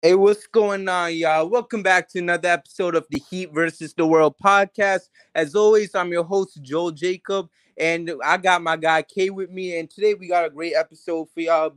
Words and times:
Hey, 0.00 0.14
what's 0.14 0.46
going 0.46 0.88
on, 0.88 1.12
y'all? 1.16 1.48
Welcome 1.48 1.82
back 1.82 2.08
to 2.10 2.20
another 2.20 2.50
episode 2.50 2.94
of 2.94 3.04
the 3.10 3.20
Heat 3.28 3.52
versus 3.52 3.94
the 3.94 4.06
World 4.06 4.36
podcast. 4.40 5.08
As 5.34 5.56
always, 5.56 5.92
I'm 5.92 6.12
your 6.12 6.22
host, 6.22 6.62
Joel 6.62 6.92
Jacob, 6.92 7.48
and 7.76 8.12
I 8.24 8.36
got 8.36 8.62
my 8.62 8.76
guy 8.76 9.02
K 9.02 9.30
with 9.30 9.50
me. 9.50 9.76
And 9.76 9.90
today 9.90 10.14
we 10.14 10.28
got 10.28 10.44
a 10.44 10.50
great 10.50 10.74
episode 10.76 11.26
for 11.34 11.40
y'all 11.40 11.74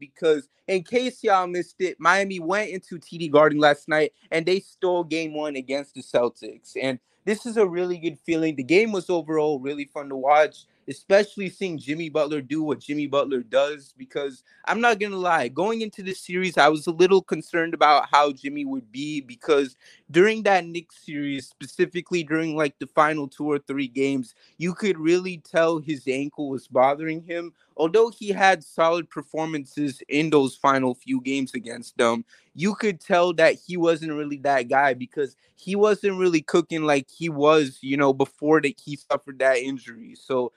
because, 0.00 0.48
in 0.66 0.82
case 0.82 1.22
y'all 1.22 1.46
missed 1.46 1.76
it, 1.78 1.94
Miami 2.00 2.40
went 2.40 2.70
into 2.70 2.98
TD 2.98 3.30
Garden 3.30 3.60
last 3.60 3.86
night 3.86 4.12
and 4.32 4.44
they 4.44 4.58
stole 4.58 5.04
game 5.04 5.32
one 5.32 5.54
against 5.54 5.94
the 5.94 6.02
Celtics. 6.02 6.72
And 6.82 6.98
this 7.24 7.46
is 7.46 7.56
a 7.56 7.64
really 7.64 7.98
good 7.98 8.18
feeling. 8.18 8.56
The 8.56 8.64
game 8.64 8.90
was 8.90 9.08
overall 9.08 9.60
really 9.60 9.84
fun 9.84 10.08
to 10.08 10.16
watch 10.16 10.66
especially 10.88 11.48
seeing 11.50 11.78
Jimmy 11.78 12.08
Butler 12.08 12.40
do 12.40 12.62
what 12.62 12.80
Jimmy 12.80 13.06
Butler 13.06 13.42
does. 13.42 13.94
Because 13.96 14.42
I'm 14.66 14.80
not 14.80 14.98
gonna 14.98 15.16
lie, 15.16 15.48
going 15.48 15.82
into 15.82 16.02
this 16.02 16.20
series, 16.20 16.58
I 16.58 16.68
was 16.68 16.86
a 16.86 16.92
little 16.92 17.22
concerned 17.22 17.74
about 17.74 18.08
how 18.10 18.32
Jimmy 18.32 18.64
would 18.64 18.90
be 18.92 19.20
because 19.20 19.76
during 20.10 20.42
that 20.44 20.66
Knicks 20.66 21.04
series, 21.04 21.46
specifically 21.46 22.22
during 22.22 22.56
like 22.56 22.78
the 22.78 22.86
final 22.86 23.28
two 23.28 23.50
or 23.50 23.58
three 23.58 23.88
games, 23.88 24.34
you 24.58 24.74
could 24.74 24.98
really 24.98 25.38
tell 25.38 25.78
his 25.78 26.06
ankle 26.06 26.48
was 26.48 26.68
bothering 26.68 27.22
him. 27.22 27.52
Although 27.76 28.10
he 28.10 28.28
had 28.28 28.62
solid 28.62 29.10
performances 29.10 30.00
in 30.08 30.30
those 30.30 30.54
final 30.54 30.94
few 30.94 31.20
games 31.20 31.54
against 31.54 31.96
them, 31.98 32.24
you 32.54 32.74
could 32.74 33.00
tell 33.00 33.32
that 33.34 33.56
he 33.66 33.76
wasn't 33.76 34.12
really 34.12 34.36
that 34.38 34.68
guy 34.68 34.94
because 34.94 35.36
he 35.56 35.74
wasn't 35.74 36.18
really 36.18 36.42
cooking 36.42 36.84
like 36.84 37.08
he 37.10 37.28
was, 37.28 37.78
you 37.80 37.96
know, 37.96 38.12
before 38.12 38.60
that 38.60 38.78
he 38.80 38.96
suffered 38.96 39.40
that 39.40 39.58
injury. 39.58 40.14
So 40.14 40.52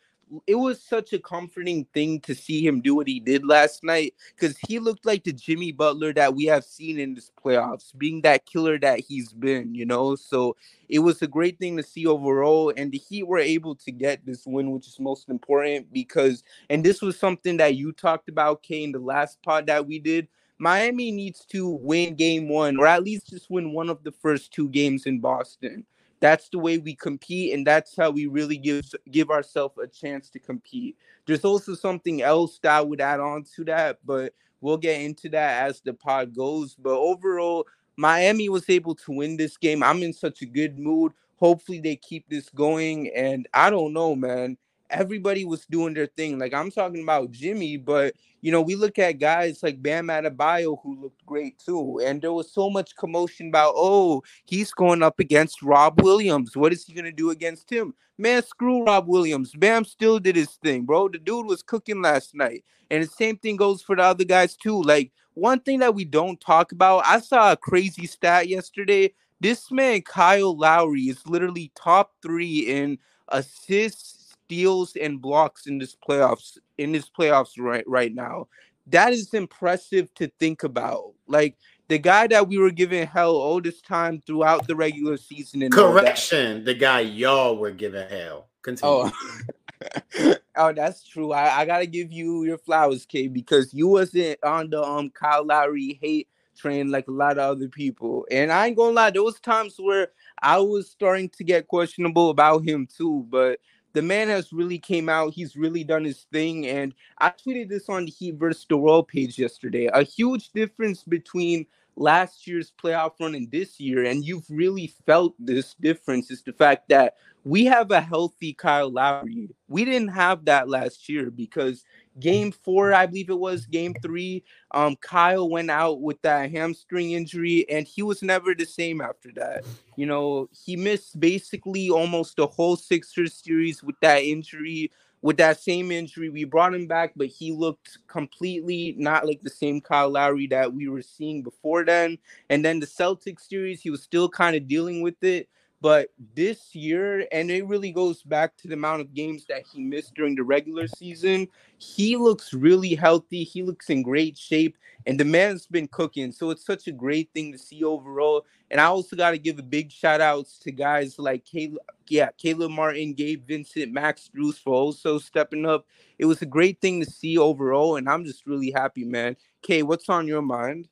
it 0.45 0.55
was 0.55 0.81
such 0.81 1.13
a 1.13 1.19
comforting 1.19 1.85
thing 1.93 2.19
to 2.21 2.35
see 2.35 2.65
him 2.65 2.81
do 2.81 2.95
what 2.95 3.07
he 3.07 3.19
did 3.19 3.45
last 3.45 3.83
night 3.83 4.13
because 4.35 4.57
he 4.67 4.79
looked 4.79 5.05
like 5.05 5.23
the 5.23 5.31
Jimmy 5.31 5.71
Butler 5.71 6.13
that 6.13 6.35
we 6.35 6.45
have 6.45 6.63
seen 6.63 6.99
in 6.99 7.13
this 7.13 7.31
playoffs, 7.43 7.97
being 7.97 8.21
that 8.21 8.45
killer 8.45 8.77
that 8.79 8.99
he's 8.99 9.31
been, 9.33 9.73
you 9.73 9.85
know. 9.85 10.15
So 10.15 10.55
it 10.89 10.99
was 10.99 11.21
a 11.21 11.27
great 11.27 11.59
thing 11.59 11.77
to 11.77 11.83
see 11.83 12.05
overall, 12.05 12.73
and 12.75 12.91
the 12.91 12.97
Heat 12.97 13.27
were 13.27 13.39
able 13.39 13.75
to 13.75 13.91
get 13.91 14.25
this 14.25 14.45
win, 14.45 14.71
which 14.71 14.87
is 14.87 14.99
most 14.99 15.29
important 15.29 15.91
because, 15.93 16.43
and 16.69 16.83
this 16.83 17.01
was 17.01 17.19
something 17.19 17.57
that 17.57 17.75
you 17.75 17.91
talked 17.91 18.29
about, 18.29 18.63
Kay, 18.63 18.83
in 18.83 18.91
the 18.91 18.99
last 18.99 19.41
pod 19.41 19.67
that 19.67 19.87
we 19.87 19.99
did. 19.99 20.27
Miami 20.59 21.11
needs 21.11 21.45
to 21.45 21.69
win 21.69 22.15
game 22.15 22.49
one, 22.49 22.77
or 22.77 22.87
at 22.87 23.03
least 23.03 23.29
just 23.29 23.49
win 23.49 23.73
one 23.73 23.89
of 23.89 24.03
the 24.03 24.11
first 24.11 24.51
two 24.51 24.67
games 24.69 25.05
in 25.05 25.19
Boston 25.19 25.85
that's 26.19 26.49
the 26.49 26.59
way 26.59 26.77
we 26.77 26.95
compete 26.95 27.53
and 27.53 27.65
that's 27.65 27.95
how 27.95 28.09
we 28.09 28.27
really 28.27 28.57
give 28.57 28.85
give 29.11 29.29
ourselves 29.29 29.77
a 29.77 29.87
chance 29.87 30.29
to 30.31 30.39
compete. 30.39 30.97
There's 31.25 31.45
also 31.45 31.75
something 31.75 32.21
else 32.21 32.59
that 32.63 32.77
i 32.77 32.81
would 32.81 33.01
add 33.01 33.19
on 33.19 33.43
to 33.55 33.65
that 33.65 33.99
but 34.05 34.33
we'll 34.61 34.77
get 34.77 35.01
into 35.01 35.29
that 35.29 35.67
as 35.67 35.81
the 35.81 35.93
pod 35.93 36.35
goes. 36.35 36.75
But 36.75 36.97
overall 36.97 37.67
miami 37.95 38.49
was 38.49 38.69
able 38.69 38.95
to 38.95 39.11
win 39.11 39.37
this 39.37 39.57
game. 39.57 39.83
I'm 39.83 40.03
in 40.03 40.13
such 40.13 40.41
a 40.41 40.45
good 40.45 40.79
mood. 40.79 41.13
Hopefully 41.37 41.79
they 41.79 41.95
keep 41.95 42.27
this 42.29 42.49
going 42.49 43.11
and 43.15 43.47
i 43.53 43.69
don't 43.69 43.93
know 43.93 44.15
man 44.15 44.57
everybody 44.89 45.45
was 45.45 45.65
doing 45.65 45.93
their 45.93 46.07
thing. 46.07 46.39
Like 46.39 46.53
I'm 46.53 46.71
talking 46.71 47.03
about 47.03 47.31
Jimmy, 47.31 47.77
but 47.77 48.13
you 48.41 48.51
know, 48.51 48.61
we 48.61 48.75
look 48.75 48.99
at 48.99 49.19
guys 49.19 49.63
like 49.63 49.81
Bam 49.81 50.07
Adebayo 50.07 50.77
who 50.81 51.01
looked 51.01 51.25
great 51.25 51.57
too. 51.59 51.99
And 52.03 52.21
there 52.21 52.33
was 52.33 52.51
so 52.51 52.69
much 52.69 52.95
commotion 52.95 53.49
about, 53.49 53.73
oh, 53.75 54.23
he's 54.45 54.71
going 54.71 55.03
up 55.03 55.19
against 55.19 55.61
Rob 55.63 56.01
Williams. 56.01 56.55
What 56.55 56.71
is 56.71 56.85
he 56.85 56.93
gonna 56.93 57.11
do 57.11 57.31
against 57.31 57.69
him? 57.69 57.93
Man, 58.17 58.43
screw 58.43 58.83
Rob 58.83 59.07
Williams. 59.07 59.53
Bam 59.53 59.85
still 59.85 60.19
did 60.19 60.35
his 60.35 60.51
thing, 60.63 60.85
bro. 60.85 61.09
The 61.09 61.19
dude 61.19 61.45
was 61.45 61.61
cooking 61.61 62.01
last 62.01 62.35
night. 62.35 62.63
And 62.89 63.03
the 63.03 63.07
same 63.07 63.37
thing 63.37 63.57
goes 63.57 63.81
for 63.81 63.95
the 63.95 64.03
other 64.03 64.23
guys 64.23 64.55
too. 64.55 64.81
Like 64.81 65.11
one 65.33 65.59
thing 65.59 65.79
that 65.79 65.93
we 65.93 66.05
don't 66.05 66.39
talk 66.39 66.71
about, 66.71 67.03
I 67.05 67.19
saw 67.19 67.51
a 67.51 67.57
crazy 67.57 68.07
stat 68.07 68.47
yesterday. 68.47 69.13
This 69.39 69.71
man, 69.71 70.01
Kyle 70.01 70.57
Lowry, 70.57 71.03
is 71.03 71.27
literally 71.27 71.71
top 71.75 72.13
three 72.23 72.59
in 72.61 72.97
assists 73.27 74.26
steals 74.47 74.95
and 74.95 75.21
blocks 75.21 75.67
in 75.67 75.77
this 75.77 75.95
playoffs 75.95 76.57
in 76.77 76.93
this 76.93 77.09
playoffs 77.09 77.53
right 77.59 77.83
right 77.87 78.13
now. 78.13 78.47
That 78.87 79.11
is 79.11 79.33
impressive 79.33 80.13
to 80.15 80.31
think 80.39 80.63
about. 80.63 81.13
Like 81.27 81.57
the 81.89 81.97
guy 81.97 82.27
that 82.27 82.47
we 82.47 82.57
were 82.57 82.71
giving 82.71 83.05
hell 83.05 83.35
all 83.35 83.61
this 83.61 83.81
time 83.81 84.21
throughout 84.25 84.67
the 84.67 84.75
regular 84.75 85.17
season. 85.17 85.61
And 85.63 85.73
Correction, 85.73 86.63
the 86.63 86.73
guy 86.73 87.01
y'all 87.01 87.57
were 87.57 87.71
giving 87.71 88.07
hell. 88.07 88.47
Continue. 88.61 89.11
Oh. 89.11 90.35
oh, 90.55 90.73
that's 90.73 91.05
true. 91.05 91.33
I, 91.33 91.59
I 91.59 91.65
gotta 91.65 91.85
give 91.85 92.11
you 92.11 92.45
your 92.45 92.57
flowers, 92.57 93.05
K, 93.05 93.27
because 93.27 93.73
you 93.73 93.89
wasn't 93.89 94.41
on 94.43 94.69
the 94.69 94.81
um 94.81 95.09
Kyle 95.09 95.45
Lowry 95.45 95.99
hate 96.01 96.29
train 96.57 96.89
like 96.89 97.07
a 97.07 97.11
lot 97.11 97.37
of 97.37 97.57
other 97.57 97.67
people. 97.67 98.25
And 98.31 98.51
I 98.51 98.67
ain't 98.67 98.77
gonna 98.77 98.93
lie, 98.93 99.11
there 99.11 99.23
was 99.23 99.39
times 99.39 99.75
where 99.77 100.09
I 100.41 100.57
was 100.59 100.89
starting 100.89 101.29
to 101.29 101.43
get 101.43 101.67
questionable 101.67 102.29
about 102.29 102.67
him 102.67 102.87
too. 102.87 103.25
But 103.29 103.59
the 103.97 104.03
man 104.03 104.27
has 104.27 104.53
really 104.53 104.77
came 104.77 105.09
out. 105.09 105.33
He's 105.33 105.55
really 105.55 105.83
done 105.83 106.03
his 106.05 106.27
thing. 106.31 106.67
And 106.67 106.93
I 107.17 107.31
tweeted 107.31 107.67
this 107.67 107.89
on 107.89 108.05
the 108.05 108.11
Heat 108.11 108.35
versus 108.35 108.67
the 108.69 108.77
World 108.77 109.07
page 109.07 109.39
yesterday. 109.39 109.87
A 109.87 110.03
huge 110.03 110.51
difference 110.51 111.01
between 111.01 111.65
last 111.97 112.47
year's 112.47 112.71
playoff 112.81 113.13
run 113.19 113.35
and 113.35 113.51
this 113.51 113.79
year, 113.79 114.05
and 114.05 114.23
you've 114.23 114.49
really 114.49 114.93
felt 115.05 115.33
this 115.39 115.73
difference, 115.73 116.31
is 116.31 116.43
the 116.43 116.53
fact 116.53 116.87
that 116.89 117.15
we 117.43 117.65
have 117.65 117.91
a 117.91 118.01
healthy 118.01 118.53
Kyle 118.53 118.91
Lowry. 118.91 119.49
We 119.67 119.83
didn't 119.83 120.09
have 120.09 120.45
that 120.45 120.69
last 120.69 121.09
year 121.09 121.31
because 121.31 121.83
game 122.19 122.51
four, 122.51 122.93
I 122.93 123.05
believe 123.05 123.29
it 123.29 123.39
was 123.39 123.65
game 123.65 123.95
three, 124.01 124.43
um, 124.71 124.95
Kyle 124.97 125.49
went 125.49 125.71
out 125.71 126.01
with 126.01 126.21
that 126.21 126.51
hamstring 126.51 127.11
injury 127.11 127.65
and 127.69 127.87
he 127.87 128.03
was 128.03 128.21
never 128.21 128.53
the 128.53 128.65
same 128.65 129.01
after 129.01 129.31
that. 129.35 129.65
You 129.95 130.05
know, 130.05 130.49
he 130.51 130.75
missed 130.75 131.19
basically 131.19 131.89
almost 131.89 132.35
the 132.35 132.47
whole 132.47 132.75
Sixers 132.75 133.33
series 133.33 133.81
with 133.81 133.95
that 134.01 134.23
injury. 134.23 134.91
With 135.27 135.37
that 135.39 135.59
same 135.61 135.91
injury, 135.91 136.29
we 136.29 136.45
brought 136.45 136.73
him 136.73 136.87
back, 136.87 137.11
but 137.17 137.27
he 137.27 137.51
looked 137.51 137.99
completely 138.07 138.95
not 138.97 139.27
like 139.27 139.41
the 139.41 139.51
same 139.51 139.81
Kyle 139.81 140.09
Lowry 140.09 140.47
that 140.47 140.73
we 140.73 140.87
were 140.87 141.01
seeing 141.03 141.43
before 141.43 141.83
then. 141.85 142.19
And 142.49 142.65
then 142.65 142.79
the 142.79 142.87
Celtics 142.87 143.49
series, 143.49 143.81
he 143.81 143.89
was 143.91 144.01
still 144.01 144.29
kind 144.29 144.55
of 144.55 144.69
dealing 144.69 145.01
with 145.01 145.21
it. 145.25 145.49
But 145.79 146.09
this 146.33 146.73
year, 146.73 147.27
and 147.31 147.51
it 147.51 147.67
really 147.67 147.91
goes 147.91 148.23
back 148.23 148.57
to 148.57 148.67
the 148.67 148.73
amount 148.73 149.01
of 149.01 149.13
games 149.13 149.45
that 149.47 149.63
he 149.71 149.79
missed 149.79 150.15
during 150.15 150.35
the 150.35 150.43
regular 150.43 150.87
season, 150.87 151.47
he 151.77 152.15
looks 152.15 152.51
really 152.51 152.95
healthy. 152.95 153.43
He 153.43 153.61
looks 153.61 153.89
in 153.91 154.01
great 154.01 154.37
shape, 154.37 154.75
and 155.05 155.19
the 155.19 155.25
man's 155.25 155.67
been 155.67 155.87
cooking. 155.87 156.31
So 156.31 156.49
it's 156.49 156.65
such 156.65 156.87
a 156.87 156.91
great 156.91 157.29
thing 157.33 157.51
to 157.51 157.59
see 157.59 157.83
overall. 157.83 158.45
And 158.71 158.81
I 158.81 158.85
also 158.85 159.15
got 159.15 159.31
to 159.31 159.37
give 159.37 159.59
a 159.59 159.63
big 159.63 159.91
shout 159.91 160.19
outs 160.19 160.57
to 160.59 160.71
guys 160.71 161.19
like 161.19 161.45
Caleb, 161.45 161.77
yeah, 162.09 162.29
Caleb 162.37 162.71
Martin, 162.71 163.13
Gabe 163.13 163.47
Vincent, 163.47 163.93
Max 163.93 164.29
Strus 164.29 164.55
for 164.55 164.73
also 164.73 165.19
stepping 165.19 165.65
up. 165.65 165.85
It 166.17 166.25
was 166.25 166.41
a 166.41 166.47
great 166.47 166.81
thing 166.81 167.01
to 167.03 167.09
see 167.09 167.37
overall, 167.37 167.97
and 167.97 168.09
I'm 168.09 168.25
just 168.25 168.47
really 168.47 168.71
happy, 168.71 169.05
man. 169.05 169.37
Kay, 169.61 169.83
what's 169.83 170.09
on 170.09 170.27
your 170.27 170.41
mind? 170.41 170.87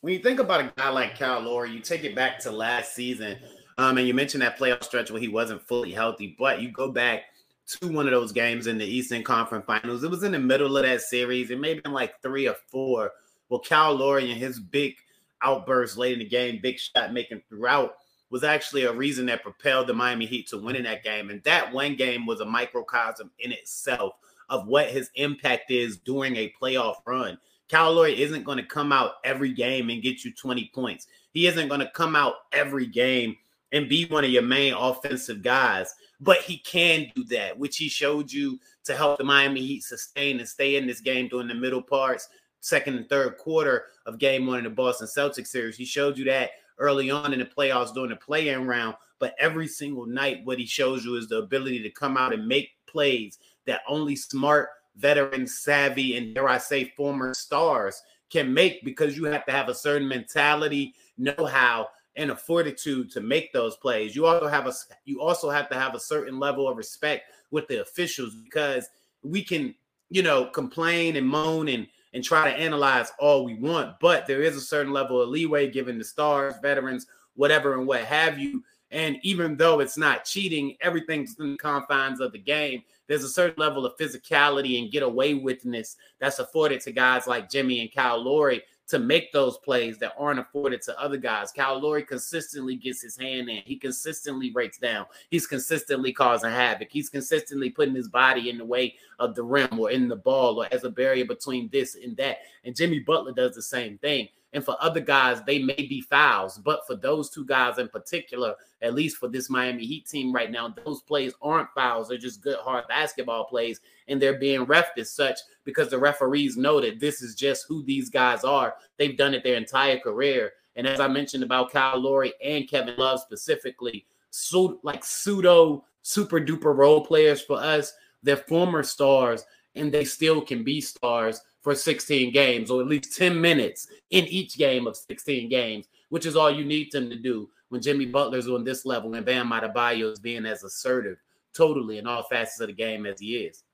When 0.00 0.14
you 0.14 0.20
think 0.20 0.38
about 0.38 0.60
a 0.60 0.72
guy 0.76 0.90
like 0.90 1.18
Kyle 1.18 1.40
Lowry, 1.40 1.70
you 1.70 1.80
take 1.80 2.04
it 2.04 2.14
back 2.14 2.38
to 2.40 2.50
last 2.50 2.94
season, 2.94 3.36
um, 3.78 3.98
and 3.98 4.06
you 4.06 4.14
mentioned 4.14 4.42
that 4.42 4.58
playoff 4.58 4.84
stretch 4.84 5.10
where 5.10 5.20
he 5.20 5.28
wasn't 5.28 5.66
fully 5.66 5.92
healthy, 5.92 6.36
but 6.38 6.62
you 6.62 6.70
go 6.70 6.90
back 6.90 7.24
to 7.66 7.88
one 7.88 8.06
of 8.06 8.12
those 8.12 8.32
games 8.32 8.66
in 8.66 8.78
the 8.78 8.84
Eastern 8.84 9.22
Conference 9.22 9.64
Finals. 9.66 10.02
It 10.02 10.10
was 10.10 10.22
in 10.22 10.32
the 10.32 10.38
middle 10.38 10.76
of 10.76 10.84
that 10.84 11.02
series. 11.02 11.50
It 11.50 11.60
may 11.60 11.74
have 11.74 11.82
been 11.82 11.92
like 11.92 12.20
three 12.22 12.48
or 12.48 12.56
four. 12.68 13.12
Well, 13.48 13.60
Kyle 13.60 13.94
Lowry 13.94 14.30
and 14.30 14.40
his 14.40 14.58
big 14.58 14.94
outburst 15.42 15.96
late 15.96 16.14
in 16.14 16.20
the 16.20 16.24
game, 16.24 16.60
big 16.62 16.78
shot 16.78 17.12
making 17.12 17.42
throughout, 17.48 17.96
was 18.30 18.44
actually 18.44 18.84
a 18.84 18.92
reason 18.92 19.26
that 19.26 19.42
propelled 19.42 19.86
the 19.86 19.94
Miami 19.94 20.26
Heat 20.26 20.48
to 20.48 20.58
winning 20.58 20.84
that 20.84 21.04
game. 21.04 21.30
And 21.30 21.42
that 21.44 21.72
one 21.72 21.94
game 21.94 22.26
was 22.26 22.40
a 22.40 22.46
microcosm 22.46 23.30
in 23.38 23.52
itself 23.52 24.14
of 24.48 24.66
what 24.66 24.88
his 24.88 25.10
impact 25.14 25.70
is 25.70 25.98
during 25.98 26.36
a 26.36 26.52
playoff 26.60 26.96
run. 27.06 27.38
Lowry 27.72 28.20
isn't 28.20 28.44
going 28.44 28.58
to 28.58 28.64
come 28.64 28.92
out 28.92 29.14
every 29.24 29.52
game 29.52 29.90
and 29.90 30.02
get 30.02 30.24
you 30.24 30.32
20 30.32 30.70
points. 30.74 31.06
He 31.32 31.46
isn't 31.46 31.68
going 31.68 31.80
to 31.80 31.90
come 31.90 32.16
out 32.16 32.34
every 32.52 32.86
game 32.86 33.36
and 33.72 33.88
be 33.88 34.06
one 34.06 34.24
of 34.24 34.30
your 34.30 34.42
main 34.42 34.72
offensive 34.72 35.42
guys, 35.42 35.94
but 36.20 36.38
he 36.38 36.58
can 36.58 37.10
do 37.14 37.24
that, 37.24 37.58
which 37.58 37.76
he 37.76 37.88
showed 37.88 38.32
you 38.32 38.58
to 38.84 38.96
help 38.96 39.18
the 39.18 39.24
Miami 39.24 39.60
Heat 39.60 39.84
sustain 39.84 40.38
and 40.38 40.48
stay 40.48 40.76
in 40.76 40.86
this 40.86 41.00
game 41.00 41.28
during 41.28 41.48
the 41.48 41.54
middle 41.54 41.82
parts. 41.82 42.28
second 42.60 42.96
and 42.96 43.08
third 43.08 43.36
quarter 43.36 43.86
of 44.06 44.18
game 44.18 44.46
one 44.46 44.58
in 44.58 44.64
the 44.64 44.70
Boston 44.70 45.06
Celtics 45.06 45.48
series. 45.48 45.76
He 45.76 45.84
showed 45.84 46.16
you 46.16 46.24
that 46.24 46.50
early 46.78 47.10
on 47.10 47.32
in 47.32 47.38
the 47.38 47.44
playoffs 47.44 47.92
during 47.92 48.10
the 48.10 48.16
play-in 48.16 48.66
round. 48.66 48.96
But 49.18 49.34
every 49.38 49.68
single 49.68 50.06
night, 50.06 50.44
what 50.44 50.58
he 50.58 50.66
shows 50.66 51.04
you 51.04 51.16
is 51.16 51.28
the 51.28 51.38
ability 51.38 51.82
to 51.82 51.90
come 51.90 52.16
out 52.16 52.32
and 52.32 52.46
make 52.46 52.70
plays 52.86 53.38
that 53.66 53.82
only 53.88 54.16
smart, 54.16 54.70
veteran, 54.98 55.46
savvy, 55.46 56.16
and 56.16 56.34
dare 56.34 56.48
I 56.48 56.58
say, 56.58 56.92
former 56.96 57.34
stars 57.34 58.02
can 58.30 58.52
make 58.52 58.84
because 58.84 59.16
you 59.16 59.24
have 59.24 59.46
to 59.46 59.52
have 59.52 59.68
a 59.68 59.74
certain 59.74 60.08
mentality, 60.08 60.94
know-how, 61.16 61.88
and 62.16 62.30
a 62.30 62.36
fortitude 62.36 63.10
to 63.12 63.20
make 63.20 63.52
those 63.52 63.76
plays. 63.76 64.14
You 64.14 64.26
also 64.26 64.48
have 64.48 64.66
a 64.66 64.72
you 65.04 65.20
also 65.20 65.50
have 65.50 65.68
to 65.70 65.76
have 65.76 65.94
a 65.94 66.00
certain 66.00 66.38
level 66.38 66.68
of 66.68 66.76
respect 66.76 67.30
with 67.50 67.68
the 67.68 67.80
officials 67.80 68.34
because 68.34 68.88
we 69.22 69.42
can, 69.42 69.74
you 70.10 70.22
know, 70.22 70.46
complain 70.46 71.16
and 71.16 71.26
moan 71.26 71.68
and 71.68 71.86
and 72.14 72.24
try 72.24 72.50
to 72.50 72.56
analyze 72.56 73.12
all 73.18 73.44
we 73.44 73.54
want, 73.54 74.00
but 74.00 74.26
there 74.26 74.42
is 74.42 74.56
a 74.56 74.60
certain 74.60 74.92
level 74.92 75.20
of 75.20 75.28
leeway 75.28 75.70
given 75.70 75.98
the 75.98 76.04
stars, 76.04 76.54
veterans, 76.62 77.06
whatever, 77.34 77.74
and 77.74 77.86
what 77.86 78.00
have 78.00 78.38
you. 78.38 78.64
And 78.90 79.18
even 79.22 79.56
though 79.56 79.80
it's 79.80 79.98
not 79.98 80.24
cheating, 80.24 80.76
everything's 80.80 81.36
in 81.38 81.52
the 81.52 81.58
confines 81.58 82.20
of 82.20 82.32
the 82.32 82.38
game. 82.38 82.82
There's 83.06 83.24
a 83.24 83.28
certain 83.28 83.60
level 83.60 83.84
of 83.84 83.96
physicality 83.96 84.82
and 84.82 84.92
get 84.92 85.02
away 85.02 85.34
withness 85.34 85.96
that's 86.18 86.38
afforded 86.38 86.80
to 86.82 86.92
guys 86.92 87.26
like 87.26 87.50
Jimmy 87.50 87.80
and 87.80 87.92
Kyle 87.92 88.22
Lowry 88.22 88.62
to 88.88 88.98
make 88.98 89.32
those 89.32 89.58
plays 89.58 89.98
that 89.98 90.14
aren't 90.18 90.40
afforded 90.40 90.80
to 90.80 90.98
other 90.98 91.18
guys. 91.18 91.52
Kyle 91.52 91.78
Lowry 91.78 92.02
consistently 92.02 92.74
gets 92.74 93.02
his 93.02 93.18
hand 93.18 93.50
in. 93.50 93.62
He 93.66 93.76
consistently 93.76 94.48
breaks 94.48 94.78
down. 94.78 95.04
He's 95.30 95.46
consistently 95.46 96.10
causing 96.12 96.50
havoc. 96.50 96.88
He's 96.90 97.10
consistently 97.10 97.68
putting 97.68 97.94
his 97.94 98.08
body 98.08 98.48
in 98.48 98.56
the 98.56 98.64
way 98.64 98.94
of 99.18 99.34
the 99.34 99.42
rim 99.42 99.78
or 99.78 99.90
in 99.90 100.08
the 100.08 100.16
ball 100.16 100.62
or 100.62 100.68
as 100.72 100.84
a 100.84 100.90
barrier 100.90 101.26
between 101.26 101.68
this 101.70 101.96
and 101.96 102.16
that. 102.16 102.38
And 102.64 102.74
Jimmy 102.74 103.00
Butler 103.00 103.32
does 103.32 103.54
the 103.54 103.62
same 103.62 103.98
thing. 103.98 104.28
And 104.58 104.64
for 104.64 104.76
other 104.80 104.98
guys, 104.98 105.40
they 105.44 105.60
may 105.60 105.86
be 105.88 106.00
fouls. 106.00 106.58
But 106.58 106.84
for 106.84 106.96
those 106.96 107.30
two 107.30 107.44
guys 107.44 107.78
in 107.78 107.88
particular, 107.88 108.56
at 108.82 108.92
least 108.92 109.18
for 109.18 109.28
this 109.28 109.48
Miami 109.48 109.86
Heat 109.86 110.08
team 110.08 110.34
right 110.34 110.50
now, 110.50 110.74
those 110.84 111.00
plays 111.02 111.32
aren't 111.40 111.72
fouls. 111.76 112.08
They're 112.08 112.18
just 112.18 112.42
good, 112.42 112.58
hard 112.58 112.88
basketball 112.88 113.44
plays. 113.44 113.80
And 114.08 114.20
they're 114.20 114.40
being 114.40 114.66
refed 114.66 114.98
as 114.98 115.12
such 115.12 115.38
because 115.62 115.90
the 115.90 115.98
referees 116.00 116.56
know 116.56 116.80
that 116.80 116.98
this 116.98 117.22
is 117.22 117.36
just 117.36 117.66
who 117.68 117.84
these 117.84 118.10
guys 118.10 118.42
are. 118.42 118.74
They've 118.96 119.16
done 119.16 119.32
it 119.32 119.44
their 119.44 119.54
entire 119.54 120.00
career. 120.00 120.54
And 120.74 120.88
as 120.88 120.98
I 120.98 121.06
mentioned 121.06 121.44
about 121.44 121.70
Kyle 121.70 122.00
Lowry 122.00 122.32
and 122.42 122.68
Kevin 122.68 122.96
Love 122.96 123.20
specifically, 123.20 124.06
so 124.30 124.80
like 124.82 125.04
pseudo 125.04 125.84
super 126.02 126.40
duper 126.40 126.76
role 126.76 127.06
players 127.06 127.40
for 127.40 127.60
us, 127.60 127.94
they're 128.24 128.36
former 128.36 128.82
stars 128.82 129.44
and 129.76 129.92
they 129.92 130.04
still 130.04 130.40
can 130.40 130.64
be 130.64 130.80
stars 130.80 131.42
for 131.68 131.74
16 131.74 132.32
games 132.32 132.70
or 132.70 132.80
at 132.80 132.86
least 132.86 133.14
10 133.14 133.38
minutes 133.38 133.88
in 134.08 134.24
each 134.24 134.56
game 134.56 134.86
of 134.86 134.96
16 134.96 135.50
games, 135.50 135.86
which 136.08 136.24
is 136.24 136.34
all 136.34 136.50
you 136.50 136.64
need 136.64 136.90
them 136.90 137.10
to 137.10 137.16
do 137.16 137.50
when 137.68 137.82
Jimmy 137.82 138.06
Butler's 138.06 138.48
on 138.48 138.64
this 138.64 138.86
level 138.86 139.12
and 139.12 139.26
Bam 139.26 139.50
Adebayo 139.50 140.10
is 140.10 140.18
being 140.18 140.46
as 140.46 140.64
assertive 140.64 141.18
totally 141.54 141.98
in 141.98 142.06
all 142.06 142.22
facets 142.22 142.60
of 142.60 142.68
the 142.68 142.72
game 142.72 143.04
as 143.04 143.20
he 143.20 143.36
is. 143.36 143.64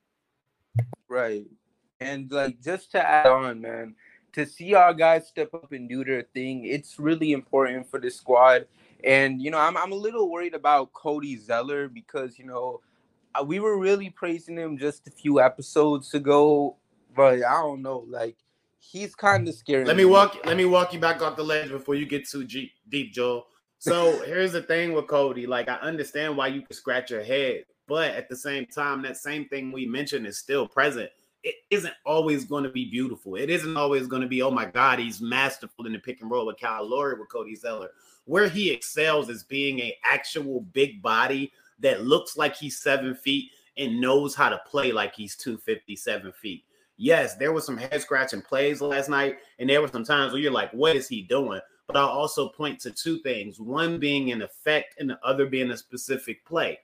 Right. 1.06 1.44
And 2.00 2.28
like 2.32 2.60
just 2.60 2.90
to 2.90 3.08
add 3.08 3.28
on, 3.28 3.60
man, 3.60 3.94
to 4.32 4.44
see 4.44 4.74
our 4.74 4.92
guys 4.92 5.28
step 5.28 5.54
up 5.54 5.70
and 5.70 5.88
do 5.88 6.04
their 6.04 6.22
thing, 6.34 6.64
it's 6.64 6.98
really 6.98 7.30
important 7.30 7.88
for 7.88 8.00
the 8.00 8.10
squad. 8.10 8.66
And 9.04 9.40
you 9.40 9.52
know, 9.52 9.58
I'm 9.58 9.76
I'm 9.76 9.92
a 9.92 9.94
little 9.94 10.32
worried 10.32 10.54
about 10.54 10.92
Cody 10.94 11.36
Zeller 11.36 11.88
because 11.88 12.40
you 12.40 12.46
know 12.46 12.80
uh, 13.38 13.44
we 13.44 13.60
were 13.60 13.78
really 13.78 14.10
praising 14.10 14.56
him 14.56 14.78
just 14.78 15.06
a 15.06 15.12
few 15.12 15.40
episodes 15.40 16.12
ago, 16.14 16.76
but 17.14 17.34
I 17.34 17.62
don't 17.62 17.82
know, 17.82 18.04
like 18.08 18.36
he's 18.78 19.14
kind 19.14 19.48
of 19.48 19.54
scary. 19.54 19.84
Let 19.84 19.96
me 19.96 20.04
walk. 20.04 20.38
Let 20.44 20.56
me 20.56 20.64
walk 20.64 20.92
you 20.92 21.00
back 21.00 21.22
off 21.22 21.36
the 21.36 21.44
ledge 21.44 21.70
before 21.70 21.94
you 21.94 22.06
get 22.06 22.28
too 22.28 22.44
deep, 22.44 23.12
Joel. 23.12 23.46
So 23.78 24.22
here's 24.26 24.52
the 24.52 24.62
thing 24.62 24.92
with 24.92 25.06
Cody. 25.06 25.46
Like 25.46 25.68
I 25.68 25.74
understand 25.76 26.36
why 26.36 26.48
you 26.48 26.62
could 26.62 26.76
scratch 26.76 27.10
your 27.10 27.22
head, 27.22 27.64
but 27.86 28.12
at 28.12 28.28
the 28.28 28.36
same 28.36 28.66
time, 28.66 29.02
that 29.02 29.16
same 29.16 29.46
thing 29.48 29.72
we 29.72 29.86
mentioned 29.86 30.26
is 30.26 30.38
still 30.38 30.66
present 30.66 31.10
it 31.44 31.56
isn't 31.70 31.94
always 32.06 32.46
going 32.46 32.64
to 32.64 32.70
be 32.70 32.86
beautiful. 32.86 33.36
It 33.36 33.50
isn't 33.50 33.76
always 33.76 34.06
going 34.06 34.22
to 34.22 34.28
be, 34.28 34.40
oh 34.40 34.50
my 34.50 34.64
God, 34.64 34.98
he's 34.98 35.20
masterful 35.20 35.86
in 35.86 35.92
the 35.92 35.98
pick 35.98 36.22
and 36.22 36.30
roll 36.30 36.46
with 36.46 36.58
Kyle 36.58 36.88
Lowry 36.88 37.18
with 37.18 37.28
Cody 37.28 37.54
Zeller. 37.54 37.90
Where 38.24 38.48
he 38.48 38.70
excels 38.70 39.28
is 39.28 39.44
being 39.44 39.82
an 39.82 39.92
actual 40.02 40.62
big 40.72 41.02
body 41.02 41.52
that 41.80 42.04
looks 42.04 42.38
like 42.38 42.56
he's 42.56 42.78
seven 42.78 43.14
feet 43.14 43.50
and 43.76 44.00
knows 44.00 44.34
how 44.34 44.48
to 44.48 44.60
play 44.66 44.90
like 44.90 45.14
he's 45.14 45.36
257 45.36 46.32
feet. 46.32 46.64
Yes, 46.96 47.36
there 47.36 47.52
was 47.52 47.66
some 47.66 47.76
head 47.76 48.00
scratching 48.00 48.42
plays 48.42 48.80
last 48.80 49.08
night, 49.08 49.38
and 49.58 49.68
there 49.68 49.82
were 49.82 49.88
some 49.88 50.04
times 50.04 50.32
where 50.32 50.40
you're 50.40 50.52
like, 50.52 50.70
what 50.72 50.96
is 50.96 51.08
he 51.08 51.22
doing? 51.22 51.60
But 51.86 51.96
I'll 51.96 52.08
also 52.08 52.48
point 52.48 52.80
to 52.80 52.90
two 52.90 53.18
things 53.18 53.60
one 53.60 53.98
being 53.98 54.32
an 54.32 54.42
effect, 54.42 54.94
and 54.98 55.10
the 55.10 55.18
other 55.24 55.46
being 55.46 55.70
a 55.70 55.76
specific 55.76 56.44
play 56.44 56.78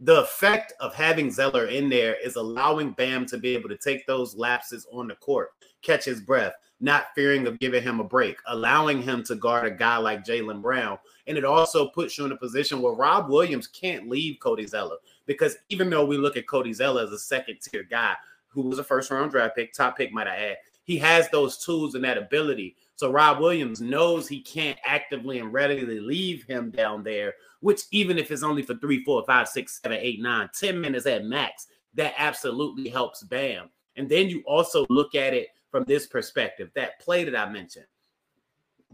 the 0.00 0.20
effect 0.20 0.74
of 0.80 0.94
having 0.94 1.30
Zeller 1.30 1.66
in 1.66 1.88
there 1.88 2.16
is 2.22 2.36
allowing 2.36 2.92
Bam 2.92 3.24
to 3.26 3.38
be 3.38 3.54
able 3.54 3.70
to 3.70 3.78
take 3.78 4.06
those 4.06 4.34
lapses 4.34 4.86
on 4.92 5.08
the 5.08 5.14
court, 5.14 5.52
catch 5.80 6.04
his 6.04 6.20
breath, 6.20 6.52
not 6.80 7.06
fearing 7.14 7.46
of 7.46 7.58
giving 7.58 7.82
him 7.82 8.00
a 8.00 8.04
break, 8.04 8.36
allowing 8.46 9.00
him 9.00 9.22
to 9.24 9.34
guard 9.34 9.66
a 9.66 9.74
guy 9.74 9.96
like 9.96 10.24
Jaylen 10.24 10.60
Brown. 10.60 10.98
And 11.26 11.38
it 11.38 11.46
also 11.46 11.88
puts 11.88 12.18
you 12.18 12.26
in 12.26 12.32
a 12.32 12.36
position 12.36 12.82
where 12.82 12.92
Rob 12.92 13.30
Williams 13.30 13.66
can't 13.66 14.08
leave 14.08 14.38
Cody 14.40 14.66
Zeller 14.66 14.96
because 15.24 15.56
even 15.70 15.88
though 15.88 16.04
we 16.04 16.18
look 16.18 16.36
at 16.36 16.46
Cody 16.46 16.74
Zeller 16.74 17.02
as 17.02 17.12
a 17.12 17.18
second 17.18 17.58
tier 17.62 17.82
guy 17.82 18.14
who 18.62 18.68
was 18.68 18.80
a 18.80 18.84
first 18.84 19.10
round 19.12 19.30
draft 19.30 19.54
pick, 19.54 19.72
top 19.72 19.96
pick, 19.96 20.12
might 20.12 20.26
I 20.26 20.36
add, 20.36 20.56
he 20.82 20.96
has 20.98 21.28
those 21.30 21.58
tools 21.58 21.94
and 21.94 22.04
that 22.04 22.18
ability. 22.18 22.76
So 22.96 23.12
Rob 23.12 23.38
Williams 23.38 23.80
knows 23.80 24.26
he 24.26 24.40
can't 24.40 24.78
actively 24.84 25.38
and 25.38 25.52
readily 25.52 26.00
leave 26.00 26.44
him 26.44 26.70
down 26.70 27.04
there 27.04 27.34
which 27.60 27.82
even 27.90 28.18
if 28.18 28.30
it's 28.30 28.42
only 28.42 28.62
for 28.62 28.76
three, 28.76 29.02
four, 29.04 29.24
five, 29.24 29.48
six, 29.48 29.80
seven, 29.82 29.98
eight, 30.00 30.20
nine, 30.20 30.48
ten 30.54 30.80
minutes 30.80 31.06
at 31.06 31.24
max, 31.24 31.66
that 31.94 32.14
absolutely 32.16 32.88
helps 32.88 33.22
Bam. 33.22 33.70
And 33.96 34.08
then 34.08 34.28
you 34.28 34.42
also 34.46 34.86
look 34.90 35.14
at 35.14 35.34
it 35.34 35.48
from 35.70 35.84
this 35.84 36.06
perspective 36.06 36.70
that 36.74 37.00
play 37.00 37.24
that 37.24 37.36
I 37.36 37.50
mentioned. 37.50 37.86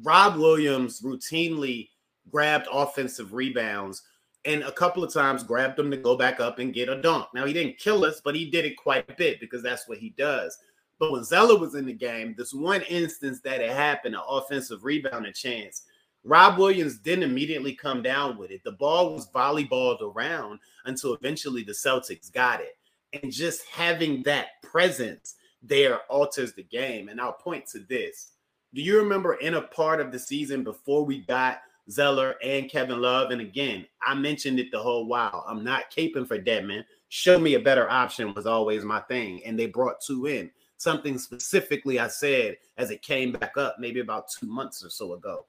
Rob 0.03 0.37
Williams 0.37 1.03
routinely 1.03 1.89
grabbed 2.31 2.69
offensive 2.73 3.35
rebounds 3.35 4.03
and 4.45 4.63
a 4.63 4.73
couple 4.73 5.05
of 5.05 5.13
times 5.13 5.45
grabbed 5.45 5.77
them 5.77 5.91
to 5.91 5.97
go 5.97 6.17
back 6.17 6.41
up 6.41 6.59
and 6.59 6.75
get 6.75 6.89
a 6.89 7.01
dunk. 7.01 7.27
Now, 7.35 7.47
he 7.47 7.53
didn't 7.53 7.79
kill 7.79 8.05
us, 8.05 8.21
but 8.25 8.35
he 8.35 8.51
did 8.51 8.65
it 8.65 8.77
quite 8.77 9.09
a 9.09 9.15
bit 9.15 9.41
because 9.41 9.63
that's 9.63 9.89
what 9.89 9.99
he 9.99 10.11
does. 10.11 10.59
But 10.99 11.13
when 11.13 11.25
Zeller 11.25 11.59
was 11.59 11.75
in 11.75 11.87
the 11.87 11.93
game, 11.93 12.35
this 12.37 12.53
one 12.53 12.83
instance 12.83 13.41
that 13.41 13.61
it 13.61 13.71
happened, 13.71 14.15
an 14.15 14.21
offensive 14.29 14.85
rebound, 14.85 15.27
a 15.27 15.33
chance, 15.33 15.83
Rob 16.25 16.59
Williams 16.59 16.99
didn't 16.99 17.29
immediately 17.29 17.75
come 17.75 18.03
down 18.03 18.37
with 18.37 18.51
it. 18.51 18.63
The 18.65 18.73
ball 18.73 19.15
was 19.15 19.29
volleyballed 19.31 20.01
around 20.01 20.61
until 20.85 21.15
eventually 21.15 21.65
the 21.65 21.73
Celtics 21.73 22.33
got 22.33 22.61
it. 22.61 22.79
And 23.13 23.33
just 23.33 23.67
having 23.67 24.23
that 24.25 24.63
presence 24.63 25.35
there 25.63 26.01
alters 26.09 26.53
the 26.53 26.63
game. 26.63 27.09
And 27.09 27.21
I'll 27.21 27.33
point 27.33 27.67
to 27.69 27.81
this. 27.81 28.33
Do 28.75 28.81
you 28.81 28.99
remember 28.99 29.35
in 29.35 29.55
a 29.55 29.63
part 29.63 30.01
of 30.01 30.13
the 30.13 30.19
season 30.19 30.65
before 30.65 31.05
we 31.05 31.23
got 31.23 31.63
Zeller 31.91 32.37
and 32.43 32.71
Kevin 32.71 33.01
Love? 33.01 33.31
And 33.31 33.41
again, 33.41 33.87
I 34.03 34.15
mentioned 34.15 34.59
it 34.59 34.71
the 34.71 34.83
whole 34.83 35.07
while. 35.07 35.45
I'm 35.49 35.65
not 35.65 35.91
caping 35.91 36.27
for 36.27 36.39
Dedmon. 36.39 36.85
Show 37.09 37.39
me 37.39 37.55
a 37.55 37.61
better 37.61 37.91
option 37.91 38.35
was 38.35 38.47
always 38.47 38.85
my 38.85 39.01
thing. 39.01 39.43
And 39.45 39.59
they 39.59 39.67
brought 39.67 40.01
two 40.01 40.27
in. 40.27 40.51
Something 40.77 41.19
specifically 41.19 41.99
I 41.99 42.09
said 42.09 42.57
as 42.77 42.91
it 42.91 43.03
came 43.03 43.33
back 43.33 43.57
up 43.57 43.77
maybe 43.79 44.01
about 44.01 44.31
two 44.31 44.47
months 44.47 44.85
or 44.85 44.91
so 44.91 45.15
ago. 45.15 45.47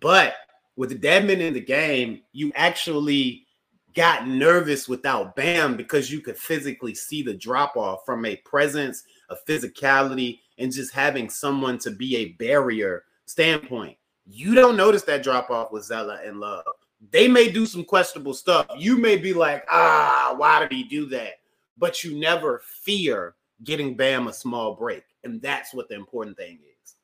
But 0.00 0.34
with 0.76 0.90
the 0.90 0.96
Dedmon 0.96 1.40
in 1.40 1.54
the 1.54 1.60
game, 1.60 2.22
you 2.32 2.52
actually 2.54 3.46
got 3.94 4.28
nervous 4.28 4.88
without 4.88 5.34
Bam 5.34 5.74
because 5.76 6.12
you 6.12 6.20
could 6.20 6.36
physically 6.36 6.94
see 6.94 7.22
the 7.22 7.34
drop 7.34 7.76
off 7.76 8.04
from 8.04 8.26
a 8.26 8.36
presence, 8.36 9.04
a 9.30 9.36
physicality, 9.48 10.40
and 10.58 10.70
just 10.70 10.92
having 10.92 11.30
someone 11.30 11.78
to 11.78 11.90
be 11.90 12.16
a 12.16 12.32
barrier 12.32 13.04
standpoint. 13.24 13.96
You 14.26 14.54
don't 14.54 14.76
notice 14.76 15.02
that 15.04 15.22
drop 15.22 15.50
off 15.50 15.70
with 15.72 15.84
Zeller 15.84 16.20
and 16.24 16.40
Love. 16.40 16.64
They 17.10 17.28
may 17.28 17.50
do 17.50 17.66
some 17.66 17.84
questionable 17.84 18.34
stuff. 18.34 18.66
You 18.76 18.96
may 18.96 19.16
be 19.16 19.32
like, 19.32 19.64
ah, 19.70 20.34
why 20.36 20.60
did 20.60 20.72
he 20.72 20.82
do 20.82 21.06
that? 21.06 21.34
But 21.78 22.02
you 22.02 22.18
never 22.18 22.62
fear 22.82 23.36
getting 23.62 23.94
Bam 23.94 24.26
a 24.28 24.32
small 24.32 24.74
break. 24.74 25.04
And 25.22 25.40
that's 25.40 25.72
what 25.72 25.88
the 25.88 25.94
important 25.94 26.36
thing 26.36 26.58
is. 26.82 26.94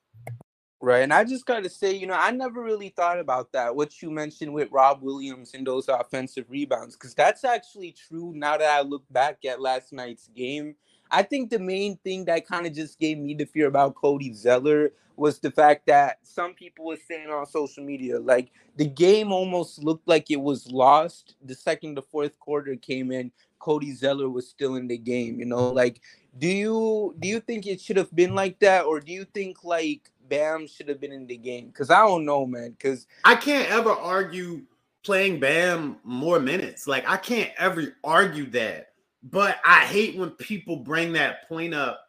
Right. 0.81 1.03
And 1.03 1.15
I 1.15 1.23
just 1.23 1.47
got 1.47 1.63
to 1.63 1.71
say, 1.71 1.95
you 1.95 2.09
know, 2.09 2.15
I 2.15 2.33
never 2.33 2.61
really 2.61 2.89
thought 2.89 3.21
about 3.21 3.53
that, 3.53 3.77
what 3.77 4.03
you 4.03 4.11
mentioned 4.11 4.53
with 4.53 4.69
Rob 4.73 5.01
Williams 5.01 5.55
and 5.55 5.65
those 5.65 5.89
offensive 5.89 6.47
rebounds, 6.49 6.97
because 6.97 7.15
that's 7.15 7.45
actually 7.45 7.93
true 7.93 8.33
now 8.35 8.57
that 8.57 8.69
I 8.69 8.81
look 8.81 9.05
back 9.11 9.45
at 9.45 9.61
last 9.61 9.93
night's 9.93 10.27
game. 10.35 10.75
I 11.13 11.23
think 11.23 11.51
the 11.51 11.59
main 11.59 11.99
thing 11.99 12.25
that 12.25 12.47
kind 12.47 12.67
of 12.67 12.73
just 12.73 12.99
gave 12.99 13.19
me 13.19 13.35
the 13.35 13.45
fear 13.45 13.67
about 13.69 13.95
Cody 13.95 14.33
Zeller 14.33 14.93
was 15.17 15.39
the 15.39 15.51
fact 15.51 15.87
that 15.87 16.19
some 16.23 16.55
people 16.55 16.87
were 16.87 16.97
saying 16.97 17.29
on 17.29 17.47
social 17.47 17.85
media, 17.85 18.19
like 18.19 18.51
the 18.77 18.87
game 18.87 19.31
almost 19.31 19.85
looked 19.85 20.09
like 20.09 20.31
it 20.31 20.41
was 20.41 20.71
lost 20.71 21.35
the 21.45 21.55
second 21.55 21.95
the 21.95 22.03
fourth 22.03 22.39
quarter 22.41 22.75
came 22.77 23.13
in. 23.13 23.31
Cody 23.59 23.93
Zeller 23.93 24.29
was 24.29 24.49
still 24.49 24.77
in 24.77 24.89
the 24.89 24.97
game. 24.97 25.39
You 25.39 25.45
know, 25.45 25.71
like 25.71 26.01
do 26.39 26.49
you 26.49 27.15
do 27.19 27.29
you 27.29 27.41
think 27.41 27.67
it 27.67 27.81
should 27.81 27.99
have 27.99 28.15
been 28.15 28.35
like 28.35 28.59
that, 28.61 28.87
or 28.87 29.01
do 29.01 29.13
you 29.13 29.25
think 29.25 29.65
like 29.65 30.11
Bam 30.29 30.67
should 30.67 30.89
have 30.89 31.01
been 31.01 31.13
in 31.13 31.27
the 31.27 31.37
game? 31.37 31.67
Because 31.67 31.91
I 31.91 31.99
don't 31.99 32.25
know, 32.25 32.47
man. 32.47 32.71
Because 32.71 33.07
I 33.25 33.37
can't 33.37 33.71
ever 33.71 33.91
argue 33.91 34.63
playing 35.05 35.41
Bam 35.41 35.99
more 36.05 36.41
minutes. 36.41 36.87
Like 36.87 37.07
I 37.07 37.19
can't 37.19 37.51
ever 37.59 37.95
argue 38.03 38.47
that. 38.51 38.92
But 39.23 39.59
I 39.65 39.85
hate 39.85 40.17
when 40.17 40.31
people 40.31 40.77
bring 40.77 41.13
that 41.13 41.49
point 41.49 41.75
up 41.75 42.01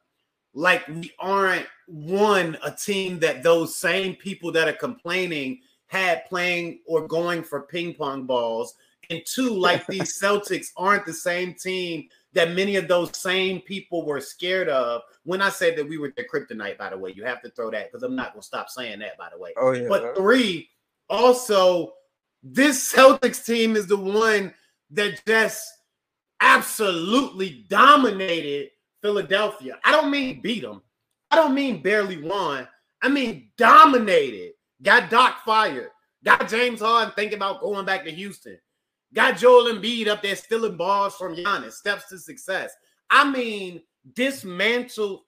like 0.53 0.87
we 0.87 1.11
aren't 1.19 1.65
one 1.87 2.57
a 2.63 2.71
team 2.71 3.19
that 3.19 3.43
those 3.43 3.75
same 3.75 4.15
people 4.15 4.51
that 4.51 4.67
are 4.67 4.73
complaining 4.73 5.59
had 5.87 6.25
playing 6.25 6.79
or 6.87 7.07
going 7.07 7.43
for 7.43 7.61
ping 7.61 7.93
pong 7.93 8.25
balls. 8.25 8.75
And 9.09 9.21
two 9.25 9.49
like 9.49 9.85
these 9.87 10.19
Celtics 10.19 10.67
aren't 10.77 11.05
the 11.05 11.13
same 11.13 11.53
team 11.53 12.07
that 12.33 12.51
many 12.51 12.77
of 12.77 12.87
those 12.87 13.15
same 13.15 13.61
people 13.61 14.05
were 14.05 14.21
scared 14.21 14.69
of. 14.69 15.01
When 15.23 15.41
I 15.41 15.49
said 15.49 15.77
that 15.77 15.87
we 15.87 15.97
were 15.97 16.13
the 16.15 16.23
kryptonite 16.23 16.77
by 16.77 16.89
the 16.89 16.97
way 16.97 17.13
you 17.15 17.23
have 17.25 17.41
to 17.43 17.49
throw 17.51 17.69
that 17.71 17.91
because 17.91 18.03
I'm 18.03 18.15
not 18.15 18.33
going 18.33 18.41
to 18.41 18.47
stop 18.47 18.69
saying 18.69 18.99
that 18.99 19.17
by 19.17 19.29
the 19.31 19.37
way. 19.37 19.53
Oh 19.57 19.71
yeah 19.71 19.87
but 19.87 20.15
three 20.15 20.69
also 21.09 21.93
this 22.41 22.93
Celtics 22.93 23.45
team 23.45 23.75
is 23.75 23.87
the 23.87 23.97
one 23.97 24.53
that 24.91 25.21
just 25.25 25.71
absolutely 26.43 27.65
dominated 27.69 28.69
Philadelphia. 29.01 29.79
I 29.83 29.91
don't 29.91 30.11
mean 30.11 30.41
beat 30.41 30.61
them. 30.61 30.81
I 31.31 31.37
don't 31.37 31.55
mean 31.55 31.81
barely 31.81 32.21
won. 32.21 32.67
I 33.01 33.09
mean 33.09 33.49
dominated. 33.57 34.51
Got 34.81 35.09
Doc 35.09 35.37
fired. 35.45 35.89
Got 36.23 36.49
James 36.49 36.81
Harden 36.81 37.13
thinking 37.15 37.37
about 37.37 37.61
going 37.61 37.85
back 37.85 38.03
to 38.03 38.11
Houston. 38.11 38.57
Got 39.13 39.37
Joel 39.37 39.73
Embiid 39.73 40.07
up 40.07 40.21
there 40.21 40.35
stealing 40.35 40.77
balls 40.77 41.15
from 41.15 41.35
Giannis. 41.35 41.73
Steps 41.73 42.09
to 42.09 42.19
success. 42.19 42.73
I 43.09 43.29
mean, 43.29 43.81
dismantled 44.13 45.21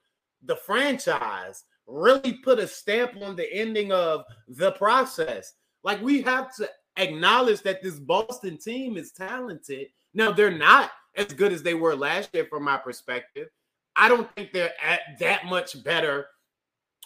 the 0.43 0.57
franchise. 0.57 1.63
Really 1.87 2.33
put 2.43 2.59
a 2.59 2.67
stamp 2.67 3.13
on 3.21 3.35
the 3.35 3.51
ending 3.53 3.91
of 3.91 4.23
the 4.47 4.71
process. 4.73 5.53
Like 5.83 6.01
we 6.01 6.21
have 6.23 6.53
to 6.55 6.69
acknowledge 6.97 7.61
that 7.61 7.81
this 7.81 7.99
Boston 7.99 8.57
team 8.57 8.97
is 8.97 9.11
talented. 9.11 9.87
Now 10.13 10.31
they're 10.31 10.57
not 10.57 10.91
as 11.17 11.27
good 11.27 11.53
as 11.53 11.63
they 11.63 11.73
were 11.73 11.95
last 11.95 12.29
year, 12.33 12.45
from 12.49 12.63
my 12.63 12.77
perspective. 12.77 13.47
I 13.95 14.09
don't 14.09 14.29
think 14.35 14.51
they're 14.51 14.73
at 14.83 15.01
that 15.19 15.45
much 15.45 15.81
better 15.83 16.27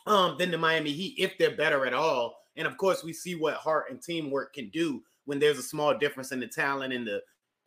um, 0.08 0.36
than 0.38 0.52
the 0.52 0.58
Miami 0.58 0.92
Heat, 0.92 1.16
if 1.18 1.38
they're 1.38 1.56
better 1.56 1.86
at 1.86 1.94
all. 1.94 2.36
And 2.56 2.68
of 2.68 2.78
course, 2.78 3.04
we 3.04 3.14
see 3.14 3.36
what 3.36 3.56
heart 3.56 3.86
and 3.90 4.02
teamwork 4.02 4.54
can 4.54 4.70
do 4.70 5.04
when 5.26 5.40
there's 5.40 5.60
a 5.60 5.64
small 5.64 5.98
difference 5.98 6.32
in 6.32 6.40
the 6.40 6.48
talent 6.48 6.94
and 6.94 7.06
the 7.06 7.22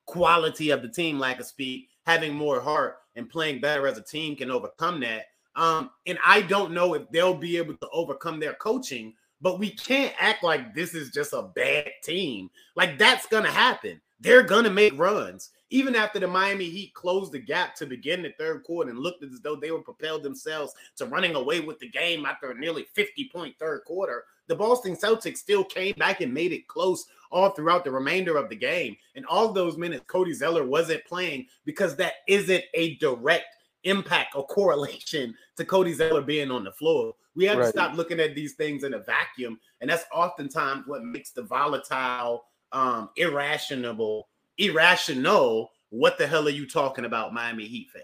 quality 0.06 0.70
of 0.70 0.82
the 0.82 0.88
team, 0.88 1.18
lack 1.18 1.38
of 1.38 1.46
speed. 1.46 1.86
Having 2.04 2.34
more 2.34 2.60
heart 2.60 2.96
and 3.14 3.30
playing 3.30 3.60
better 3.60 3.86
as 3.86 3.96
a 3.96 4.02
team 4.02 4.34
can 4.34 4.50
overcome 4.50 5.00
that. 5.00 5.26
Um, 5.54 5.90
and 6.06 6.18
I 6.26 6.42
don't 6.42 6.72
know 6.72 6.94
if 6.94 7.08
they'll 7.10 7.34
be 7.34 7.56
able 7.58 7.76
to 7.76 7.88
overcome 7.92 8.40
their 8.40 8.54
coaching, 8.54 9.14
but 9.40 9.58
we 9.58 9.70
can't 9.70 10.14
act 10.18 10.42
like 10.42 10.74
this 10.74 10.94
is 10.94 11.10
just 11.10 11.32
a 11.32 11.42
bad 11.54 11.90
team. 12.02 12.50
Like 12.74 12.98
that's 12.98 13.26
gonna 13.26 13.50
happen. 13.50 14.00
They're 14.20 14.42
gonna 14.42 14.70
make 14.70 14.98
runs 14.98 15.50
even 15.72 15.96
after 15.96 16.20
the 16.20 16.28
Miami 16.28 16.68
Heat 16.68 16.92
closed 16.92 17.32
the 17.32 17.38
gap 17.38 17.74
to 17.76 17.86
begin 17.86 18.22
the 18.22 18.32
third 18.38 18.62
quarter 18.62 18.90
and 18.90 18.98
looked 18.98 19.24
as 19.24 19.40
though 19.40 19.56
they 19.56 19.70
were 19.70 19.80
propelled 19.80 20.22
themselves 20.22 20.74
to 20.96 21.06
running 21.06 21.34
away 21.34 21.60
with 21.60 21.78
the 21.78 21.88
game 21.88 22.26
after 22.26 22.50
a 22.50 22.58
nearly 22.58 22.84
50 22.94 23.30
point 23.32 23.54
third 23.58 23.80
quarter, 23.86 24.24
the 24.48 24.54
Boston 24.54 24.94
Celtics 24.94 25.38
still 25.38 25.64
came 25.64 25.94
back 25.96 26.20
and 26.20 26.32
made 26.32 26.52
it 26.52 26.68
close 26.68 27.06
all 27.30 27.50
throughout 27.50 27.84
the 27.84 27.90
remainder 27.90 28.36
of 28.36 28.50
the 28.50 28.56
game. 28.56 28.94
And 29.16 29.24
all 29.24 29.50
those 29.50 29.78
minutes, 29.78 30.04
Cody 30.06 30.34
Zeller 30.34 30.66
wasn't 30.66 31.06
playing 31.06 31.46
because 31.64 31.96
that 31.96 32.14
isn't 32.28 32.64
a 32.74 32.96
direct 32.96 33.46
impact 33.84 34.36
or 34.36 34.46
correlation 34.46 35.34
to 35.56 35.64
Cody 35.64 35.94
Zeller 35.94 36.20
being 36.20 36.50
on 36.50 36.64
the 36.64 36.72
floor. 36.72 37.14
We 37.34 37.46
have 37.46 37.56
right. 37.56 37.64
to 37.64 37.70
stop 37.70 37.96
looking 37.96 38.20
at 38.20 38.34
these 38.34 38.52
things 38.54 38.84
in 38.84 38.92
a 38.92 38.98
vacuum. 38.98 39.58
And 39.80 39.88
that's 39.88 40.04
oftentimes 40.12 40.86
what 40.86 41.02
makes 41.02 41.30
the 41.30 41.44
volatile, 41.44 42.44
um, 42.72 43.08
irrational 43.16 44.28
irrational. 44.58 45.70
What 45.90 46.18
the 46.18 46.26
hell 46.26 46.46
are 46.46 46.50
you 46.50 46.66
talking 46.66 47.04
about, 47.04 47.34
Miami 47.34 47.66
Heat 47.66 47.90
fan? 47.90 48.02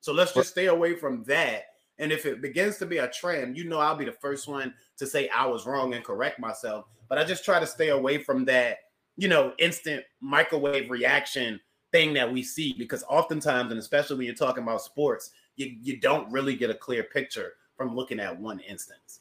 So 0.00 0.12
let's 0.12 0.32
just 0.32 0.50
stay 0.50 0.66
away 0.66 0.94
from 0.94 1.24
that. 1.24 1.64
And 1.98 2.12
if 2.12 2.26
it 2.26 2.42
begins 2.42 2.76
to 2.78 2.86
be 2.86 2.98
a 2.98 3.08
trend, 3.08 3.56
you 3.56 3.64
know, 3.64 3.78
I'll 3.78 3.96
be 3.96 4.04
the 4.04 4.12
first 4.12 4.48
one 4.48 4.74
to 4.98 5.06
say 5.06 5.28
I 5.28 5.46
was 5.46 5.66
wrong 5.66 5.94
and 5.94 6.04
correct 6.04 6.38
myself. 6.38 6.86
But 7.08 7.18
I 7.18 7.24
just 7.24 7.44
try 7.44 7.60
to 7.60 7.66
stay 7.66 7.88
away 7.88 8.18
from 8.18 8.44
that, 8.46 8.78
you 9.16 9.28
know, 9.28 9.52
instant 9.58 10.04
microwave 10.20 10.90
reaction 10.90 11.60
thing 11.92 12.12
that 12.14 12.30
we 12.30 12.42
see 12.42 12.74
because 12.76 13.04
oftentimes, 13.08 13.70
and 13.70 13.78
especially 13.78 14.16
when 14.16 14.26
you're 14.26 14.34
talking 14.34 14.64
about 14.64 14.82
sports, 14.82 15.30
you, 15.56 15.76
you 15.80 16.00
don't 16.00 16.30
really 16.32 16.56
get 16.56 16.70
a 16.70 16.74
clear 16.74 17.04
picture 17.04 17.52
from 17.76 17.94
looking 17.94 18.20
at 18.20 18.38
one 18.38 18.60
instance. 18.60 19.20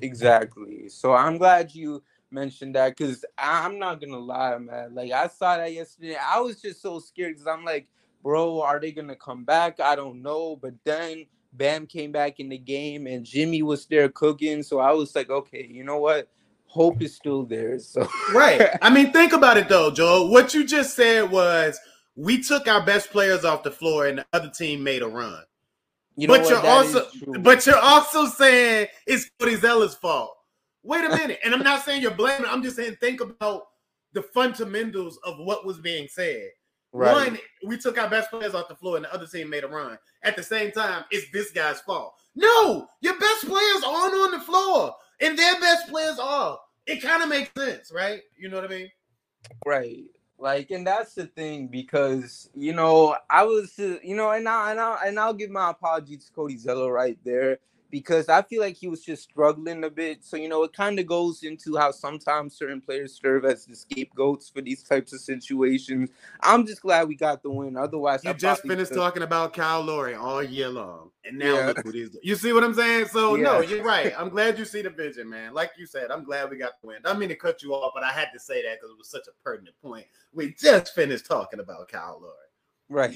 Exactly. 0.00 0.88
So 0.88 1.12
I'm 1.12 1.38
glad 1.38 1.74
you 1.74 2.02
mention 2.30 2.72
that 2.72 2.96
because 2.96 3.24
I'm 3.38 3.78
not 3.78 4.00
gonna 4.00 4.18
lie, 4.18 4.58
man. 4.58 4.94
Like 4.94 5.12
I 5.12 5.28
saw 5.28 5.56
that 5.56 5.72
yesterday. 5.72 6.16
I 6.16 6.40
was 6.40 6.60
just 6.60 6.82
so 6.82 6.98
scared 6.98 7.34
because 7.34 7.46
I'm 7.46 7.64
like, 7.64 7.88
bro, 8.22 8.60
are 8.62 8.80
they 8.80 8.92
gonna 8.92 9.16
come 9.16 9.44
back? 9.44 9.80
I 9.80 9.96
don't 9.96 10.22
know. 10.22 10.56
But 10.56 10.74
then 10.84 11.26
Bam 11.52 11.86
came 11.86 12.12
back 12.12 12.40
in 12.40 12.48
the 12.48 12.58
game 12.58 13.06
and 13.06 13.24
Jimmy 13.24 13.62
was 13.62 13.86
there 13.86 14.08
cooking. 14.08 14.62
So 14.62 14.78
I 14.78 14.92
was 14.92 15.14
like, 15.14 15.30
okay, 15.30 15.66
you 15.68 15.84
know 15.84 15.98
what? 15.98 16.28
Hope 16.66 17.00
is 17.00 17.14
still 17.14 17.44
there. 17.44 17.78
So 17.80 18.08
right. 18.34 18.70
I 18.82 18.90
mean, 18.90 19.12
think 19.12 19.32
about 19.32 19.56
it 19.56 19.68
though, 19.68 19.90
Joe. 19.90 20.26
What 20.26 20.54
you 20.54 20.66
just 20.66 20.94
said 20.94 21.30
was 21.30 21.78
we 22.16 22.42
took 22.42 22.66
our 22.66 22.84
best 22.84 23.10
players 23.10 23.44
off 23.44 23.62
the 23.62 23.70
floor 23.70 24.06
and 24.06 24.18
the 24.18 24.26
other 24.32 24.50
team 24.50 24.82
made 24.82 25.02
a 25.02 25.08
run. 25.08 25.42
You 26.16 26.28
know 26.28 26.34
but 26.34 26.42
what? 26.42 26.50
you're 26.50 26.62
that 26.62 26.68
also 26.68 27.06
but 27.40 27.66
you're 27.66 27.78
also 27.78 28.26
saying 28.26 28.88
it's 29.06 29.30
Cody 29.38 29.56
Zeller's 29.56 29.94
fault. 29.94 30.35
Wait 30.86 31.04
a 31.04 31.08
minute. 31.08 31.40
And 31.44 31.52
I'm 31.52 31.64
not 31.64 31.84
saying 31.84 32.00
you're 32.00 32.12
blaming. 32.12 32.46
I'm 32.48 32.62
just 32.62 32.76
saying 32.76 32.96
think 33.00 33.20
about 33.20 33.66
the 34.12 34.22
fundamentals 34.22 35.18
of 35.24 35.38
what 35.38 35.66
was 35.66 35.78
being 35.78 36.06
said. 36.08 36.50
Right. 36.92 37.12
One, 37.12 37.38
we 37.66 37.76
took 37.76 37.98
our 37.98 38.08
best 38.08 38.30
players 38.30 38.54
off 38.54 38.68
the 38.68 38.76
floor 38.76 38.96
and 38.96 39.04
the 39.04 39.12
other 39.12 39.26
team 39.26 39.50
made 39.50 39.64
a 39.64 39.68
run. 39.68 39.98
At 40.22 40.36
the 40.36 40.42
same 40.42 40.70
time, 40.70 41.04
it's 41.10 41.30
this 41.32 41.50
guy's 41.50 41.80
fault. 41.80 42.14
No, 42.36 42.88
your 43.00 43.18
best 43.18 43.46
players 43.46 43.82
aren't 43.84 44.14
on 44.14 44.30
the 44.30 44.40
floor 44.40 44.94
and 45.20 45.36
their 45.36 45.60
best 45.60 45.88
players 45.88 46.18
are. 46.20 46.58
It 46.86 47.02
kind 47.02 47.22
of 47.22 47.28
makes 47.28 47.50
sense, 47.58 47.90
right? 47.92 48.20
You 48.38 48.48
know 48.48 48.56
what 48.56 48.70
I 48.70 48.74
mean? 48.74 48.90
Right. 49.66 50.04
Like, 50.38 50.70
and 50.70 50.86
that's 50.86 51.14
the 51.14 51.26
thing 51.26 51.66
because 51.66 52.48
you 52.54 52.74
know 52.74 53.16
I 53.28 53.42
was, 53.42 53.76
you 53.78 54.14
know, 54.14 54.30
and 54.30 54.48
I 54.48 54.70
and 54.70 54.80
I 54.80 54.98
and 55.06 55.18
I'll 55.18 55.34
give 55.34 55.50
my 55.50 55.70
apology 55.70 56.16
to 56.16 56.32
Cody 56.32 56.58
Zeller 56.58 56.92
right 56.92 57.18
there 57.24 57.58
because 57.90 58.28
I 58.28 58.42
feel 58.42 58.60
like 58.60 58.76
he 58.76 58.88
was 58.88 59.02
just 59.02 59.22
struggling 59.22 59.84
a 59.84 59.90
bit. 59.90 60.24
So, 60.24 60.36
you 60.36 60.48
know, 60.48 60.62
it 60.64 60.72
kind 60.72 60.98
of 60.98 61.06
goes 61.06 61.42
into 61.42 61.76
how 61.76 61.90
sometimes 61.90 62.56
certain 62.56 62.80
players 62.80 63.18
serve 63.20 63.44
as 63.44 63.66
the 63.66 63.76
scapegoats 63.76 64.48
for 64.48 64.60
these 64.60 64.82
types 64.82 65.12
of 65.12 65.20
situations. 65.20 66.10
I'm 66.40 66.66
just 66.66 66.82
glad 66.82 67.08
we 67.08 67.16
got 67.16 67.42
the 67.42 67.50
win. 67.50 67.76
Otherwise, 67.76 68.24
you 68.24 68.30
I 68.30 68.32
just 68.32 68.62
finished 68.62 68.94
talking 68.94 69.22
about 69.22 69.52
Kyle 69.52 69.82
Lowry 69.82 70.14
all 70.14 70.42
year 70.42 70.68
long. 70.68 71.10
And 71.24 71.38
now 71.38 71.54
yeah. 71.54 71.66
look 71.66 71.84
what 71.84 71.94
he's 71.94 72.10
doing. 72.10 72.22
You 72.22 72.36
see 72.36 72.52
what 72.52 72.64
I'm 72.64 72.74
saying? 72.74 73.06
So, 73.06 73.34
yeah. 73.34 73.42
no, 73.42 73.60
you're 73.60 73.84
right. 73.84 74.12
I'm 74.18 74.28
glad 74.28 74.58
you 74.58 74.64
see 74.64 74.82
the 74.82 74.90
vision, 74.90 75.28
man. 75.28 75.54
Like 75.54 75.72
you 75.76 75.86
said, 75.86 76.10
I'm 76.10 76.24
glad 76.24 76.50
we 76.50 76.58
got 76.58 76.80
the 76.80 76.88
win. 76.88 76.98
I 77.04 77.14
mean 77.14 77.28
to 77.28 77.36
cut 77.36 77.62
you 77.62 77.74
off, 77.74 77.92
but 77.94 78.02
I 78.02 78.12
had 78.12 78.28
to 78.32 78.40
say 78.40 78.62
that 78.62 78.76
because 78.76 78.90
it 78.90 78.98
was 78.98 79.08
such 79.08 79.26
a 79.28 79.42
pertinent 79.42 79.76
point. 79.82 80.06
We 80.32 80.54
just 80.54 80.94
finished 80.94 81.26
talking 81.26 81.60
about 81.60 81.88
Kyle 81.88 82.20
Lowry. 82.20 82.32
Right. 82.88 83.14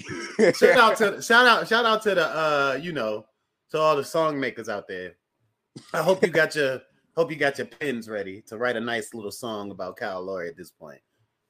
shout 0.57 0.79
out 0.79 0.97
to 0.97 1.23
shout 1.23 1.47
out 1.47 1.69
shout 1.69 1.85
out 1.85 2.03
to 2.03 2.15
the 2.15 2.27
uh 2.27 2.79
you 2.81 2.93
know 2.93 3.27
to 3.71 3.79
all 3.79 3.97
the 3.97 4.05
song 4.05 4.39
makers 4.39 4.69
out 4.69 4.89
there. 4.89 5.17
I 5.93 6.03
hope 6.03 6.23
you 6.23 6.29
got 6.29 6.55
your 6.55 6.81
hope 7.17 7.31
you 7.31 7.37
got 7.37 7.59
your 7.59 7.67
pens 7.67 8.09
ready 8.09 8.43
to 8.43 8.57
write 8.57 8.77
a 8.77 8.81
nice 8.81 9.15
little 9.15 9.31
song 9.31 9.71
about 9.71 9.97
Kyle 9.97 10.23
Lowry 10.23 10.49
at 10.49 10.57
this 10.57 10.71
point. 10.71 11.01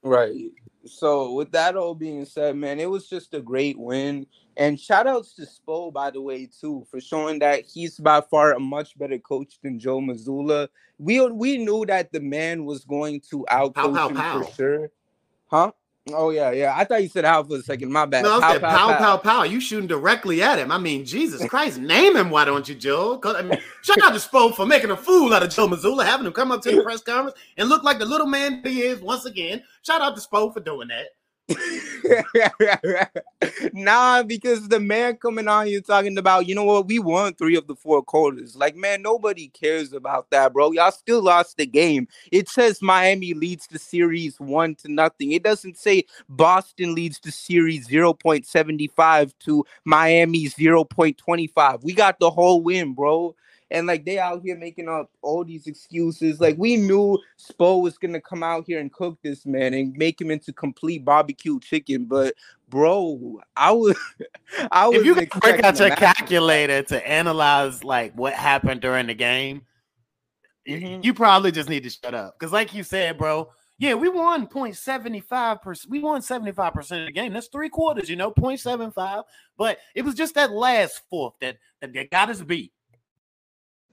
Right. 0.02 0.50
So 0.86 1.34
with 1.34 1.52
that 1.52 1.76
all 1.76 1.94
being 1.94 2.24
said, 2.24 2.56
man, 2.56 2.80
it 2.80 2.88
was 2.88 3.08
just 3.08 3.34
a 3.34 3.40
great 3.40 3.78
win. 3.78 4.26
And 4.56 4.80
shout 4.80 5.06
outs 5.06 5.34
to 5.34 5.42
Spo, 5.42 5.92
by 5.92 6.10
the 6.10 6.20
way, 6.20 6.46
too, 6.46 6.86
for 6.90 7.00
showing 7.00 7.38
that 7.40 7.64
he's 7.64 7.98
by 7.98 8.20
far 8.22 8.54
a 8.54 8.60
much 8.60 8.98
better 8.98 9.18
coach 9.18 9.58
than 9.62 9.78
Joe 9.78 10.00
Mazzulla. 10.00 10.68
We 10.98 11.24
we 11.30 11.58
knew 11.58 11.84
that 11.86 12.12
the 12.12 12.20
man 12.20 12.64
was 12.64 12.84
going 12.84 13.20
to 13.30 13.44
out 13.48 13.74
coach 13.74 14.10
him 14.10 14.16
for 14.16 14.52
sure. 14.54 14.90
Huh? 15.46 15.72
Oh 16.14 16.30
yeah, 16.30 16.50
yeah. 16.50 16.74
I 16.76 16.84
thought 16.84 17.02
you 17.02 17.08
said 17.08 17.24
how 17.24 17.42
for 17.42 17.56
a 17.56 17.62
second. 17.62 17.92
My 17.92 18.06
bad. 18.06 18.24
No, 18.24 18.40
I 18.40 18.52
said 18.52 18.60
pow, 18.60 18.88
pow, 18.88 18.98
pow, 18.98 19.16
pow, 19.16 19.42
You 19.44 19.60
shooting 19.60 19.86
directly 19.86 20.42
at 20.42 20.58
him. 20.58 20.70
I 20.70 20.78
mean, 20.78 21.04
Jesus 21.04 21.46
Christ, 21.48 21.78
name 21.78 22.16
him. 22.16 22.30
Why 22.30 22.44
don't 22.44 22.68
you, 22.68 22.74
Joe? 22.74 23.18
Cause 23.18 23.36
I 23.36 23.42
mean, 23.42 23.58
shout 23.82 24.02
out 24.02 24.12
to 24.12 24.18
Spo 24.18 24.54
for 24.54 24.66
making 24.66 24.90
a 24.90 24.96
fool 24.96 25.32
out 25.32 25.42
of 25.42 25.50
Joe 25.50 25.68
Mazzulla, 25.68 26.04
having 26.04 26.26
him 26.26 26.32
come 26.32 26.52
up 26.52 26.62
to 26.62 26.76
the 26.76 26.82
press 26.82 27.02
conference 27.02 27.38
and 27.56 27.68
look 27.68 27.82
like 27.82 27.98
the 27.98 28.04
little 28.06 28.26
man 28.26 28.62
he 28.64 28.82
is 28.82 29.00
once 29.00 29.24
again. 29.24 29.62
Shout 29.82 30.00
out 30.00 30.16
to 30.16 30.22
Spo 30.22 30.52
for 30.52 30.60
doing 30.60 30.88
that. 30.88 31.06
nah, 33.72 34.22
because 34.22 34.68
the 34.68 34.80
man 34.80 35.16
coming 35.16 35.48
on 35.48 35.66
here 35.66 35.80
talking 35.80 36.18
about, 36.18 36.46
you 36.46 36.54
know 36.54 36.64
what, 36.64 36.86
we 36.86 36.98
won 36.98 37.34
three 37.34 37.56
of 37.56 37.66
the 37.66 37.74
four 37.74 38.02
quarters. 38.02 38.56
Like, 38.56 38.76
man, 38.76 39.02
nobody 39.02 39.48
cares 39.48 39.92
about 39.92 40.30
that, 40.30 40.52
bro. 40.52 40.72
Y'all 40.72 40.92
still 40.92 41.22
lost 41.22 41.56
the 41.56 41.66
game. 41.66 42.08
It 42.32 42.48
says 42.48 42.82
Miami 42.82 43.34
leads 43.34 43.66
the 43.66 43.78
series 43.78 44.38
one 44.40 44.74
to 44.76 44.90
nothing. 44.90 45.32
It 45.32 45.42
doesn't 45.42 45.76
say 45.76 46.04
Boston 46.28 46.94
leads 46.94 47.18
the 47.20 47.32
series 47.32 47.88
0.75 47.88 49.32
to 49.40 49.64
Miami 49.84 50.46
0.25. 50.46 51.82
We 51.82 51.92
got 51.92 52.18
the 52.18 52.30
whole 52.30 52.62
win, 52.62 52.94
bro 52.94 53.34
and 53.70 53.86
like 53.86 54.04
they 54.04 54.18
out 54.18 54.42
here 54.42 54.56
making 54.56 54.88
up 54.88 55.10
all 55.22 55.44
these 55.44 55.66
excuses. 55.66 56.40
Like 56.40 56.56
we 56.58 56.76
knew 56.76 57.18
Spo 57.38 57.80
was 57.82 57.98
gonna 57.98 58.20
come 58.20 58.42
out 58.42 58.64
here 58.66 58.80
and 58.80 58.92
cook 58.92 59.18
this 59.22 59.46
man 59.46 59.74
and 59.74 59.96
make 59.96 60.20
him 60.20 60.30
into 60.30 60.52
complete 60.52 61.04
barbecue 61.04 61.60
chicken, 61.60 62.04
but 62.04 62.34
bro, 62.68 63.40
I 63.56 63.72
was, 63.72 63.96
I 64.72 64.88
was. 64.88 64.98
If 64.98 65.04
you 65.04 65.14
could 65.14 65.30
break 65.40 65.62
out 65.62 65.78
your 65.78 65.90
calculator 65.90 66.82
to 66.84 67.08
analyze 67.08 67.84
like 67.84 68.14
what 68.14 68.32
happened 68.32 68.80
during 68.80 69.06
the 69.06 69.14
game, 69.14 69.62
mm-hmm. 70.68 71.02
you 71.02 71.14
probably 71.14 71.52
just 71.52 71.68
need 71.68 71.84
to 71.84 71.90
shut 71.90 72.14
up 72.14 72.38
because, 72.38 72.52
like 72.52 72.74
you 72.74 72.82
said, 72.82 73.18
bro. 73.18 73.50
Yeah, 73.82 73.94
we 73.94 74.10
won 74.10 74.46
0.75%. 74.46 75.86
We 75.88 76.00
won 76.00 76.20
75% 76.20 76.76
of 77.00 77.06
the 77.06 77.12
game. 77.12 77.32
That's 77.32 77.46
three 77.46 77.70
quarters, 77.70 78.10
you 78.10 78.16
know, 78.16 78.30
0.75. 78.30 79.22
But 79.56 79.78
it 79.94 80.02
was 80.02 80.14
just 80.14 80.34
that 80.34 80.52
last 80.52 81.00
fourth 81.08 81.32
that, 81.40 81.56
that, 81.80 81.94
that 81.94 82.10
got 82.10 82.28
us 82.28 82.42
beat. 82.42 82.74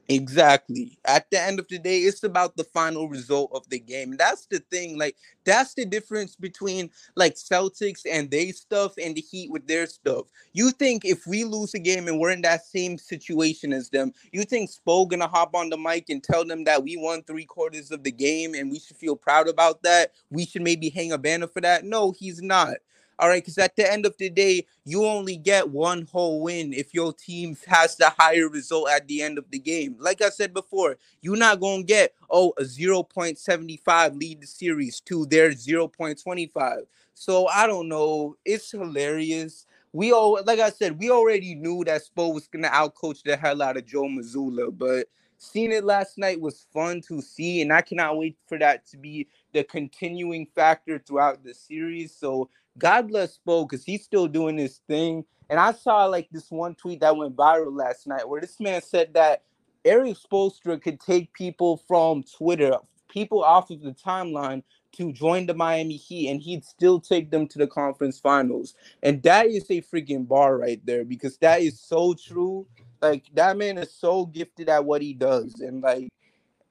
Exactly. 0.10 0.98
At 1.04 1.30
the 1.32 1.42
end 1.42 1.60
of 1.60 1.68
the 1.68 1.78
day, 1.80 2.00
it's 2.00 2.24
about 2.24 2.56
the 2.56 2.64
final 2.64 3.10
result 3.10 3.52
of 3.54 3.68
the 3.70 3.78
game. 3.80 4.16
That's 4.16 4.46
the 4.46 4.60
thing. 4.72 4.98
Like, 4.98 5.18
that's 5.44 5.74
the 5.74 5.84
difference 5.86 6.34
between 6.38 6.90
like 7.18 7.36
Celtics 7.36 8.04
and 8.10 8.32
they 8.32 8.52
stuff 8.54 8.94
and 9.02 9.16
the 9.16 9.22
Heat 9.22 9.52
with 9.52 9.68
their 9.68 9.86
stuff. 9.86 10.28
You 10.54 10.72
think 10.72 11.04
if 11.04 11.28
we 11.28 11.44
lose 11.44 11.74
a 11.74 11.80
game 11.80 12.08
and 12.08 12.20
we're 12.22 12.32
in 12.32 12.42
that 12.44 12.66
same 12.66 12.98
situation 12.98 13.74
as 13.74 13.90
them, 13.90 14.14
you 14.32 14.46
think 14.46 14.70
Spo 14.70 15.10
gonna 15.10 15.28
hop 15.28 15.54
on 15.54 15.70
the 15.70 15.78
mic 15.78 16.06
and 16.10 16.24
tell 16.24 16.46
them 16.46 16.64
that 16.64 16.84
we 16.84 16.96
won 16.96 17.22
three 17.24 17.46
quarters 17.46 17.92
of 17.92 18.04
the 18.04 18.12
game 18.12 18.54
and 18.54 18.72
we 18.72 18.80
should 18.80 18.96
feel 18.96 19.18
proud 19.18 19.50
about 19.50 19.84
that? 19.84 20.14
We 20.30 20.46
should 20.46 20.62
maybe 20.62 20.90
hang 20.90 21.12
a 21.12 21.18
banner 21.18 21.48
for 21.48 21.60
that? 21.62 21.84
No, 21.84 22.14
he's 22.18 22.42
not. 22.42 22.78
All 23.20 23.30
right, 23.30 23.42
because 23.44 23.58
at 23.58 23.76
the 23.76 23.92
end 23.92 24.06
of 24.06 24.16
the 24.18 24.30
day, 24.30 24.66
you 24.86 25.06
only 25.06 25.38
get 25.38 25.70
one 25.70 26.08
whole 26.12 26.42
win 26.42 26.72
if 26.72 26.94
your 26.94 27.14
team 27.14 27.58
has 27.66 27.96
the 27.96 28.12
higher 28.12 28.48
result 28.48 28.90
at 28.90 29.08
the 29.08 29.24
end 29.24 29.40
of 29.40 29.50
the 29.50 29.58
game. 29.58 29.96
Like 30.00 30.22
I 30.22 30.30
said 30.30 30.54
before, 30.54 30.98
you're 31.22 31.36
not 31.38 31.60
gonna 31.60 31.84
get 31.84 32.14
oh 32.30 32.54
a 32.60 32.64
0.75 32.64 34.20
lead 34.20 34.42
the 34.42 34.48
series 34.48 35.00
to 35.02 35.26
their 35.26 35.50
0.25. 35.50 36.82
So 37.16 37.48
I 37.48 37.66
don't 37.66 37.90
know. 37.90 38.36
It's 38.46 38.70
hilarious. 38.72 39.66
We 39.94 40.12
all 40.12 40.40
like 40.46 40.60
I 40.60 40.70
said, 40.70 41.00
we 41.00 41.10
already 41.10 41.56
knew 41.56 41.84
that 41.86 42.04
Spo 42.04 42.32
was 42.34 42.48
gonna 42.48 42.70
outcoach 42.70 43.24
the 43.24 43.36
hell 43.36 43.64
out 43.64 43.78
of 43.78 43.86
Joe 43.88 44.04
Mazzulla, 44.04 44.78
but 44.78 45.08
seeing 45.38 45.72
it 45.72 45.84
last 45.84 46.18
night 46.18 46.42
was 46.42 46.66
fun 46.74 47.02
to 47.08 47.22
see, 47.22 47.62
and 47.62 47.72
I 47.72 47.82
cannot 47.82 48.18
wait 48.18 48.38
for 48.48 48.58
that 48.60 48.86
to 48.88 48.98
be 48.98 49.28
the 49.54 49.64
continuing 49.64 50.48
factor 50.56 51.00
throughout 51.00 51.44
the 51.44 51.54
series. 51.54 52.16
So 52.16 52.50
God 52.78 53.08
bless 53.08 53.38
Spo 53.38 53.68
because 53.68 53.86
he's 53.86 54.04
still 54.04 54.28
doing 54.28 54.58
his 54.58 54.82
thing. 54.88 55.26
And 55.50 55.60
I 55.60 55.72
saw 55.72 56.06
like 56.06 56.28
this 56.32 56.52
one 56.52 56.76
tweet 56.76 57.00
that 57.00 57.16
went 57.16 57.36
viral 57.36 57.76
last 57.76 58.08
night 58.08 58.28
where 58.28 58.42
this 58.42 58.60
man 58.60 58.82
said 58.82 59.14
that 59.14 59.44
Erik 59.86 60.18
Spoelstra 60.18 60.82
could 60.82 61.00
take 61.00 61.32
people 61.34 61.82
from 61.88 62.24
Twitter, 62.24 62.78
people 63.10 63.44
off 63.44 63.70
of 63.72 63.82
the 63.82 63.94
timeline 63.94 64.64
to 64.94 65.14
join 65.14 65.46
the 65.46 65.54
Miami 65.54 65.96
Heat, 65.96 66.30
and 66.30 66.42
he'd 66.42 66.66
still 66.66 67.00
take 67.00 67.30
them 67.30 67.48
to 67.48 67.60
the 67.60 67.68
conference 67.68 68.20
finals. 68.20 68.74
And 69.04 69.22
that 69.24 69.48
is 69.48 69.70
a 69.70 69.82
freaking 69.82 70.28
bar 70.28 70.58
right 70.58 70.84
there 70.86 71.06
because 71.06 71.38
that 71.38 71.62
is 71.62 71.80
so 71.80 72.14
true. 72.14 72.68
Like 73.02 73.26
that 73.34 73.58
man 73.58 73.78
is 73.78 73.94
so 73.94 74.26
gifted 74.26 74.70
at 74.70 74.84
what 74.84 75.02
he 75.02 75.14
does, 75.14 75.62
and 75.62 75.82
like 75.82 76.10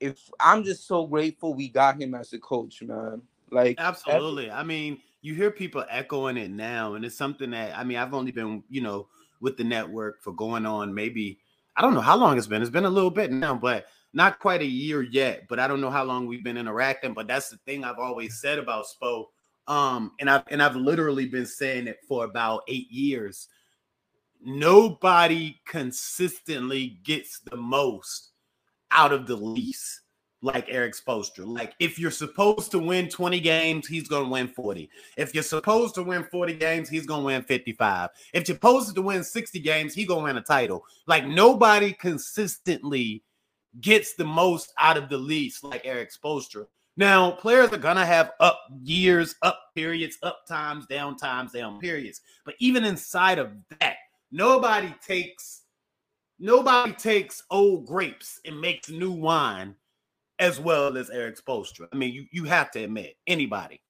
if 0.00 0.30
I'm 0.40 0.64
just 0.64 0.86
so 0.86 1.06
grateful 1.06 1.54
we 1.54 1.68
got 1.68 2.00
him 2.00 2.14
as 2.14 2.32
a 2.32 2.38
coach, 2.38 2.82
man. 2.82 3.22
Like 3.50 3.76
absolutely. 3.78 4.50
I 4.50 4.62
mean, 4.62 4.98
you 5.22 5.34
hear 5.34 5.50
people 5.50 5.84
echoing 5.88 6.36
it 6.36 6.50
now, 6.50 6.94
and 6.94 7.04
it's 7.04 7.16
something 7.16 7.50
that 7.50 7.76
I 7.78 7.84
mean, 7.84 7.98
I've 7.98 8.14
only 8.14 8.32
been, 8.32 8.64
you 8.68 8.80
know, 8.80 9.08
with 9.40 9.56
the 9.56 9.64
network 9.64 10.22
for 10.22 10.32
going 10.32 10.66
on 10.66 10.94
maybe 10.94 11.38
I 11.76 11.82
don't 11.82 11.94
know 11.94 12.00
how 12.00 12.16
long 12.16 12.38
it's 12.38 12.46
been. 12.46 12.62
It's 12.62 12.70
been 12.70 12.86
a 12.86 12.90
little 12.90 13.10
bit 13.10 13.30
now, 13.30 13.54
but 13.54 13.86
not 14.14 14.38
quite 14.38 14.62
a 14.62 14.66
year 14.66 15.02
yet. 15.02 15.46
But 15.46 15.58
I 15.58 15.68
don't 15.68 15.82
know 15.82 15.90
how 15.90 16.04
long 16.04 16.26
we've 16.26 16.42
been 16.42 16.56
interacting. 16.56 17.12
But 17.12 17.28
that's 17.28 17.50
the 17.50 17.58
thing 17.58 17.84
I've 17.84 17.98
always 17.98 18.40
said 18.40 18.58
about 18.58 18.86
Spo. 18.86 19.26
Um, 19.68 20.12
and 20.18 20.30
I've 20.30 20.44
and 20.48 20.62
I've 20.62 20.76
literally 20.76 21.26
been 21.26 21.46
saying 21.46 21.86
it 21.86 21.98
for 22.08 22.24
about 22.24 22.62
eight 22.68 22.90
years. 22.90 23.48
Nobody 24.48 25.60
consistently 25.66 27.00
gets 27.02 27.40
the 27.40 27.56
most 27.56 28.30
out 28.92 29.12
of 29.12 29.26
the 29.26 29.34
least 29.34 30.02
like 30.40 30.66
Erik 30.68 30.94
Spoelstra. 30.94 31.44
Like 31.44 31.74
if 31.80 31.98
you're 31.98 32.12
supposed 32.12 32.70
to 32.70 32.78
win 32.78 33.08
20 33.08 33.40
games, 33.40 33.88
he's 33.88 34.06
going 34.06 34.22
to 34.22 34.30
win 34.30 34.46
40. 34.46 34.88
If 35.16 35.34
you're 35.34 35.42
supposed 35.42 35.96
to 35.96 36.04
win 36.04 36.22
40 36.22 36.54
games, 36.54 36.88
he's 36.88 37.06
going 37.06 37.22
to 37.22 37.26
win 37.26 37.42
55. 37.42 38.10
If 38.32 38.48
you're 38.48 38.54
supposed 38.54 38.94
to 38.94 39.02
win 39.02 39.24
60 39.24 39.58
games, 39.58 39.94
he's 39.94 40.06
going 40.06 40.20
to 40.20 40.24
win 40.26 40.36
a 40.36 40.42
title. 40.42 40.84
Like 41.08 41.26
nobody 41.26 41.92
consistently 41.92 43.24
gets 43.80 44.14
the 44.14 44.24
most 44.24 44.72
out 44.78 44.96
of 44.96 45.08
the 45.08 45.18
least 45.18 45.64
like 45.64 45.84
Erik 45.84 46.12
Spoelstra. 46.12 46.66
Now, 46.96 47.32
players 47.32 47.72
are 47.72 47.78
going 47.78 47.96
to 47.96 48.06
have 48.06 48.32
up 48.40 48.58
years, 48.82 49.34
up 49.42 49.60
periods, 49.74 50.16
up 50.22 50.46
times, 50.48 50.86
down 50.86 51.16
times, 51.16 51.52
down 51.52 51.78
periods. 51.78 52.22
But 52.44 52.54
even 52.58 52.84
inside 52.84 53.38
of 53.38 53.50
that, 53.80 53.95
nobody 54.30 54.94
takes 55.06 55.62
nobody 56.38 56.92
takes 56.92 57.42
old 57.50 57.86
grapes 57.86 58.40
and 58.44 58.60
makes 58.60 58.88
new 58.88 59.12
wine 59.12 59.74
as 60.38 60.60
well 60.60 60.98
as 60.98 61.10
Erik 61.10 61.42
Spoelstra. 61.42 61.88
I 61.92 61.96
mean, 61.96 62.12
you, 62.12 62.26
you 62.30 62.44
have 62.44 62.70
to 62.72 62.84
admit, 62.84 63.16
anybody. 63.26 63.80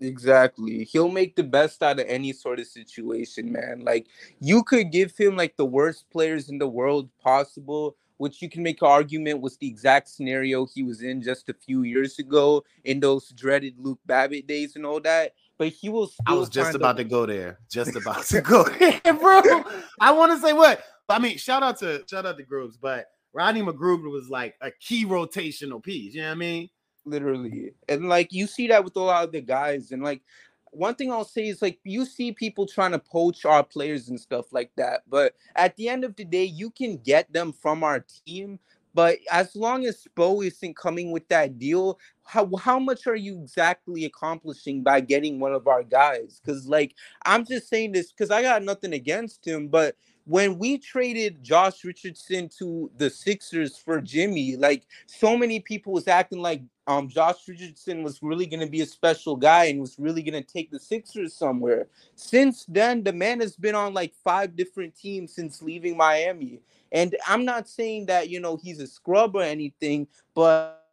Exactly. 0.00 0.84
He'll 0.84 1.10
make 1.10 1.36
the 1.36 1.42
best 1.42 1.82
out 1.82 2.00
of 2.00 2.06
any 2.08 2.32
sort 2.32 2.60
of 2.60 2.66
situation, 2.66 3.50
man. 3.50 3.82
Like 3.84 4.06
you 4.40 4.62
could 4.62 4.92
give 4.92 5.16
him 5.16 5.36
like 5.36 5.56
the 5.56 5.64
worst 5.64 6.08
players 6.10 6.48
in 6.48 6.58
the 6.58 6.68
world 6.68 7.08
possible, 7.22 7.96
which 8.18 8.42
you 8.42 8.50
can 8.50 8.62
make 8.62 8.82
an 8.82 8.88
argument 8.88 9.40
was 9.40 9.56
the 9.56 9.66
exact 9.66 10.08
scenario 10.08 10.66
he 10.66 10.82
was 10.82 11.02
in 11.02 11.22
just 11.22 11.48
a 11.48 11.54
few 11.54 11.82
years 11.82 12.18
ago 12.18 12.64
in 12.84 13.00
those 13.00 13.30
dreaded 13.30 13.74
Luke 13.78 14.00
Babbitt 14.06 14.46
days 14.46 14.76
and 14.76 14.84
all 14.84 15.00
that. 15.00 15.34
But 15.58 15.68
he 15.68 15.88
will. 15.88 16.10
I 16.26 16.34
was 16.34 16.48
just 16.48 16.74
about 16.74 16.96
to 16.96 17.04
go 17.04 17.26
there. 17.26 17.58
Just 17.70 17.94
about 17.96 18.24
to 18.26 18.40
go 18.40 18.64
there, 18.64 19.00
bro. 19.14 19.42
I 20.00 20.12
want 20.12 20.32
to 20.32 20.38
say 20.38 20.52
what. 20.52 20.82
I 21.08 21.18
mean, 21.18 21.36
shout 21.36 21.62
out 21.62 21.78
to 21.80 22.02
shout 22.08 22.26
out 22.26 22.38
to 22.38 22.42
groups, 22.42 22.76
but 22.76 23.06
Rodney 23.34 23.62
McGruder 23.62 24.10
was 24.10 24.30
like 24.30 24.54
a 24.60 24.70
key 24.70 25.04
rotational 25.04 25.82
piece. 25.82 26.14
You 26.14 26.22
know 26.22 26.28
what 26.28 26.32
I 26.32 26.36
mean? 26.36 26.70
Literally. 27.04 27.72
And 27.88 28.08
like 28.08 28.32
you 28.32 28.46
see 28.46 28.68
that 28.68 28.84
with 28.84 28.96
a 28.96 29.00
lot 29.00 29.24
of 29.24 29.32
the 29.32 29.40
guys. 29.40 29.90
And 29.90 30.02
like 30.02 30.22
one 30.70 30.94
thing 30.94 31.12
I'll 31.12 31.24
say 31.24 31.48
is 31.48 31.60
like 31.60 31.78
you 31.84 32.04
see 32.04 32.32
people 32.32 32.66
trying 32.66 32.92
to 32.92 32.98
poach 32.98 33.44
our 33.44 33.62
players 33.62 34.08
and 34.08 34.18
stuff 34.18 34.52
like 34.52 34.70
that. 34.76 35.02
But 35.08 35.34
at 35.56 35.76
the 35.76 35.88
end 35.88 36.04
of 36.04 36.16
the 36.16 36.24
day, 36.24 36.44
you 36.44 36.70
can 36.70 36.96
get 36.98 37.32
them 37.32 37.52
from 37.52 37.84
our 37.84 38.04
team. 38.26 38.58
But 38.94 39.18
as 39.30 39.56
long 39.56 39.84
as 39.86 40.06
Spo 40.06 40.46
isn't 40.46 40.76
coming 40.76 41.10
with 41.10 41.26
that 41.28 41.58
deal, 41.58 41.98
how 42.24 42.50
how 42.56 42.78
much 42.78 43.06
are 43.06 43.16
you 43.16 43.40
exactly 43.40 44.04
accomplishing 44.04 44.82
by 44.82 45.00
getting 45.00 45.38
one 45.38 45.52
of 45.52 45.68
our 45.68 45.82
guys? 45.82 46.40
Because 46.42 46.66
like 46.66 46.94
I'm 47.24 47.44
just 47.44 47.68
saying 47.68 47.92
this 47.92 48.12
because 48.12 48.30
I 48.30 48.42
got 48.42 48.62
nothing 48.62 48.94
against 48.94 49.46
him, 49.46 49.68
but 49.68 49.96
when 50.26 50.58
we 50.58 50.78
traded 50.78 51.42
Josh 51.42 51.84
Richardson 51.84 52.48
to 52.58 52.90
the 52.96 53.10
Sixers 53.10 53.76
for 53.76 54.00
Jimmy, 54.00 54.56
like 54.56 54.84
so 55.06 55.36
many 55.36 55.60
people 55.60 55.92
was 55.92 56.08
acting 56.08 56.40
like 56.40 56.62
um 56.86 57.08
Josh 57.08 57.46
Richardson 57.46 58.02
was 58.02 58.22
really 58.22 58.46
gonna 58.46 58.66
be 58.66 58.80
a 58.80 58.86
special 58.86 59.36
guy 59.36 59.66
and 59.66 59.80
was 59.80 59.98
really 59.98 60.22
gonna 60.22 60.42
take 60.42 60.70
the 60.70 60.80
Sixers 60.80 61.34
somewhere. 61.34 61.88
Since 62.14 62.64
then, 62.66 63.02
the 63.02 63.12
man 63.12 63.40
has 63.40 63.54
been 63.54 63.74
on 63.74 63.92
like 63.92 64.14
five 64.24 64.56
different 64.56 64.96
teams 64.96 65.34
since 65.34 65.62
leaving 65.62 65.96
Miami. 65.96 66.62
And 66.90 67.14
I'm 67.26 67.44
not 67.44 67.68
saying 67.68 68.06
that 68.06 68.30
you 68.30 68.40
know 68.40 68.56
he's 68.56 68.80
a 68.80 68.86
scrub 68.86 69.36
or 69.36 69.42
anything, 69.42 70.06
but 70.34 70.83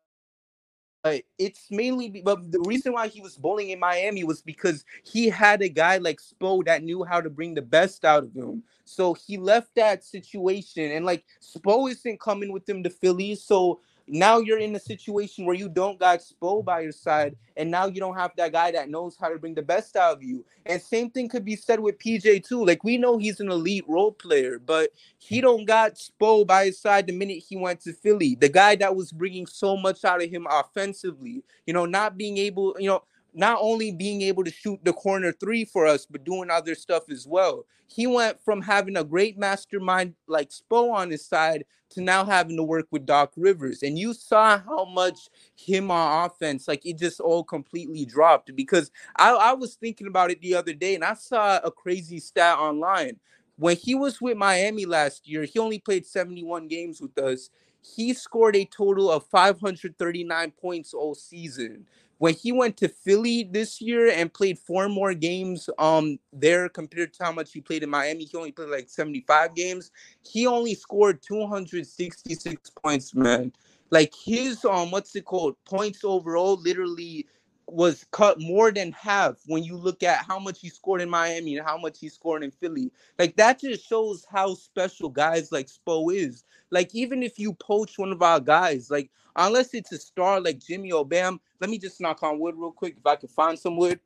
but 1.04 1.24
it's 1.38 1.72
mainly 1.72 2.22
but 2.24 2.52
the 2.52 2.60
reason 2.62 2.94
why 2.94 3.08
he 3.08 3.22
was 3.22 3.36
bowling 3.36 3.70
in 3.70 3.80
Miami 3.80 4.24
was 4.24 4.42
because 4.42 4.86
he 5.04 5.30
had 5.30 5.62
a 5.62 5.70
guy 5.70 5.98
like 5.98 6.20
Spo 6.20 6.64
that 6.66 6.84
knew 6.84 7.04
how 7.04 7.22
to 7.22 7.30
bring 7.30 7.54
the 7.54 7.62
best 7.62 8.06
out 8.06 8.24
of 8.24 8.34
him. 8.34 8.64
So 8.86 9.14
he 9.14 9.38
left 9.38 9.76
that 9.76 10.04
situation 10.04 10.92
and 10.92 11.06
like 11.06 11.24
Spo 11.42 11.90
isn't 11.90 12.20
coming 12.20 12.52
with 12.52 12.68
him 12.68 12.84
to 12.84 12.90
Philly. 12.90 13.36
So 13.36 13.80
now 14.08 14.40
you're 14.40 14.60
in 14.60 14.76
a 14.76 14.80
situation 14.80 15.46
where 15.46 15.56
you 15.56 15.70
don't 15.70 16.00
got 16.00 16.20
Spo 16.20 16.64
by 16.64 16.82
your 16.82 16.92
side, 16.92 17.36
and 17.58 17.72
now 17.72 17.88
you 17.88 18.00
don't 18.00 18.18
have 18.18 18.32
that 18.38 18.52
guy 18.52 18.72
that 18.72 18.90
knows 18.90 19.18
how 19.20 19.30
to 19.30 19.40
bring 19.40 19.56
the 19.56 19.62
best 19.62 19.96
out 19.96 20.18
of 20.18 20.24
you. 20.24 20.46
And 20.66 20.82
same 20.82 21.10
thing 21.10 21.30
could 21.30 21.46
be 21.46 21.56
said 21.56 21.80
with 21.80 22.00
PJ 22.00 22.46
too. 22.48 22.66
Like 22.66 22.84
we 22.84 22.98
know 22.98 23.18
he's 23.18 23.40
an 23.40 23.52
elite 23.52 23.86
role 23.88 24.12
player, 24.12 24.60
but 24.60 24.92
he 25.18 25.42
don't 25.42 25.66
got 25.66 25.96
Spo 25.96 26.46
by 26.46 26.66
his 26.66 26.80
side 26.80 27.08
the 27.08 27.14
minute 27.14 27.44
he 27.48 27.56
went 27.58 27.82
to 27.82 27.94
Philly. 27.94 28.36
The 28.36 28.50
guy 28.50 28.76
that 28.78 28.96
was 28.96 29.12
bringing 29.12 29.46
so 29.48 29.78
much 29.78 30.06
out 30.06 30.24
of 30.24 30.30
him 30.30 30.48
offensively, 30.50 31.44
you 31.66 31.74
know, 31.74 31.86
not 31.86 32.18
being 32.18 32.38
able, 32.38 32.76
you 32.80 32.88
know, 32.88 33.04
not 33.34 33.58
only 33.62 33.91
being 33.91 34.22
able 34.22 34.44
to 34.44 34.52
shoot 34.52 34.80
the 34.84 34.94
corner 34.94 35.32
three 35.32 35.65
for 35.65 35.86
us, 35.86 36.06
but 36.06 36.24
doing 36.24 36.50
other 36.50 36.76
stuff 36.76 37.10
as 37.10 37.26
well. 37.28 37.65
He 37.88 38.08
went 38.08 38.44
from 38.44 38.62
having 38.62 38.98
a 38.98 39.04
great 39.04 39.38
mastermind 39.38 40.15
like 40.28 40.50
Spo 40.50 40.94
on 40.94 41.12
his 41.12 41.26
side 41.26 41.65
to 41.91 42.02
now 42.02 42.24
having 42.24 42.56
to 42.56 42.63
work 42.63 42.88
with 42.91 43.06
Doc 43.06 43.34
Rivers. 43.36 43.84
And 43.84 44.00
you 44.00 44.13
saw 44.13 44.60
how 44.60 44.86
much 44.86 45.30
him 45.56 45.91
on 45.91 46.26
offense, 46.26 46.67
like 46.67 46.86
it 46.86 46.98
just 46.98 47.20
all 47.20 47.44
completely 47.44 48.06
dropped. 48.06 48.56
Because 48.56 48.91
I, 49.17 49.32
I 49.32 49.54
was 49.54 49.76
thinking 49.76 50.08
about 50.08 50.32
it 50.32 50.41
the 50.41 50.56
other 50.56 50.74
day 50.74 50.96
and 50.96 51.04
I 51.04 51.13
saw 51.15 51.60
a 51.63 51.72
crazy 51.72 52.20
stat 52.20 52.58
online. 52.58 53.17
When 53.58 53.76
he 53.76 53.94
was 53.94 54.22
with 54.22 54.38
Miami 54.38 54.86
last 54.86 55.28
year, 55.28 55.44
he 55.44 55.60
only 55.60 55.80
played 55.80 56.06
71 56.06 56.67
games 56.67 57.02
with 57.02 57.17
us. 57.17 57.50
He 57.84 58.13
scored 58.13 58.56
a 58.56 58.65
total 58.65 59.12
of 59.12 59.26
539 59.26 60.52
points 60.52 60.94
all 60.94 61.13
season 61.13 61.86
when 62.22 62.36
he 62.36 62.52
went 62.52 62.78
to 62.78 62.88
Philly 62.88 63.50
this 63.52 63.82
year 63.82 64.12
and 64.12 64.32
played 64.32 64.60
four 64.60 64.88
more 64.88 65.16
games 65.16 65.68
um 65.80 66.20
there 66.32 66.70
compared 66.70 67.14
to 67.14 67.24
how 67.24 67.32
much 67.32 67.52
he 67.52 67.62
played 67.62 67.82
in 67.82 67.90
Miami, 67.90 68.26
he 68.26 68.38
only 68.38 68.52
played 68.52 68.70
like 68.70 68.90
75 68.90 69.56
games. 69.56 69.90
He 70.22 70.46
only 70.46 70.76
scored 70.76 71.24
266 71.24 72.70
points, 72.84 73.16
man. 73.16 73.52
Like 73.90 74.14
his 74.14 74.64
um 74.66 74.92
what's 74.92 75.16
it 75.16 75.26
called? 75.26 75.56
Points 75.66 76.04
overall 76.04 76.62
literally 76.62 77.26
was 77.72 78.06
cut 78.12 78.40
more 78.40 78.72
than 78.72 78.92
half 78.92 79.38
when 79.48 79.64
you 79.64 79.78
look 79.78 80.04
at 80.04 80.26
how 80.26 80.38
much 80.40 80.60
he 80.60 80.70
scored 80.70 81.02
in 81.02 81.10
Miami 81.10 81.58
and 81.58 81.66
how 81.66 81.78
much 81.78 82.00
he 82.00 82.10
scored 82.10 82.44
in 82.44 82.52
Philly. 82.52 82.92
Like 83.18 83.36
that 83.38 83.60
just 83.62 83.88
shows 83.88 84.26
how 84.30 84.54
special 84.56 85.10
guys 85.10 85.52
like 85.52 85.68
Spo 85.68 86.14
is. 86.14 86.44
Like 86.70 86.94
even 86.94 87.24
if 87.24 87.40
you 87.40 87.54
poach 87.54 87.98
one 87.98 88.12
of 88.12 88.22
our 88.22 88.40
guys, 88.40 88.92
like 88.92 89.10
unless 89.36 89.74
it's 89.74 89.92
a 89.92 89.98
star 89.98 90.42
like 90.42 90.60
Jimmy 90.60 90.92
or 90.92 91.06
Bam, 91.06 91.40
let 91.60 91.70
me 91.70 91.78
just 91.78 92.02
knock 92.02 92.24
on 92.24 92.40
wood 92.40 92.56
real 92.58 92.72
quick 92.72 92.96
if 92.98 93.06
I 93.06 93.16
can 93.16 93.30
find 93.30 93.58
some 93.58 93.78
wood. 93.78 94.00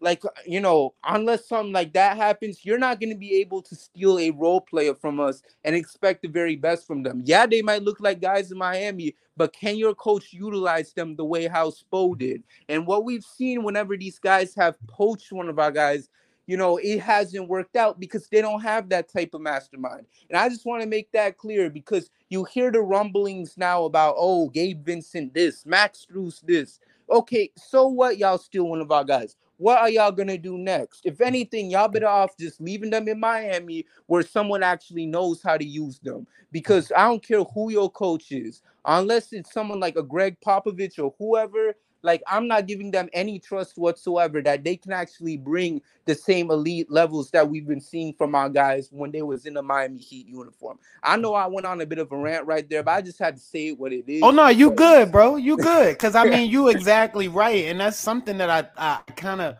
Like 0.00 0.24
uh, 0.24 0.30
you 0.46 0.60
know, 0.60 0.94
unless 1.04 1.46
something 1.46 1.72
like 1.72 1.92
that 1.92 2.16
happens, 2.16 2.64
you're 2.64 2.78
not 2.78 3.00
going 3.00 3.10
to 3.10 3.18
be 3.18 3.34
able 3.40 3.62
to 3.62 3.74
steal 3.74 4.18
a 4.18 4.30
role 4.30 4.60
player 4.60 4.94
from 4.94 5.20
us 5.20 5.42
and 5.64 5.74
expect 5.74 6.22
the 6.22 6.28
very 6.28 6.56
best 6.56 6.86
from 6.86 7.02
them. 7.02 7.22
Yeah, 7.24 7.46
they 7.46 7.62
might 7.62 7.82
look 7.82 8.00
like 8.00 8.20
guys 8.20 8.50
in 8.50 8.58
Miami, 8.58 9.14
but 9.36 9.52
can 9.52 9.76
your 9.76 9.94
coach 9.94 10.32
utilize 10.32 10.92
them 10.92 11.16
the 11.16 11.24
way 11.24 11.46
how 11.46 11.70
Spo 11.70 12.10
mm-hmm. 12.10 12.18
did? 12.18 12.42
And 12.68 12.86
what 12.86 13.04
we've 13.04 13.24
seen 13.24 13.62
whenever 13.62 13.96
these 13.96 14.18
guys 14.18 14.54
have 14.54 14.76
poached 14.86 15.32
one 15.32 15.48
of 15.48 15.58
our 15.58 15.70
guys, 15.70 16.08
you 16.46 16.56
know, 16.56 16.78
it 16.78 16.98
hasn't 17.00 17.48
worked 17.48 17.76
out 17.76 18.00
because 18.00 18.26
they 18.28 18.40
don't 18.40 18.60
have 18.60 18.88
that 18.88 19.12
type 19.12 19.34
of 19.34 19.40
mastermind. 19.40 20.06
And 20.28 20.36
I 20.36 20.48
just 20.48 20.66
want 20.66 20.82
to 20.82 20.88
make 20.88 21.12
that 21.12 21.38
clear 21.38 21.70
because 21.70 22.10
you 22.28 22.44
hear 22.44 22.72
the 22.72 22.80
rumblings 22.80 23.56
now 23.56 23.84
about, 23.84 24.16
oh, 24.18 24.48
Gabe 24.48 24.84
Vincent 24.84 25.32
this, 25.32 25.64
Max 25.64 26.06
Strus 26.10 26.40
this. 26.42 26.80
Okay, 27.08 27.50
so 27.56 27.86
what? 27.86 28.18
Y'all 28.18 28.38
steal 28.38 28.64
one 28.64 28.80
of 28.80 28.90
our 28.90 29.04
guys. 29.04 29.36
What 29.60 29.78
are 29.78 29.90
y'all 29.90 30.10
gonna 30.10 30.38
do 30.38 30.56
next? 30.56 31.02
If 31.04 31.18
mm. 31.18 31.26
anything, 31.26 31.70
y'all 31.70 31.86
better 31.86 32.08
off 32.08 32.34
just 32.38 32.62
leaving 32.62 32.88
them 32.88 33.06
in 33.08 33.20
Miami 33.20 33.84
where 34.06 34.22
someone 34.22 34.62
actually 34.62 35.04
knows 35.04 35.42
how 35.42 35.58
to 35.58 35.64
use 35.64 35.98
them. 35.98 36.26
Because 36.50 36.90
I 36.96 37.04
don't 37.04 37.22
care 37.22 37.44
who 37.44 37.70
your 37.70 37.90
coach 37.90 38.32
is, 38.32 38.62
unless 38.86 39.34
it's 39.34 39.52
someone 39.52 39.78
like 39.78 39.96
a 39.96 40.02
Gregg 40.02 40.38
Popovich 40.40 40.98
or 40.98 41.14
whoever, 41.18 41.74
like 42.02 42.22
I'm 42.26 42.48
not 42.48 42.66
giving 42.66 42.90
them 42.90 43.08
any 43.12 43.38
trust 43.38 43.76
whatsoever 43.76 44.40
that 44.42 44.64
they 44.64 44.76
can 44.76 44.92
actually 44.92 45.36
bring 45.36 45.82
the 46.06 46.14
same 46.14 46.50
elite 46.50 46.90
levels 46.90 47.30
that 47.30 47.48
we've 47.48 47.66
been 47.66 47.80
seeing 47.80 48.12
from 48.14 48.34
our 48.34 48.48
guys 48.48 48.88
when 48.90 49.10
they 49.10 49.22
was 49.22 49.46
in 49.46 49.54
the 49.54 49.62
Miami 49.62 49.98
Heat 49.98 50.26
uniform. 50.26 50.78
I 51.02 51.16
know 51.16 51.34
I 51.34 51.46
went 51.46 51.66
on 51.66 51.80
a 51.80 51.86
bit 51.86 51.98
of 51.98 52.10
a 52.12 52.16
rant 52.16 52.46
right 52.46 52.68
there, 52.68 52.82
but 52.82 52.92
I 52.92 53.00
just 53.02 53.18
had 53.18 53.36
to 53.36 53.42
say 53.42 53.72
what 53.72 53.92
it 53.92 54.08
is. 54.08 54.22
Oh 54.22 54.30
no, 54.30 54.48
you 54.48 54.70
good, 54.70 55.12
bro. 55.12 55.36
You 55.36 55.56
good. 55.56 55.98
Cause 55.98 56.14
I 56.14 56.24
mean 56.24 56.50
you 56.50 56.68
exactly 56.68 57.28
right. 57.28 57.66
And 57.66 57.80
that's 57.80 57.98
something 57.98 58.38
that 58.38 58.50
I 58.50 58.68
I 58.76 59.12
kind 59.12 59.40
of 59.40 59.56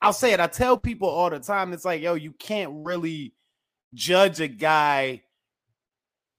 I'll 0.00 0.12
say 0.12 0.32
it. 0.32 0.40
I 0.40 0.46
tell 0.46 0.76
people 0.76 1.08
all 1.08 1.30
the 1.30 1.40
time. 1.40 1.72
It's 1.72 1.84
like, 1.84 2.00
yo, 2.02 2.14
you 2.14 2.32
can't 2.32 2.86
really 2.86 3.34
judge 3.94 4.40
a 4.40 4.48
guy 4.48 5.22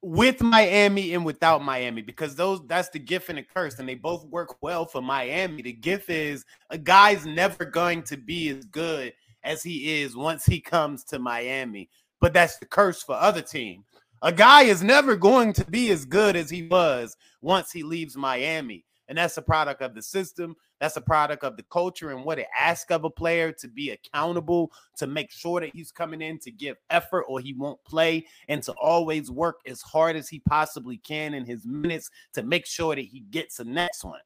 with 0.01 0.41
Miami 0.41 1.13
and 1.13 1.25
without 1.25 1.63
Miami 1.63 2.01
because 2.01 2.35
those 2.35 2.65
that's 2.67 2.89
the 2.89 2.99
gift 2.99 3.29
and 3.29 3.37
the 3.37 3.43
curse, 3.43 3.79
and 3.79 3.87
they 3.87 3.95
both 3.95 4.25
work 4.25 4.61
well 4.61 4.85
for 4.85 5.01
Miami. 5.01 5.61
The 5.61 5.73
gift 5.73 6.09
is 6.09 6.45
a 6.69 6.77
guy's 6.77 7.25
never 7.25 7.65
going 7.65 8.03
to 8.03 8.17
be 8.17 8.49
as 8.49 8.65
good 8.65 9.13
as 9.43 9.63
he 9.63 10.01
is 10.01 10.15
once 10.15 10.45
he 10.45 10.59
comes 10.59 11.03
to 11.05 11.19
Miami, 11.19 11.89
but 12.21 12.33
that's 12.33 12.57
the 12.57 12.65
curse 12.65 13.03
for 13.03 13.15
other 13.15 13.41
teams. 13.41 13.85
A 14.21 14.31
guy 14.33 14.63
is 14.63 14.83
never 14.83 15.15
going 15.15 15.53
to 15.53 15.65
be 15.65 15.91
as 15.91 16.03
good 16.03 16.35
as 16.35 16.49
he 16.49 16.63
was 16.63 17.15
once 17.41 17.71
he 17.71 17.83
leaves 17.83 18.17
Miami. 18.17 18.83
And 19.09 19.17
that's 19.17 19.37
a 19.37 19.41
product 19.41 19.81
of 19.81 19.95
the 19.95 20.01
system. 20.01 20.55
That's 20.79 20.95
a 20.95 21.01
product 21.01 21.43
of 21.43 21.57
the 21.57 21.63
culture 21.63 22.11
and 22.11 22.23
what 22.23 22.39
it 22.39 22.47
asks 22.57 22.91
of 22.91 23.03
a 23.03 23.09
player 23.09 23.51
to 23.53 23.67
be 23.67 23.89
accountable, 23.89 24.71
to 24.97 25.07
make 25.07 25.31
sure 25.31 25.59
that 25.59 25.75
he's 25.75 25.91
coming 25.91 26.21
in 26.21 26.39
to 26.39 26.51
give 26.51 26.77
effort 26.89 27.23
or 27.27 27.41
he 27.41 27.53
won't 27.53 27.83
play, 27.83 28.25
and 28.47 28.63
to 28.63 28.71
always 28.73 29.29
work 29.29 29.59
as 29.65 29.81
hard 29.81 30.15
as 30.15 30.29
he 30.29 30.39
possibly 30.47 30.97
can 30.97 31.33
in 31.33 31.43
his 31.43 31.65
minutes 31.65 32.09
to 32.33 32.43
make 32.43 32.65
sure 32.65 32.95
that 32.95 33.01
he 33.01 33.21
gets 33.31 33.57
the 33.57 33.65
next 33.65 34.05
one. 34.05 34.21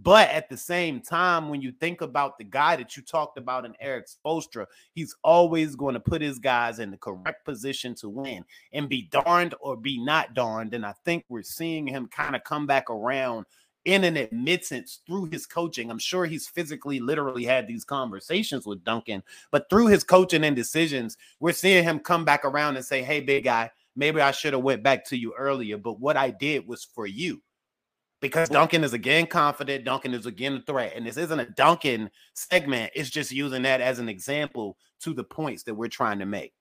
But 0.00 0.30
at 0.30 0.48
the 0.48 0.56
same 0.56 1.00
time, 1.00 1.48
when 1.48 1.60
you 1.60 1.72
think 1.72 2.02
about 2.02 2.38
the 2.38 2.44
guy 2.44 2.76
that 2.76 2.96
you 2.96 3.02
talked 3.02 3.36
about 3.36 3.64
in 3.64 3.74
Erik 3.80 4.06
Spoelstra, 4.06 4.66
he's 4.94 5.12
always 5.24 5.74
going 5.74 5.94
to 5.94 6.00
put 6.00 6.22
his 6.22 6.38
guys 6.38 6.78
in 6.78 6.92
the 6.92 6.96
correct 6.96 7.44
position 7.44 7.96
to 7.96 8.08
win 8.08 8.44
and 8.72 8.88
be 8.88 9.08
darned 9.10 9.56
or 9.60 9.76
be 9.76 9.98
not 9.98 10.34
darned. 10.34 10.72
And 10.72 10.86
I 10.86 10.94
think 11.04 11.24
we're 11.28 11.42
seeing 11.42 11.88
him 11.88 12.06
kind 12.06 12.36
of 12.36 12.44
come 12.44 12.64
back 12.64 12.90
around 12.90 13.46
in 13.84 14.04
an 14.04 14.16
admittance 14.16 15.00
through 15.06 15.26
his 15.26 15.46
coaching. 15.46 15.90
I'm 15.90 15.98
sure 15.98 16.26
he's 16.26 16.48
physically, 16.48 17.00
literally 17.00 17.44
had 17.44 17.66
these 17.66 17.84
conversations 17.84 18.66
with 18.66 18.84
Duncan, 18.84 19.22
but 19.50 19.70
through 19.70 19.86
his 19.86 20.04
coaching 20.04 20.44
and 20.44 20.54
decisions, 20.54 21.16
we're 21.40 21.52
seeing 21.52 21.84
him 21.84 21.98
come 21.98 22.24
back 22.24 22.44
around 22.44 22.76
and 22.76 22.84
say, 22.84 23.02
"Hey, 23.02 23.20
big 23.20 23.44
guy, 23.44 23.70
maybe 23.96 24.20
I 24.20 24.30
should 24.30 24.52
have 24.52 24.62
went 24.62 24.82
back 24.82 25.04
to 25.06 25.16
you 25.16 25.34
earlier, 25.38 25.78
but 25.78 26.00
what 26.00 26.16
I 26.16 26.30
did 26.30 26.66
was 26.66 26.84
for 26.84 27.06
you." 27.06 27.42
Because 28.20 28.48
Duncan 28.48 28.82
is 28.82 28.94
again 28.94 29.26
confident, 29.26 29.84
Duncan 29.84 30.12
is 30.12 30.26
again 30.26 30.54
a 30.54 30.62
threat, 30.62 30.94
and 30.96 31.06
this 31.06 31.16
isn't 31.16 31.38
a 31.38 31.50
Duncan 31.50 32.10
segment. 32.34 32.90
It's 32.94 33.10
just 33.10 33.30
using 33.30 33.62
that 33.62 33.80
as 33.80 34.00
an 34.00 34.08
example 34.08 34.76
to 35.00 35.14
the 35.14 35.22
points 35.22 35.62
that 35.62 35.74
we're 35.74 35.88
trying 35.88 36.18
to 36.18 36.26
make. 36.26 36.52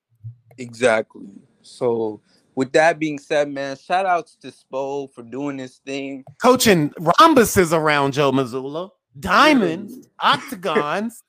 Exactly. 0.60 1.26
So 1.64 2.22
with 2.58 2.74
that 2.74 2.98
being 2.98 3.20
said, 3.20 3.50
man, 3.50 3.78
shout 3.78 4.08
outs 4.08 4.36
to 4.42 4.48
Spo 4.52 5.14
for 5.14 5.22
doing 5.22 5.58
this 5.58 5.78
thing. 5.78 6.26
Coaching 6.42 6.90
rhombuses 7.00 7.72
around 7.72 8.14
Joe 8.14 8.32
Mazzulla, 8.32 8.90
diamonds, 9.20 10.08
octagons. 10.20 11.22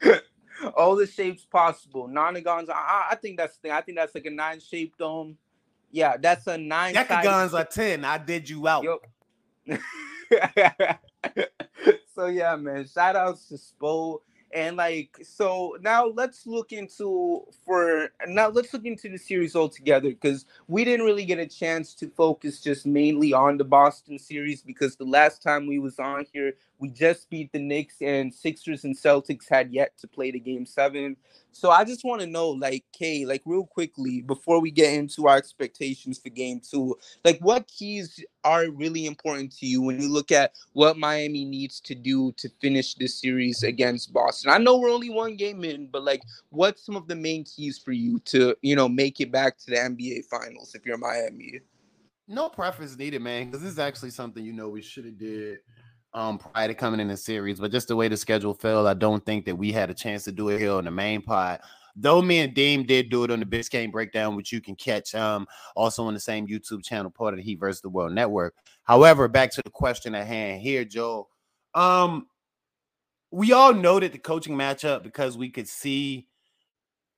All 0.76 0.94
the 0.94 1.08
shapes 1.08 1.44
possible. 1.44 2.08
Nonagons. 2.08 2.70
I, 2.70 3.08
I 3.10 3.16
think 3.16 3.36
that's 3.36 3.56
the 3.56 3.62
thing. 3.62 3.72
I 3.72 3.80
think 3.80 3.98
that's 3.98 4.14
like 4.14 4.26
a 4.26 4.30
nine 4.30 4.60
shaped 4.60 4.96
dome. 4.96 5.36
Yeah, 5.90 6.16
that's 6.18 6.46
a 6.46 6.56
nine. 6.56 6.94
Decagons 6.94 7.52
are 7.52 7.64
10. 7.64 8.04
I 8.04 8.18
did 8.18 8.48
you 8.48 8.68
out. 8.68 8.84
so 12.14 12.26
yeah, 12.26 12.54
man. 12.54 12.86
Shout 12.86 13.16
outs 13.16 13.48
to 13.48 13.56
Spo 13.56 14.20
and 14.54 14.76
like 14.76 15.18
so 15.22 15.76
now 15.80 16.06
let's 16.06 16.46
look 16.46 16.72
into 16.72 17.44
for 17.66 18.08
now 18.28 18.48
let's 18.48 18.72
look 18.72 18.84
into 18.86 19.08
the 19.08 19.18
series 19.18 19.56
altogether 19.56 20.10
because 20.10 20.46
we 20.68 20.84
didn't 20.84 21.04
really 21.04 21.24
get 21.24 21.40
a 21.40 21.46
chance 21.46 21.92
to 21.92 22.08
focus 22.10 22.60
just 22.60 22.86
mainly 22.86 23.32
on 23.32 23.58
the 23.58 23.64
boston 23.64 24.18
series 24.18 24.62
because 24.62 24.94
the 24.96 25.04
last 25.04 25.42
time 25.42 25.66
we 25.66 25.78
was 25.78 25.98
on 25.98 26.24
here 26.32 26.54
we 26.78 26.88
just 26.90 27.30
beat 27.30 27.52
the 27.52 27.58
Knicks 27.58 27.96
and 28.02 28.32
Sixers 28.32 28.84
and 28.84 28.96
Celtics 28.96 29.48
had 29.48 29.72
yet 29.72 29.96
to 29.98 30.06
play 30.06 30.30
the 30.30 30.38
game 30.38 30.66
seven. 30.66 31.16
So 31.52 31.70
I 31.70 31.84
just 31.84 32.04
want 32.04 32.20
to 32.20 32.26
know, 32.26 32.50
like, 32.50 32.84
Kay, 32.92 33.24
like 33.24 33.42
real 33.44 33.64
quickly 33.64 34.20
before 34.20 34.60
we 34.60 34.70
get 34.70 34.92
into 34.92 35.26
our 35.26 35.36
expectations 35.36 36.18
for 36.18 36.30
game 36.30 36.60
two, 36.60 36.96
like 37.24 37.38
what 37.38 37.68
keys 37.68 38.22
are 38.44 38.70
really 38.70 39.06
important 39.06 39.52
to 39.58 39.66
you 39.66 39.82
when 39.82 40.00
you 40.00 40.08
look 40.08 40.30
at 40.30 40.52
what 40.72 40.98
Miami 40.98 41.44
needs 41.44 41.80
to 41.80 41.94
do 41.94 42.32
to 42.32 42.48
finish 42.60 42.94
this 42.94 43.20
series 43.20 43.62
against 43.62 44.12
Boston? 44.12 44.50
I 44.52 44.58
know 44.58 44.78
we're 44.78 44.90
only 44.90 45.10
one 45.10 45.36
game 45.36 45.64
in, 45.64 45.88
but 45.88 46.04
like 46.04 46.22
what's 46.50 46.84
some 46.84 46.96
of 46.96 47.08
the 47.08 47.16
main 47.16 47.44
keys 47.44 47.78
for 47.78 47.92
you 47.92 48.18
to, 48.26 48.54
you 48.62 48.76
know, 48.76 48.88
make 48.88 49.20
it 49.20 49.32
back 49.32 49.58
to 49.58 49.70
the 49.70 49.76
NBA 49.76 50.26
finals 50.26 50.74
if 50.74 50.84
you're 50.84 50.98
Miami? 50.98 51.60
No 52.28 52.48
preference 52.48 52.96
needed, 52.96 53.22
man, 53.22 53.46
because 53.46 53.62
this 53.62 53.72
is 53.72 53.78
actually 53.78 54.10
something 54.10 54.44
you 54.44 54.52
know 54.52 54.68
we 54.68 54.82
should 54.82 55.04
have 55.04 55.18
did 55.18 55.58
um 56.14 56.38
prior 56.38 56.68
to 56.68 56.74
coming 56.74 57.00
in 57.00 57.08
the 57.08 57.16
series, 57.16 57.58
but 57.58 57.72
just 57.72 57.88
the 57.88 57.96
way 57.96 58.08
the 58.08 58.16
schedule 58.16 58.54
fell, 58.54 58.86
I 58.86 58.94
don't 58.94 59.24
think 59.26 59.44
that 59.46 59.56
we 59.56 59.72
had 59.72 59.90
a 59.90 59.94
chance 59.94 60.24
to 60.24 60.32
do 60.32 60.48
it 60.48 60.60
here 60.60 60.72
on 60.72 60.84
the 60.84 60.90
main 60.90 61.20
pod. 61.20 61.60
Though 61.96 62.20
me 62.20 62.40
and 62.40 62.54
Dame 62.54 62.84
did 62.84 63.08
do 63.08 63.24
it 63.24 63.30
on 63.30 63.40
the 63.40 63.46
Biscayne 63.46 63.92
breakdown, 63.92 64.36
which 64.36 64.52
you 64.52 64.60
can 64.60 64.74
catch 64.74 65.14
um 65.14 65.46
also 65.76 66.04
on 66.04 66.14
the 66.14 66.20
same 66.20 66.46
YouTube 66.46 66.84
channel, 66.84 67.10
part 67.10 67.34
of 67.34 67.38
the 67.38 67.44
Heat 67.44 67.60
versus 67.60 67.80
the 67.82 67.88
World 67.88 68.12
Network. 68.12 68.54
However, 68.82 69.28
back 69.28 69.50
to 69.52 69.62
the 69.62 69.70
question 69.70 70.14
at 70.14 70.26
hand 70.26 70.60
here, 70.60 70.84
Joe. 70.84 71.28
Um, 71.74 72.26
we 73.30 73.52
all 73.52 73.74
noted 73.74 74.12
the 74.12 74.18
coaching 74.18 74.56
matchup 74.56 75.02
because 75.02 75.36
we 75.36 75.50
could 75.50 75.68
see. 75.68 76.26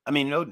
I 0.05 0.11
mean, 0.11 0.29
no, 0.29 0.45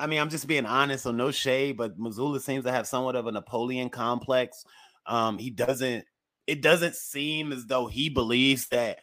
I 0.00 0.06
mean, 0.06 0.20
I'm 0.20 0.30
just 0.30 0.48
being 0.48 0.66
honest, 0.66 1.04
so 1.04 1.12
no 1.12 1.30
shade, 1.30 1.76
but 1.76 1.98
Mazzulla 1.98 2.40
seems 2.40 2.64
to 2.64 2.72
have 2.72 2.86
somewhat 2.86 3.14
of 3.14 3.26
a 3.26 3.32
Napoleon 3.32 3.88
complex. 3.88 4.64
Um, 5.06 5.38
he 5.38 5.50
doesn't 5.50 6.04
it 6.46 6.62
doesn't 6.62 6.96
seem 6.96 7.52
as 7.52 7.66
though 7.66 7.86
he 7.86 8.08
believes 8.08 8.68
that 8.68 9.00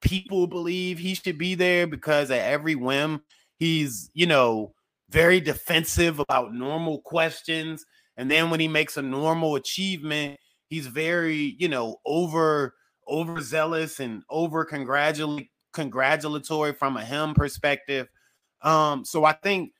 people 0.00 0.46
believe 0.46 0.98
he 0.98 1.14
should 1.14 1.38
be 1.38 1.54
there 1.54 1.86
because 1.86 2.30
at 2.30 2.40
every 2.40 2.74
whim, 2.74 3.22
he's, 3.62 4.10
you 4.12 4.26
know, 4.26 4.74
very 5.08 5.40
defensive 5.40 6.18
about 6.18 6.52
normal 6.52 7.00
questions. 7.02 7.84
And 8.16 8.28
then 8.28 8.50
when 8.50 8.58
he 8.58 8.66
makes 8.66 8.96
a 8.96 9.02
normal 9.02 9.54
achievement, 9.54 10.40
he's 10.66 10.88
very, 10.88 11.54
you 11.60 11.68
know, 11.68 11.98
over 12.04 12.74
overzealous 13.08 14.00
and 14.00 14.24
over 14.28 14.64
congratulate 14.64 15.48
congratulatory 15.72 16.72
from 16.72 16.96
a 16.96 17.04
him 17.04 17.34
perspective. 17.34 18.08
Um, 18.62 19.04
so 19.04 19.24
I 19.24 19.32
think 19.32 19.70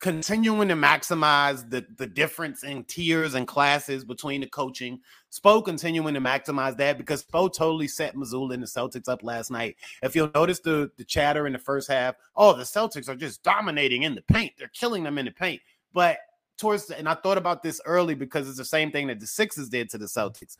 continuing 0.00 0.66
to 0.68 0.74
maximize 0.74 1.68
the 1.70 1.86
the 1.96 2.08
difference 2.08 2.64
in 2.64 2.84
tiers 2.84 3.34
and 3.34 3.46
classes 3.46 4.04
between 4.04 4.40
the 4.40 4.48
coaching. 4.48 4.98
Spo 5.30 5.62
continuing 5.62 6.14
to 6.14 6.20
maximize 6.20 6.76
that 6.78 6.96
because 6.96 7.22
Spo 7.22 7.52
totally 7.52 7.88
set 7.88 8.14
Mazzulla 8.14 8.54
and 8.54 8.62
the 8.62 8.66
Celtics 8.66 9.08
up 9.08 9.22
last 9.22 9.50
night. 9.50 9.76
If 10.02 10.16
you'll 10.16 10.30
notice 10.34 10.60
the 10.60 10.90
the 10.96 11.04
chatter 11.04 11.46
in 11.46 11.52
the 11.52 11.58
first 11.58 11.88
half, 11.88 12.14
oh, 12.34 12.54
the 12.54 12.62
Celtics 12.62 13.08
are 13.08 13.16
just 13.16 13.42
dominating 13.42 14.04
in 14.04 14.14
the 14.14 14.22
paint. 14.22 14.52
They're 14.58 14.68
killing 14.68 15.04
them 15.04 15.18
in 15.18 15.26
the 15.26 15.30
paint. 15.30 15.60
But 15.92 16.18
towards 16.56 16.86
the, 16.86 16.98
and 16.98 17.08
I 17.08 17.14
thought 17.14 17.38
about 17.38 17.62
this 17.62 17.80
early 17.84 18.14
because 18.14 18.48
it's 18.48 18.58
the 18.58 18.64
same 18.64 18.90
thing 18.90 19.06
that 19.08 19.20
the 19.20 19.26
Sixers 19.26 19.68
did 19.68 19.90
to 19.90 19.98
the 19.98 20.06
Celtics. 20.06 20.56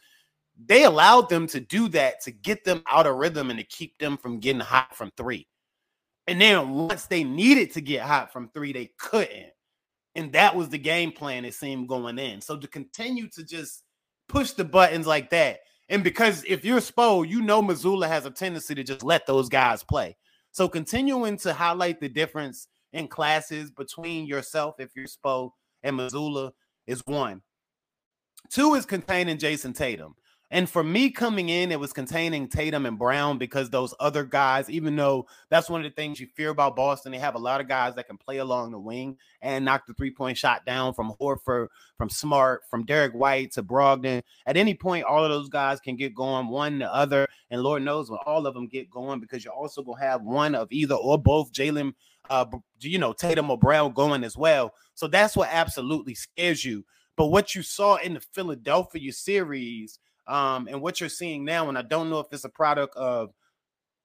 They 0.67 0.85
allowed 0.85 1.29
them 1.29 1.47
to 1.49 1.61
do 1.61 1.89
that 1.89 2.21
to 2.23 2.31
get 2.31 2.65
them 2.65 2.83
out 2.89 3.07
of 3.07 3.17
rhythm 3.17 3.51
and 3.51 3.59
to 3.59 3.65
keep 3.65 3.97
them 3.99 4.17
from 4.17 4.41
getting 4.41 4.61
hot 4.61 4.95
from 4.95 5.13
three. 5.17 5.47
And 6.27 6.41
then 6.41 6.71
once 6.71 7.07
they 7.07 7.25
needed 7.25 7.73
to 7.73 7.81
get 7.81 8.03
hot 8.03 8.33
from 8.33 8.51
three, 8.51 8.73
they 8.73 8.91
couldn't. 8.99 9.53
And 10.15 10.33
that 10.33 10.55
was 10.55 10.69
the 10.69 10.79
game 10.79 11.13
plan, 11.13 11.45
it 11.45 11.55
seemed, 11.55 11.89
going 11.89 12.19
in. 12.19 12.41
So 12.41 12.57
to 12.57 12.67
continue 12.67 13.29
to 13.29 13.45
just 13.45 13.85
push 14.29 14.53
the 14.53 14.65
buttons 14.65 15.07
like 15.07 15.31
that, 15.31 15.61
and 15.89 16.05
because 16.05 16.45
if 16.47 16.65
you're 16.65 16.81
Spo, 16.81 17.27
you 17.27 17.43
know 17.43 17.63
Mazzulla 17.63 18.09
has 18.09 18.27
a 18.27 18.31
tendency 18.31 18.75
to 18.75 18.85
just 18.85 19.03
let 19.03 19.27
those 19.27 19.49
guys 19.49 19.83
play. 19.83 20.17
So 20.53 20.69
continuing 20.69 21.37
to 21.39 21.53
highlight 21.53 22.01
the 22.01 22.09
difference 22.09 22.69
in 22.93 23.09
classes 23.09 23.71
between 23.71 24.27
yourself, 24.27 24.77
if 24.79 24.91
you're 24.95 25.07
Spo, 25.07 25.51
and 25.83 25.99
Mazzulla 25.99 26.53
is 26.87 27.03
one. 27.07 27.43
Two 28.51 28.75
is 28.75 28.87
containing 28.87 29.39
Jayson 29.39 29.75
Tatum. 29.75 30.15
And 30.51 30.69
for 30.69 30.83
me 30.83 31.11
coming 31.11 31.51
in, 31.51 31.71
it 31.71 31.79
was 31.79 31.93
containing 31.93 32.49
Tatum 32.49 32.87
and 32.87 32.99
Brown 32.99 33.37
because 33.37 33.69
those 33.69 33.93
other 34.01 34.25
guys, 34.25 34.71
even 34.71 34.97
though 34.97 35.27
that's 35.51 35.69
one 35.69 35.85
of 35.85 35.91
the 35.91 35.95
things 35.95 36.19
you 36.19 36.27
fear 36.27 36.49
about 36.49 36.75
Boston, 36.75 37.13
they 37.13 37.19
have 37.19 37.35
a 37.35 37.39
lot 37.39 37.61
of 37.61 37.69
guys 37.69 37.95
that 37.97 38.07
can 38.07 38.17
play 38.17 38.39
along 38.39 38.71
the 38.71 38.79
wing 38.79 39.19
and 39.43 39.65
knock 39.65 39.87
the 39.87 39.93
three 39.93 40.11
point 40.11 40.39
shot 40.39 40.65
down 40.65 40.95
from 40.95 41.13
Horford, 41.21 41.69
from 41.99 42.09
Smart, 42.09 42.63
from 42.71 42.87
Derrick 42.87 43.13
White 43.13 43.53
to 43.53 43.63
Brogdon. 43.63 44.23
At 44.47 44.57
any 44.57 44.73
point, 44.73 45.05
all 45.05 45.23
of 45.23 45.31
those 45.31 45.51
guys 45.51 45.81
can 45.81 45.97
get 45.97 46.15
going 46.15 46.49
one 46.49 46.79
the 46.79 46.93
other. 46.93 47.29
And 47.51 47.63
Lord 47.63 47.83
knows 47.83 48.11
when 48.11 48.21
all 48.25 48.47
of 48.47 48.55
them 48.55 48.69
get 48.69 48.91
going 48.91 49.21
because 49.21 49.45
you're 49.45 49.53
also 49.53 49.83
going 49.83 50.01
to 50.01 50.07
have 50.07 50.23
one 50.23 50.55
of 50.55 50.69
either 50.71 50.95
or 50.95 51.19
both 51.19 51.53
Jaylen, 51.53 51.93
uh, 52.31 52.47
you 52.81 52.99
know, 52.99 53.13
Tatum 53.13 53.51
or 53.51 53.59
Brown 53.59 53.93
going 53.93 54.25
as 54.25 54.37
well. 54.37 54.73
So 54.95 55.09
that's 55.09 55.37
what 55.37 55.51
absolutely 55.53 56.15
scares 56.15 56.65
you. 56.65 56.87
But 57.17 57.27
what 57.27 57.55
you 57.55 57.63
saw 57.63 57.97
in 57.97 58.15
the 58.15 58.21
Philadelphia 58.21 59.13
series, 59.13 59.99
um, 60.29 60.69
and 60.69 60.81
what 60.81 61.01
you're 61.01 61.09
seeing 61.09 61.45
now, 61.45 61.69
and 61.69 61.79
I 61.79 61.83
don't 61.83 62.11
know 62.11 62.21
if 62.21 62.27
it's 62.33 62.45
a 62.45 62.51
product 62.51 62.97
of 62.97 63.31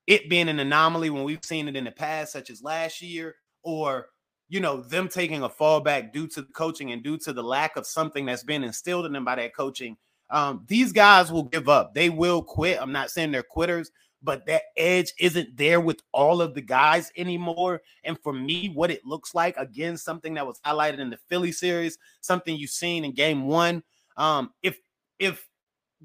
it 0.08 0.30
being 0.30 0.50
an 0.50 0.60
anomaly 0.60 1.10
when 1.10 1.24
we've 1.24 1.44
seen 1.44 1.68
it 1.68 1.76
in 1.76 1.84
the 1.84 1.92
past, 1.92 2.32
such 2.32 2.50
as 2.50 2.64
last 2.64 3.02
year, 3.02 3.36
or 3.64 4.08
you 4.50 4.60
know, 4.60 4.82
them 4.82 5.08
taking 5.08 5.42
a 5.42 5.50
fallback 5.50 6.12
due 6.12 6.28
to 6.28 6.42
the 6.42 6.52
coaching 6.54 6.92
and 6.92 7.04
due 7.04 7.18
to 7.18 7.34
the 7.34 7.44
lack 7.44 7.76
of 7.76 7.88
something 7.88 8.26
that's 8.26 8.44
been 8.44 8.64
instilled 8.64 9.06
in 9.06 9.14
them 9.14 9.26
by 9.26 9.36
that 9.36 9.56
coaching. 9.56 9.98
Um, 10.30 10.64
these 10.68 10.92
guys 10.92 11.32
will 11.32 11.44
give 11.44 11.70
up. 11.70 11.94
They 11.94 12.10
will 12.10 12.42
quit. 12.42 12.80
I'm 12.80 12.92
not 12.92 13.10
saying 13.10 13.32
they're 13.32 13.44
quitters, 13.44 13.90
but 14.22 14.46
that 14.46 14.64
edge 14.78 15.14
isn't 15.20 15.58
there 15.58 15.80
with 15.80 16.02
all 16.12 16.42
of 16.42 16.54
the 16.54 16.62
guys 16.62 17.12
anymore. 17.18 17.82
And 18.04 18.18
for 18.20 18.34
me, 18.34 18.70
what 18.74 18.92
it 18.92 19.06
looks 19.06 19.34
like, 19.34 19.58
again, 19.58 19.98
something 19.98 20.34
that 20.36 20.46
was 20.46 20.60
highlighted 20.66 21.00
in 21.00 21.10
the 21.10 21.20
Philly 21.30 21.52
series, 21.52 21.98
something 22.22 22.56
you've 22.56 22.70
seen 22.70 23.06
in 23.06 23.14
game 23.14 23.48
one. 23.48 23.84
Um, 24.18 24.52
if 24.62 24.78
if 25.20 25.48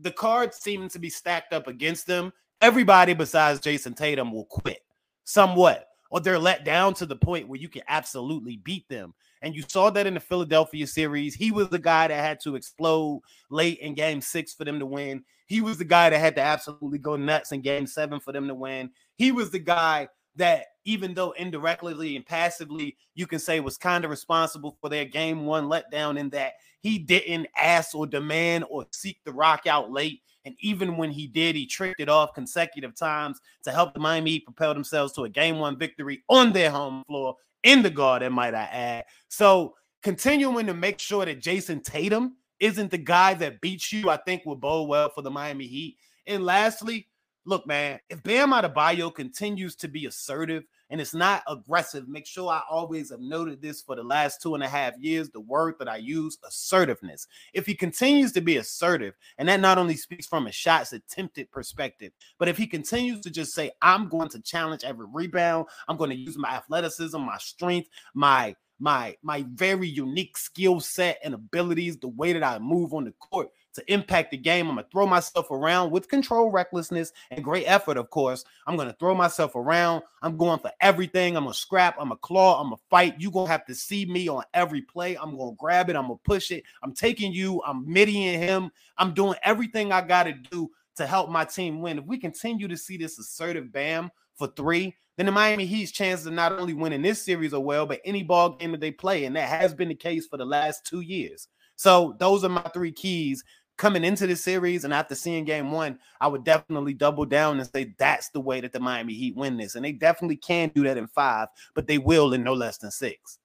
the 0.00 0.10
cards 0.10 0.58
seem 0.58 0.88
to 0.88 0.98
be 0.98 1.10
stacked 1.10 1.52
up 1.52 1.66
against 1.66 2.06
them. 2.06 2.32
Everybody 2.60 3.14
besides 3.14 3.60
Jayson 3.60 3.94
Tatum 3.94 4.32
will 4.32 4.46
quit 4.46 4.80
somewhat, 5.24 5.86
or 6.10 6.20
they're 6.20 6.38
let 6.38 6.64
down 6.64 6.94
to 6.94 7.06
the 7.06 7.16
point 7.16 7.48
where 7.48 7.60
you 7.60 7.68
can 7.68 7.82
absolutely 7.88 8.56
beat 8.58 8.88
them. 8.88 9.14
And 9.42 9.54
you 9.54 9.62
saw 9.68 9.90
that 9.90 10.06
in 10.06 10.14
the 10.14 10.20
Philadelphia 10.20 10.86
series. 10.86 11.34
He 11.34 11.52
was 11.52 11.68
the 11.68 11.78
guy 11.78 12.08
that 12.08 12.20
had 12.20 12.40
to 12.40 12.56
explode 12.56 13.22
late 13.50 13.78
in 13.78 13.94
game 13.94 14.20
six 14.20 14.52
for 14.52 14.64
them 14.64 14.80
to 14.80 14.86
win. 14.86 15.22
He 15.46 15.60
was 15.60 15.78
the 15.78 15.84
guy 15.84 16.10
that 16.10 16.18
had 16.18 16.34
to 16.36 16.42
absolutely 16.42 16.98
go 16.98 17.16
nuts 17.16 17.52
in 17.52 17.60
game 17.60 17.86
seven 17.86 18.18
for 18.20 18.32
them 18.32 18.48
to 18.48 18.54
win. 18.54 18.90
He 19.14 19.30
was 19.30 19.50
the 19.50 19.60
guy 19.60 20.08
that, 20.38 20.66
even 20.84 21.14
though 21.14 21.32
indirectly 21.32 22.16
and 22.16 22.26
passively, 22.26 22.96
you 23.14 23.26
can 23.26 23.38
say 23.38 23.60
was 23.60 23.76
kind 23.76 24.04
of 24.04 24.10
responsible 24.10 24.76
for 24.80 24.88
their 24.88 25.04
game 25.04 25.44
one 25.44 25.66
letdown 25.66 26.18
in 26.18 26.30
that 26.30 26.54
he 26.80 26.98
didn't 26.98 27.48
ask 27.56 27.94
or 27.94 28.06
demand 28.06 28.64
or 28.70 28.86
seek 28.92 29.18
the 29.24 29.32
rock 29.32 29.66
out 29.66 29.90
late. 29.90 30.22
And 30.44 30.54
even 30.60 30.96
when 30.96 31.10
he 31.10 31.26
did, 31.26 31.56
he 31.56 31.66
tricked 31.66 32.00
it 32.00 32.08
off 32.08 32.32
consecutive 32.32 32.94
times 32.94 33.38
to 33.64 33.70
help 33.70 33.92
the 33.92 34.00
Miami 34.00 34.30
Heat 34.30 34.44
propel 34.44 34.72
themselves 34.72 35.12
to 35.14 35.24
a 35.24 35.28
game 35.28 35.58
one 35.58 35.78
victory 35.78 36.22
on 36.28 36.52
their 36.52 36.70
home 36.70 37.02
floor 37.06 37.36
in 37.64 37.82
the 37.82 37.90
Garden, 37.90 38.32
might 38.32 38.54
I 38.54 38.64
add. 38.64 39.04
So 39.28 39.74
continuing 40.02 40.66
to 40.66 40.74
make 40.74 41.00
sure 41.00 41.26
that 41.26 41.42
Jayson 41.42 41.82
Tatum 41.82 42.36
isn't 42.60 42.90
the 42.90 42.98
guy 42.98 43.34
that 43.34 43.60
beats 43.60 43.92
you, 43.92 44.08
I 44.08 44.16
think 44.16 44.46
will 44.46 44.56
bode 44.56 44.88
well 44.88 45.10
for 45.10 45.22
the 45.22 45.30
Miami 45.30 45.66
Heat. 45.66 45.96
And 46.26 46.44
lastly, 46.44 47.08
look, 47.48 47.66
man, 47.66 47.98
if 48.10 48.22
Bam 48.22 48.50
Adebayo 48.50 49.14
continues 49.14 49.74
to 49.76 49.88
be 49.88 50.06
assertive 50.06 50.64
and 50.90 51.00
it's 51.00 51.14
not 51.14 51.42
aggressive. 51.48 52.08
Make 52.08 52.26
sure 52.26 52.50
I 52.50 52.62
always 52.70 53.10
have 53.10 53.20
noted 53.20 53.60
this 53.60 53.82
for 53.82 53.96
the 53.96 54.02
last 54.02 54.40
two 54.42 54.54
and 54.54 54.62
a 54.62 54.68
half 54.68 54.94
years. 54.98 55.30
The 55.30 55.40
word 55.40 55.74
that 55.78 55.88
I 55.88 55.96
use, 55.96 56.38
assertiveness. 56.46 57.26
If 57.52 57.66
he 57.66 57.74
continues 57.74 58.32
to 58.32 58.40
be 58.40 58.56
assertive, 58.56 59.14
and 59.38 59.48
that 59.48 59.60
not 59.60 59.78
only 59.78 59.96
speaks 59.96 60.26
from 60.26 60.46
a 60.46 60.52
shots 60.52 60.92
attempted 60.92 61.50
perspective, 61.50 62.12
but 62.38 62.48
if 62.48 62.56
he 62.56 62.66
continues 62.66 63.20
to 63.20 63.30
just 63.30 63.54
say, 63.54 63.70
I'm 63.82 64.08
going 64.08 64.28
to 64.30 64.40
challenge 64.40 64.84
every 64.84 65.06
rebound, 65.12 65.66
I'm 65.88 65.96
going 65.96 66.10
to 66.10 66.16
use 66.16 66.38
my 66.38 66.50
athleticism, 66.50 67.18
my 67.18 67.38
strength, 67.38 67.88
my 68.14 68.54
my 68.78 69.16
my 69.22 69.44
very 69.54 69.88
unique 69.88 70.36
skill 70.36 70.80
set 70.80 71.18
and 71.24 71.34
abilities, 71.34 71.98
the 71.98 72.08
way 72.08 72.32
that 72.32 72.42
I 72.42 72.58
move 72.58 72.94
on 72.94 73.04
the 73.04 73.12
court 73.12 73.50
to 73.74 73.92
impact 73.92 74.32
the 74.32 74.36
game. 74.36 74.68
I'm 74.68 74.74
gonna 74.76 74.86
throw 74.90 75.06
myself 75.06 75.50
around 75.50 75.90
with 75.90 76.08
control, 76.08 76.50
recklessness, 76.50 77.12
and 77.30 77.44
great 77.44 77.64
effort, 77.66 77.96
of 77.96 78.10
course. 78.10 78.44
I'm 78.66 78.76
gonna 78.76 78.96
throw 78.98 79.14
myself 79.14 79.54
around. 79.54 80.02
I'm 80.22 80.36
going 80.36 80.58
for 80.58 80.72
everything. 80.80 81.36
I'm 81.36 81.44
gonna 81.44 81.54
scrap, 81.54 81.96
I'm 81.98 82.08
gonna 82.08 82.16
claw, 82.16 82.60
I'm 82.60 82.68
gonna 82.68 82.80
fight. 82.90 83.14
You're 83.18 83.32
gonna 83.32 83.50
have 83.50 83.66
to 83.66 83.74
see 83.74 84.04
me 84.04 84.28
on 84.28 84.42
every 84.54 84.82
play. 84.82 85.16
I'm 85.16 85.36
gonna 85.36 85.56
grab 85.56 85.90
it, 85.90 85.96
I'm 85.96 86.08
gonna 86.08 86.16
push 86.24 86.50
it. 86.50 86.64
I'm 86.82 86.92
taking 86.92 87.32
you, 87.32 87.62
I'm 87.66 87.90
middying 87.90 88.40
him. 88.40 88.70
I'm 88.96 89.14
doing 89.14 89.38
everything 89.44 89.92
I 89.92 90.00
gotta 90.00 90.32
do 90.32 90.70
to 90.96 91.06
help 91.06 91.30
my 91.30 91.44
team 91.44 91.80
win. 91.80 91.98
If 91.98 92.04
we 92.04 92.18
continue 92.18 92.66
to 92.68 92.76
see 92.76 92.96
this 92.96 93.18
assertive 93.18 93.72
bam 93.72 94.10
for 94.34 94.48
three, 94.48 94.96
then 95.18 95.26
the 95.26 95.32
Miami 95.32 95.66
Heat's 95.66 95.90
chances 95.90 96.26
of 96.26 96.32
not 96.32 96.52
only 96.52 96.74
winning 96.74 97.02
this 97.02 97.20
series 97.20 97.52
are 97.52 97.58
well, 97.58 97.86
but 97.86 98.00
any 98.04 98.22
ball 98.22 98.50
game 98.50 98.70
that 98.70 98.80
they 98.80 98.92
play. 98.92 99.24
And 99.24 99.34
that 99.34 99.48
has 99.48 99.74
been 99.74 99.88
the 99.88 99.94
case 99.96 100.28
for 100.28 100.36
the 100.36 100.46
last 100.46 100.86
two 100.86 101.00
years. 101.00 101.48
So 101.74 102.14
those 102.20 102.44
are 102.44 102.48
my 102.48 102.62
three 102.72 102.92
keys 102.92 103.42
coming 103.76 104.04
into 104.04 104.28
the 104.28 104.36
series 104.36 104.84
and 104.84 104.94
after 104.94 105.16
seeing 105.16 105.44
game 105.44 105.72
one, 105.72 105.98
I 106.20 106.28
would 106.28 106.44
definitely 106.44 106.94
double 106.94 107.24
down 107.24 107.58
and 107.58 107.68
say 107.74 107.96
that's 107.98 108.28
the 108.28 108.38
way 108.38 108.60
that 108.60 108.72
the 108.72 108.78
Miami 108.78 109.14
Heat 109.14 109.34
win 109.34 109.56
this. 109.56 109.74
And 109.74 109.84
they 109.84 109.90
definitely 109.90 110.36
can 110.36 110.70
do 110.72 110.84
that 110.84 110.96
in 110.96 111.08
five, 111.08 111.48
but 111.74 111.88
they 111.88 111.98
will 111.98 112.32
in 112.32 112.44
no 112.44 112.54
less 112.54 112.78
than 112.78 112.92
six. 112.92 113.40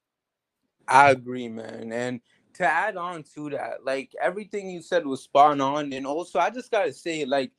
I 0.87 1.09
agree, 1.09 1.47
man. 1.47 1.91
And 1.91 2.21
to 2.53 2.67
add 2.67 2.97
on 2.97 3.23
to 3.33 3.49
that, 3.49 3.83
like 3.83 4.13
everything 4.21 4.69
you 4.69 4.83
said 4.83 5.07
was 5.07 5.23
spot 5.23 5.59
on. 5.59 5.91
And 5.91 6.05
also, 6.05 6.37
I 6.37 6.51
just 6.51 6.69
got 6.69 6.85
to 6.85 6.93
say, 6.93 7.25
like, 7.25 7.51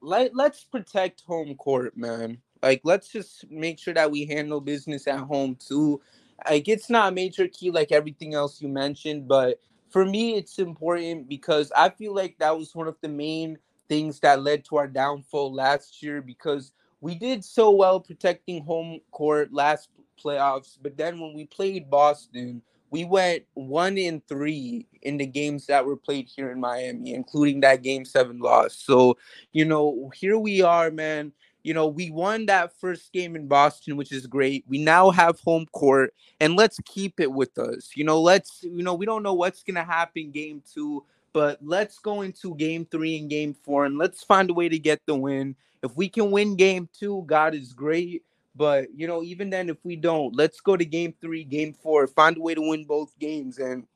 let, 0.00 0.32
let's 0.32 0.62
protect 0.62 1.22
home 1.22 1.56
court, 1.56 1.96
man. 1.96 2.38
Like, 2.62 2.80
let's 2.84 3.08
just 3.08 3.50
make 3.50 3.78
sure 3.78 3.94
that 3.94 4.10
we 4.10 4.24
handle 4.24 4.60
business 4.60 5.06
at 5.06 5.20
home 5.20 5.56
too. 5.56 6.00
Like, 6.48 6.68
it's 6.68 6.90
not 6.90 7.12
a 7.12 7.14
major 7.14 7.48
key 7.48 7.70
like 7.70 7.92
everything 7.92 8.34
else 8.34 8.60
you 8.60 8.68
mentioned, 8.68 9.28
but 9.28 9.60
for 9.90 10.04
me, 10.04 10.36
it's 10.36 10.58
important 10.58 11.28
because 11.28 11.72
I 11.76 11.90
feel 11.90 12.14
like 12.14 12.38
that 12.38 12.56
was 12.56 12.74
one 12.74 12.88
of 12.88 12.96
the 13.00 13.08
main 13.08 13.58
things 13.88 14.20
that 14.20 14.42
led 14.42 14.64
to 14.66 14.76
our 14.76 14.86
downfall 14.86 15.52
last 15.52 16.02
year 16.02 16.20
because 16.20 16.72
we 17.00 17.14
did 17.14 17.44
so 17.44 17.70
well 17.70 18.00
protecting 18.00 18.62
home 18.64 19.00
court 19.12 19.52
last 19.52 19.88
playoffs, 20.22 20.76
but 20.82 20.96
then 20.96 21.20
when 21.20 21.32
we 21.32 21.46
played 21.46 21.88
Boston, 21.88 22.60
we 22.90 23.04
went 23.04 23.44
one 23.54 23.96
in 23.98 24.20
three 24.28 24.86
in 25.02 25.18
the 25.18 25.26
games 25.26 25.66
that 25.66 25.84
were 25.84 25.96
played 25.96 26.26
here 26.26 26.50
in 26.50 26.58
Miami, 26.58 27.14
including 27.14 27.60
that 27.60 27.82
game 27.82 28.04
seven 28.04 28.40
loss. 28.40 28.74
So, 28.74 29.16
you 29.52 29.64
know, 29.64 30.10
here 30.14 30.38
we 30.38 30.62
are, 30.62 30.90
man 30.90 31.32
you 31.68 31.74
know, 31.74 31.86
we 31.86 32.10
won 32.10 32.46
that 32.46 32.72
first 32.80 33.12
game 33.12 33.36
in 33.36 33.46
Boston, 33.46 33.98
which 33.98 34.10
is 34.10 34.26
great. 34.26 34.64
We 34.66 34.78
now 34.78 35.10
have 35.10 35.38
home 35.40 35.66
court, 35.72 36.14
and 36.40 36.56
let's 36.56 36.80
keep 36.86 37.20
it 37.20 37.30
with 37.30 37.58
us. 37.58 37.90
You 37.94 38.04
know, 38.04 38.18
let's, 38.22 38.62
you 38.62 38.82
know, 38.82 38.94
we 38.94 39.04
don't 39.04 39.22
know 39.22 39.34
what's 39.34 39.62
going 39.62 39.74
to 39.74 39.84
happen 39.84 40.30
game 40.30 40.62
two, 40.72 41.04
But 41.32 41.58
let's 41.62 41.98
go 41.98 42.22
into 42.22 42.54
game 42.56 42.86
three 42.90 43.18
and 43.18 43.28
game 43.28 43.54
four 43.54 43.84
and 43.84 43.98
let's 43.98 44.24
find 44.24 44.50
a 44.50 44.54
way 44.54 44.68
to 44.68 44.78
get 44.78 45.00
the 45.06 45.14
win. 45.14 45.56
If 45.82 45.96
we 45.96 46.08
can 46.08 46.30
win 46.30 46.56
game 46.56 46.88
two, 46.98 47.22
God 47.26 47.54
is 47.54 47.72
great. 47.72 48.24
But 48.56 48.88
you 48.94 49.06
know, 49.06 49.22
even 49.22 49.50
then, 49.50 49.68
if 49.68 49.76
we 49.84 49.94
don't, 49.94 50.34
let's 50.34 50.60
go 50.60 50.76
to 50.76 50.84
game 50.84 51.14
three, 51.20 51.44
game 51.44 51.74
four, 51.74 52.06
find 52.08 52.36
a 52.36 52.40
way 52.40 52.54
to 52.54 52.60
win 52.60 52.84
both 52.84 53.16
games. 53.20 53.58
And 53.58 53.86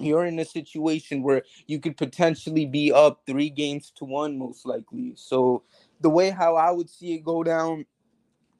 you're 0.00 0.24
in 0.24 0.38
a 0.40 0.44
situation 0.44 1.22
where 1.22 1.42
you 1.68 1.78
could 1.78 1.96
potentially 1.96 2.66
be 2.66 2.90
up 2.92 3.22
three 3.26 3.50
games 3.50 3.92
to 3.96 4.04
one, 4.04 4.36
most 4.36 4.66
likely. 4.66 5.12
So 5.16 5.62
the 6.04 6.10
way 6.10 6.28
how 6.28 6.56
I 6.56 6.70
would 6.70 6.90
see 6.90 7.14
it 7.14 7.24
go 7.24 7.42
down, 7.42 7.86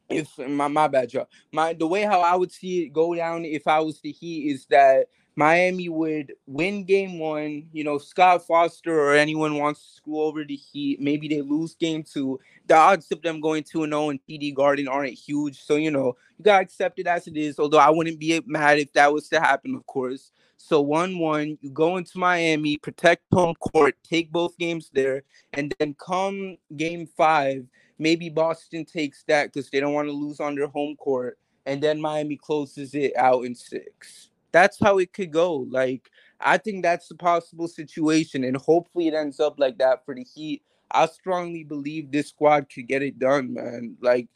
if 0.08 0.38
my 0.38 0.66
my 0.66 0.88
bad, 0.88 1.12
y'all. 1.12 1.28
My 1.52 1.74
the 1.74 1.86
way 1.86 2.02
how 2.02 2.22
I 2.22 2.34
would 2.34 2.50
see 2.50 2.84
it 2.84 2.92
go 2.94 3.14
down 3.14 3.44
if 3.44 3.68
I 3.68 3.80
was 3.80 4.00
the 4.00 4.12
Heat 4.12 4.50
is 4.50 4.64
that 4.70 5.08
Miami 5.36 5.90
would 5.90 6.32
win 6.46 6.84
game 6.84 7.18
one. 7.18 7.68
You 7.70 7.84
know, 7.84 7.98
Scott 7.98 8.46
Foster 8.46 8.98
or 8.98 9.12
anyone 9.12 9.58
wants 9.58 9.84
to 9.84 9.92
screw 9.96 10.20
over 10.20 10.42
the 10.42 10.56
Heat. 10.56 11.02
Maybe 11.02 11.28
they 11.28 11.42
lose 11.42 11.74
game 11.74 12.02
two. 12.02 12.40
The 12.66 12.76
odds 12.76 13.12
of 13.12 13.20
them 13.20 13.42
going 13.42 13.62
2 13.62 13.84
0 13.84 14.08
in 14.08 14.18
TD 14.26 14.54
Garden 14.54 14.88
aren't 14.88 15.12
huge. 15.12 15.60
So, 15.62 15.76
you 15.76 15.90
know, 15.90 16.16
you 16.38 16.44
got 16.44 16.58
to 16.58 16.62
accept 16.62 16.98
it 16.98 17.06
as 17.06 17.26
it 17.26 17.36
is. 17.36 17.58
Although 17.58 17.78
I 17.78 17.90
wouldn't 17.90 18.18
be 18.18 18.40
mad 18.46 18.78
if 18.78 18.90
that 18.94 19.12
was 19.12 19.28
to 19.28 19.38
happen, 19.38 19.74
of 19.74 19.84
course. 19.84 20.32
So, 20.66 20.80
1 20.80 21.18
1, 21.18 21.58
you 21.60 21.70
go 21.70 21.98
into 21.98 22.18
Miami, 22.18 22.78
protect 22.78 23.22
home 23.32 23.54
court, 23.56 23.96
take 24.02 24.32
both 24.32 24.56
games 24.56 24.90
there. 24.92 25.22
And 25.52 25.74
then 25.78 25.94
come 25.94 26.56
game 26.76 27.06
five, 27.06 27.66
maybe 27.98 28.30
Boston 28.30 28.84
takes 28.84 29.24
that 29.24 29.52
because 29.52 29.68
they 29.68 29.80
don't 29.80 29.92
want 29.92 30.08
to 30.08 30.12
lose 30.12 30.40
on 30.40 30.54
their 30.54 30.68
home 30.68 30.96
court. 30.96 31.38
And 31.66 31.82
then 31.82 32.00
Miami 32.00 32.36
closes 32.36 32.94
it 32.94 33.12
out 33.16 33.44
in 33.44 33.54
six 33.54 34.30
that's 34.54 34.78
how 34.78 34.98
it 34.98 35.12
could 35.12 35.32
go. 35.32 35.66
Like 35.68 36.10
I 36.40 36.58
think 36.58 36.84
that's 36.84 37.10
a 37.10 37.16
possible 37.16 37.66
situation, 37.66 38.44
and 38.44 38.56
hopefully 38.56 39.08
it 39.08 39.14
ends 39.14 39.40
up 39.40 39.58
like 39.58 39.78
that 39.78 40.04
for 40.04 40.14
the 40.14 40.22
Heat. 40.22 40.62
I 40.92 41.06
strongly 41.06 41.64
believe 41.64 42.12
this 42.12 42.28
squad 42.28 42.68
could 42.72 42.86
get 42.86 43.02
it 43.02 43.18
done, 43.18 43.52
man. 43.52 43.96
Like 44.00 44.28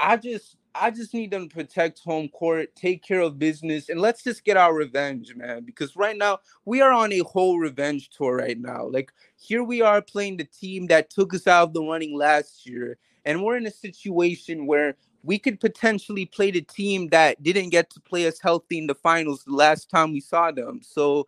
I 0.00 0.16
just 0.16 0.56
I 0.74 0.90
just 0.90 1.14
need 1.14 1.30
them 1.30 1.48
to 1.48 1.54
protect 1.54 2.00
home 2.00 2.28
court, 2.28 2.74
take 2.74 3.02
care 3.02 3.20
of 3.20 3.38
business, 3.38 3.88
and 3.88 4.00
let's 4.00 4.22
just 4.22 4.44
get 4.44 4.56
our 4.56 4.74
revenge, 4.74 5.34
man. 5.36 5.64
Because 5.64 5.96
right 5.96 6.16
now 6.16 6.38
we 6.64 6.80
are 6.80 6.92
on 6.92 7.12
a 7.12 7.20
whole 7.20 7.58
revenge 7.58 8.10
tour 8.10 8.36
right 8.36 8.58
now. 8.58 8.86
Like 8.86 9.12
here 9.36 9.62
we 9.62 9.82
are 9.82 10.02
playing 10.02 10.36
the 10.36 10.44
team 10.44 10.86
that 10.88 11.10
took 11.10 11.32
us 11.34 11.46
out 11.46 11.68
of 11.68 11.74
the 11.74 11.82
running 11.82 12.16
last 12.16 12.66
year, 12.66 12.98
and 13.24 13.42
we're 13.42 13.56
in 13.56 13.66
a 13.66 13.70
situation 13.70 14.66
where 14.66 14.96
we 15.22 15.38
could 15.38 15.58
potentially 15.58 16.26
play 16.26 16.50
the 16.50 16.60
team 16.60 17.08
that 17.08 17.42
didn't 17.42 17.70
get 17.70 17.90
to 17.90 18.00
play 18.00 18.26
us 18.26 18.40
healthy 18.40 18.78
in 18.78 18.86
the 18.86 18.94
finals 18.94 19.44
the 19.44 19.54
last 19.54 19.88
time 19.88 20.12
we 20.12 20.20
saw 20.20 20.50
them. 20.50 20.80
So, 20.82 21.26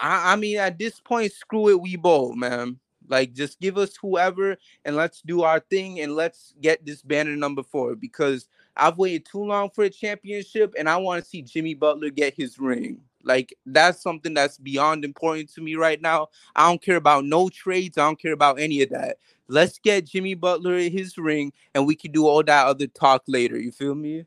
I, 0.00 0.34
I 0.34 0.36
mean, 0.36 0.58
at 0.58 0.78
this 0.78 1.00
point, 1.00 1.32
screw 1.32 1.68
it, 1.70 1.80
we 1.80 1.96
bowl, 1.96 2.34
man. 2.36 2.78
Like, 3.08 3.32
just 3.32 3.60
give 3.60 3.78
us 3.78 3.96
whoever 3.96 4.56
and 4.84 4.96
let's 4.96 5.20
do 5.22 5.42
our 5.42 5.60
thing 5.60 6.00
and 6.00 6.14
let's 6.14 6.54
get 6.60 6.84
this 6.84 7.02
banner 7.02 7.36
number 7.36 7.62
four 7.62 7.94
because 7.94 8.48
I've 8.76 8.98
waited 8.98 9.26
too 9.26 9.44
long 9.44 9.70
for 9.70 9.84
a 9.84 9.90
championship 9.90 10.74
and 10.78 10.88
I 10.88 10.96
want 10.96 11.22
to 11.22 11.28
see 11.28 11.42
Jimmy 11.42 11.74
Butler 11.74 12.10
get 12.10 12.34
his 12.34 12.58
ring. 12.58 13.00
Like, 13.24 13.54
that's 13.66 14.02
something 14.02 14.34
that's 14.34 14.58
beyond 14.58 15.04
important 15.04 15.52
to 15.54 15.60
me 15.60 15.74
right 15.76 16.00
now. 16.00 16.28
I 16.56 16.68
don't 16.68 16.82
care 16.82 16.96
about 16.96 17.24
no 17.24 17.48
trades, 17.48 17.98
I 17.98 18.02
don't 18.02 18.20
care 18.20 18.32
about 18.32 18.58
any 18.58 18.82
of 18.82 18.90
that. 18.90 19.18
Let's 19.48 19.78
get 19.78 20.06
Jimmy 20.06 20.34
Butler 20.34 20.78
his 20.78 21.18
ring, 21.18 21.52
and 21.74 21.86
we 21.86 21.94
can 21.94 22.10
do 22.10 22.26
all 22.26 22.42
that 22.42 22.66
other 22.66 22.86
talk 22.86 23.22
later. 23.26 23.58
You 23.58 23.70
feel 23.70 23.94
me? 23.94 24.24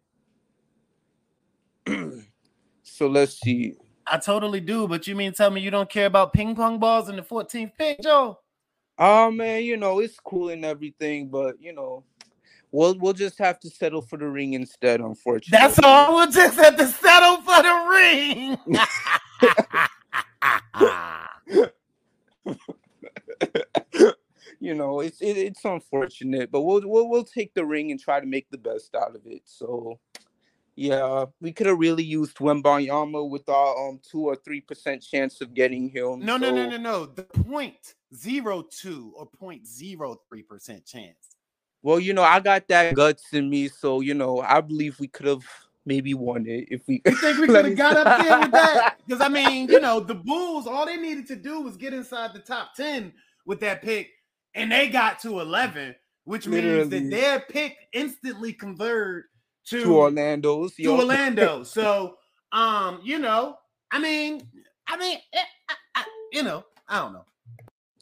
so 2.83 3.07
let's 3.07 3.39
see. 3.39 3.75
I 4.07 4.17
totally 4.17 4.59
do, 4.59 4.87
but 4.87 5.07
you 5.07 5.15
mean 5.15 5.33
tell 5.33 5.49
me 5.49 5.61
you 5.61 5.71
don't 5.71 5.89
care 5.89 6.05
about 6.05 6.31
ping 6.31 6.55
pong 6.55 6.77
balls 6.77 7.09
in 7.09 7.15
the 7.15 7.23
14th 7.23 7.71
pick, 7.77 8.01
Joe? 8.01 8.39
Oh 8.97 9.29
man, 9.29 9.63
you 9.63 9.77
know 9.77 9.99
it's 9.99 10.19
cool 10.19 10.49
and 10.49 10.63
everything, 10.63 11.27
but 11.27 11.61
you 11.61 11.73
know, 11.73 12.03
we'll 12.71 12.97
we'll 12.97 13.13
just 13.13 13.37
have 13.39 13.59
to 13.59 13.69
settle 13.69 14.01
for 14.01 14.17
the 14.17 14.27
ring 14.27 14.53
instead. 14.53 15.01
Unfortunately, 15.01 15.67
that's 15.67 15.79
all. 15.79 16.15
We'll 16.15 16.31
just 16.31 16.57
have 16.57 16.77
to 16.77 16.87
settle 16.87 17.41
for 17.41 17.61
the 17.61 17.75
ring. 17.89 18.57
you 24.59 24.73
know, 24.73 25.01
it's 25.01 25.21
it, 25.21 25.37
it's 25.37 25.65
unfortunate, 25.65 26.51
but 26.51 26.61
we'll, 26.61 26.81
we'll 26.85 27.09
we'll 27.09 27.25
take 27.25 27.53
the 27.53 27.65
ring 27.65 27.91
and 27.91 27.99
try 27.99 28.19
to 28.19 28.25
make 28.25 28.49
the 28.49 28.57
best 28.57 28.95
out 28.95 29.15
of 29.15 29.21
it. 29.25 29.41
So, 29.45 29.99
yeah, 30.75 31.25
we 31.39 31.53
could 31.53 31.67
have 31.67 31.79
really 31.79 32.03
used 32.03 32.37
Wembanyama 32.37 33.29
with 33.29 33.47
our 33.47 33.87
um 33.87 33.99
two 34.03 34.21
or 34.21 34.35
three 34.35 34.61
percent 34.61 35.01
chance 35.01 35.39
of 35.41 35.53
getting 35.53 35.89
him. 35.89 36.19
No, 36.19 36.33
so. 36.33 36.37
no, 36.37 36.51
no, 36.51 36.69
no, 36.69 36.77
no. 36.77 37.05
The 37.05 37.23
point 37.23 37.95
zero 38.13 38.61
two 38.61 39.13
or 39.15 39.25
point 39.25 39.65
zero 39.65 40.19
three 40.27 40.43
percent 40.43 40.85
chance. 40.85 41.35
Well, 41.81 41.99
you 41.99 42.13
know, 42.13 42.23
I 42.23 42.39
got 42.39 42.67
that 42.67 42.93
guts 42.95 43.33
in 43.33 43.49
me, 43.49 43.69
so 43.69 44.01
you 44.01 44.13
know, 44.13 44.41
I 44.41 44.59
believe 44.59 44.99
we 44.99 45.07
could 45.07 45.27
have 45.27 45.45
maybe 45.85 46.13
won 46.13 46.45
it 46.45 46.67
if 46.69 46.81
we. 46.87 47.01
You 47.05 47.15
think 47.15 47.39
we 47.39 47.47
could 47.53 47.65
have 47.65 47.77
got 47.77 47.95
up 47.97 48.23
there 48.23 48.39
with 48.39 48.51
that? 48.51 48.97
Because 49.07 49.21
I 49.21 49.29
mean, 49.29 49.69
you 49.69 49.79
know, 49.79 49.99
the 49.99 50.15
Bulls, 50.15 50.65
all 50.65 50.87
they 50.87 50.97
needed 50.97 51.27
to 51.27 51.35
do 51.35 51.61
was 51.61 51.77
get 51.77 51.93
inside 51.93 52.33
the 52.33 52.39
top 52.39 52.73
ten 52.75 53.13
with 53.45 53.59
that 53.59 53.83
pick, 53.83 54.09
and 54.55 54.71
they 54.71 54.89
got 54.89 55.19
to 55.19 55.39
11, 55.39 55.93
which 56.23 56.47
Literally. 56.47 56.77
means 56.79 56.89
that 56.89 57.09
their 57.11 57.39
pick 57.41 57.77
instantly 57.93 58.51
converted 58.51 59.25
to, 59.67 59.83
to 59.83 59.95
Orlando's 59.95 60.75
to 60.75 60.87
Orlando. 60.87 61.63
so, 61.63 62.17
um, 62.51 62.99
you 63.03 63.19
know, 63.19 63.57
I 63.91 63.99
mean, 63.99 64.47
I 64.87 64.97
mean, 64.97 65.17
it, 65.31 65.45
I, 65.69 65.75
I, 65.95 66.03
you 66.31 66.43
know, 66.43 66.63
I 66.87 66.99
don't 66.99 67.13
know. 67.13 67.25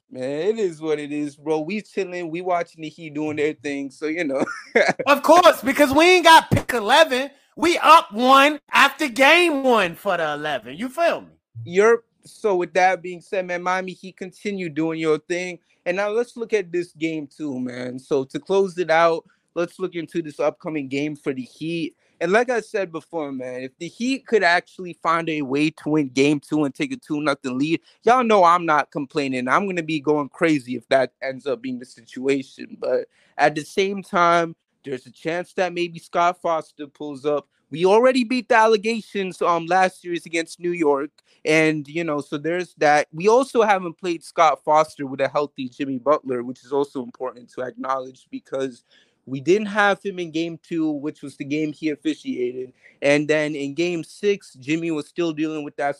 Man, 0.10 0.24
it 0.24 0.60
is 0.60 0.80
what 0.80 1.00
it 1.00 1.12
is, 1.12 1.36
bro. 1.36 1.62
We 1.62 1.82
chilling, 1.82 2.30
we 2.30 2.42
watching 2.42 2.84
the 2.84 2.90
Heat 2.90 3.16
doing 3.16 3.38
their 3.38 3.54
thing, 3.54 3.90
so 3.90 4.06
you 4.06 4.24
know. 4.24 4.46
of 5.08 5.24
course, 5.24 5.62
because 5.62 5.92
we 5.92 6.06
ain't 6.06 6.26
got 6.26 6.52
pick 6.52 6.72
eleven. 6.74 7.32
We 7.56 7.80
up 7.80 8.12
one 8.12 8.60
after 8.72 9.08
game 9.08 9.64
one 9.64 9.96
for 9.96 10.18
the 10.18 10.34
eleven. 10.34 10.78
You 10.78 10.90
feel 10.90 11.22
me? 11.22 11.34
You're 11.64 12.04
so. 12.26 12.56
With 12.56 12.74
that 12.74 13.02
being 13.02 13.22
said, 13.22 13.48
man, 13.48 13.64
Miami 13.64 13.94
Heat 13.94 14.18
continue 14.18 14.70
doing 14.70 15.00
your 15.00 15.18
thing. 15.18 15.58
And 15.86 15.98
now 15.98 16.10
let's 16.10 16.38
look 16.38 16.54
at 16.54 16.72
this 16.72 16.92
game 16.94 17.28
too, 17.28 17.60
man. 17.60 17.98
So 17.98 18.24
to 18.26 18.40
close 18.40 18.78
it 18.78 18.92
out, 18.92 19.26
let's 19.56 19.80
look 19.80 19.96
into 19.96 20.22
this 20.22 20.40
upcoming 20.40 20.88
game 20.88 21.16
for 21.16 21.34
the 21.34 21.44
Heat. 21.44 21.96
And 22.22 22.32
like 22.32 22.50
I 22.50 22.62
said 22.62 22.92
before, 22.92 23.32
man, 23.32 23.64
if 23.64 23.78
the 23.78 23.88
Heat 23.88 24.26
could 24.28 24.44
actually 24.44 24.94
find 24.94 25.28
a 25.30 25.42
way 25.42 25.70
to 25.72 25.90
win 25.90 26.10
game 26.10 26.40
two 26.40 26.64
and 26.64 26.74
take 26.74 26.94
a 26.94 26.98
2 26.98 27.22
nothing 27.22 27.58
lead, 27.58 27.82
y'all 28.04 28.24
know 28.24 28.44
I'm 28.44 28.66
not 28.66 28.92
complaining. 28.92 29.48
I'm 29.48 29.74
to 29.76 29.84
be 29.84 30.00
going 30.00 30.30
crazy 30.30 30.76
if 30.76 30.88
that 30.90 31.14
ends 31.22 31.46
up 31.46 31.62
being 31.62 31.80
the 31.80 31.86
situation. 31.86 32.78
But 32.80 33.08
at 33.38 33.56
the 33.56 33.66
same 33.66 34.04
time, 34.04 34.56
there's 34.86 35.06
a 35.06 35.12
chance 35.12 35.54
that 35.54 35.74
maybe 35.74 36.00
Scott 36.00 36.42
Foster 36.42 36.88
pulls 36.88 37.26
up. 37.26 37.48
We 37.72 37.86
already 37.86 38.24
beat 38.24 38.50
the 38.50 38.56
allegations 38.56 39.42
um 39.42 39.66
last 39.66 40.02
series 40.02 40.26
against 40.26 40.60
New 40.60 40.72
York. 40.72 41.10
And, 41.46 41.88
you 41.88 42.04
know, 42.04 42.22
so 42.22 42.38
there's 42.38 42.74
that. 42.76 43.08
We 43.12 43.28
also 43.28 43.64
haven't 43.64 43.98
played 43.98 44.24
Scott 44.24 44.64
Foster 44.64 45.06
with 45.06 45.20
a 45.20 45.28
healthy 45.28 45.68
Jimmy 45.68 45.98
Butler, 45.98 46.44
which 46.44 46.64
is 46.64 46.72
also 46.72 47.04
important 47.04 47.50
to 47.54 47.64
acknowledge 47.64 48.28
because 48.32 48.86
we 49.26 49.40
didn't 49.40 49.68
have 49.68 50.04
him 50.04 50.20
in 50.20 50.32
game 50.32 50.60
two, 50.62 50.92
which 50.92 51.22
was 51.22 51.38
the 51.38 51.46
game 51.46 51.72
he 51.72 51.90
officiated. 51.90 52.74
And 53.02 53.28
then 53.28 53.56
in 53.56 53.74
game 53.74 54.04
six, 54.04 54.54
Jimmy 54.56 54.92
was 54.92 55.08
still 55.08 55.34
dealing 55.34 55.64
with 55.64 55.76
that 55.78 55.96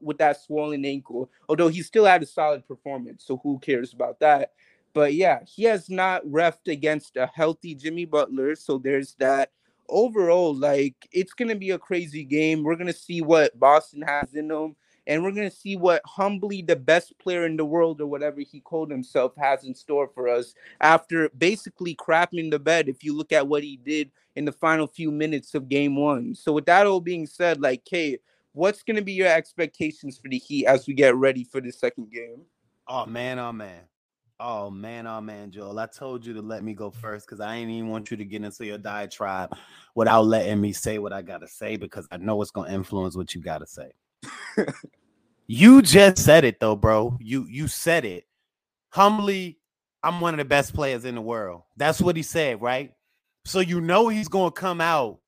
with 0.00 0.18
that 0.18 0.40
swollen 0.42 0.84
ankle, 0.84 1.30
although 1.48 1.68
he 1.68 1.82
still 1.82 2.04
had 2.04 2.22
a 2.22 2.26
solid 2.26 2.66
performance. 2.66 3.24
So 3.24 3.38
who 3.42 3.58
cares 3.58 3.92
about 3.92 4.20
that? 4.20 4.52
But 4.94 5.14
yeah, 5.14 5.40
he 5.44 5.64
has 5.64 5.90
not 5.90 6.24
refed 6.24 6.68
against 6.68 7.16
a 7.16 7.26
healthy 7.26 7.74
Jimmy 7.74 8.04
Butler. 8.04 8.54
So 8.56 8.78
there's 8.78 9.14
that. 9.14 9.50
Overall, 9.90 10.54
like 10.54 11.08
it's 11.12 11.32
gonna 11.32 11.56
be 11.56 11.70
a 11.70 11.78
crazy 11.78 12.22
game. 12.22 12.62
We're 12.62 12.76
gonna 12.76 12.92
see 12.92 13.22
what 13.22 13.58
Boston 13.58 14.02
has 14.02 14.34
in 14.34 14.48
them 14.48 14.76
and 15.08 15.22
we're 15.22 15.32
going 15.32 15.50
to 15.50 15.56
see 15.56 15.74
what 15.74 16.02
humbly 16.04 16.62
the 16.62 16.76
best 16.76 17.18
player 17.18 17.46
in 17.46 17.56
the 17.56 17.64
world 17.64 18.00
or 18.00 18.06
whatever 18.06 18.40
he 18.40 18.60
called 18.60 18.90
himself 18.90 19.32
has 19.36 19.64
in 19.64 19.74
store 19.74 20.08
for 20.14 20.28
us 20.28 20.54
after 20.80 21.28
basically 21.30 21.96
crapping 21.96 22.50
the 22.50 22.58
bed 22.58 22.88
if 22.88 23.02
you 23.02 23.16
look 23.16 23.32
at 23.32 23.48
what 23.48 23.64
he 23.64 23.76
did 23.78 24.10
in 24.36 24.44
the 24.44 24.52
final 24.52 24.86
few 24.86 25.10
minutes 25.10 25.54
of 25.54 25.68
game 25.68 25.96
one 25.96 26.34
so 26.34 26.52
with 26.52 26.66
that 26.66 26.86
all 26.86 27.00
being 27.00 27.26
said 27.26 27.60
like 27.60 27.84
Kay, 27.84 28.18
what's 28.52 28.82
going 28.82 28.96
to 28.96 29.02
be 29.02 29.14
your 29.14 29.26
expectations 29.26 30.18
for 30.18 30.28
the 30.28 30.38
heat 30.38 30.66
as 30.66 30.86
we 30.86 30.94
get 30.94 31.16
ready 31.16 31.42
for 31.42 31.60
the 31.60 31.72
second 31.72 32.12
game 32.12 32.42
oh 32.86 33.06
man 33.06 33.38
oh 33.38 33.52
man 33.52 33.80
Oh 34.40 34.70
man, 34.70 35.08
oh 35.08 35.20
man, 35.20 35.50
Joel. 35.50 35.80
I 35.80 35.86
told 35.86 36.24
you 36.24 36.32
to 36.34 36.40
let 36.40 36.62
me 36.62 36.72
go 36.72 36.92
first 36.92 37.26
because 37.26 37.40
I 37.40 37.56
ain't 37.56 37.72
even 37.72 37.88
want 37.88 38.12
you 38.12 38.16
to 38.16 38.24
get 38.24 38.44
into 38.44 38.64
your 38.64 38.78
diatribe 38.78 39.56
without 39.96 40.26
letting 40.26 40.60
me 40.60 40.72
say 40.72 41.00
what 41.00 41.12
I 41.12 41.22
gotta 41.22 41.48
say 41.48 41.76
because 41.76 42.06
I 42.12 42.18
know 42.18 42.40
it's 42.40 42.52
gonna 42.52 42.72
influence 42.72 43.16
what 43.16 43.34
you 43.34 43.42
gotta 43.42 43.66
say. 43.66 43.90
You 45.46 45.82
just 45.82 46.18
said 46.18 46.44
it 46.44 46.60
though, 46.60 46.76
bro. 46.76 47.16
You 47.20 47.46
you 47.48 47.68
said 47.68 48.04
it. 48.04 48.24
Humbly, 48.90 49.58
I'm 50.02 50.20
one 50.20 50.34
of 50.34 50.38
the 50.38 50.44
best 50.44 50.74
players 50.74 51.04
in 51.04 51.14
the 51.14 51.20
world. 51.20 51.62
That's 51.76 52.00
what 52.00 52.16
he 52.16 52.22
said, 52.22 52.60
right? 52.60 52.92
So 53.44 53.60
you 53.60 53.80
know 53.80 54.08
he's 54.08 54.28
gonna 54.28 54.50
come 54.50 54.80
out 54.80 55.20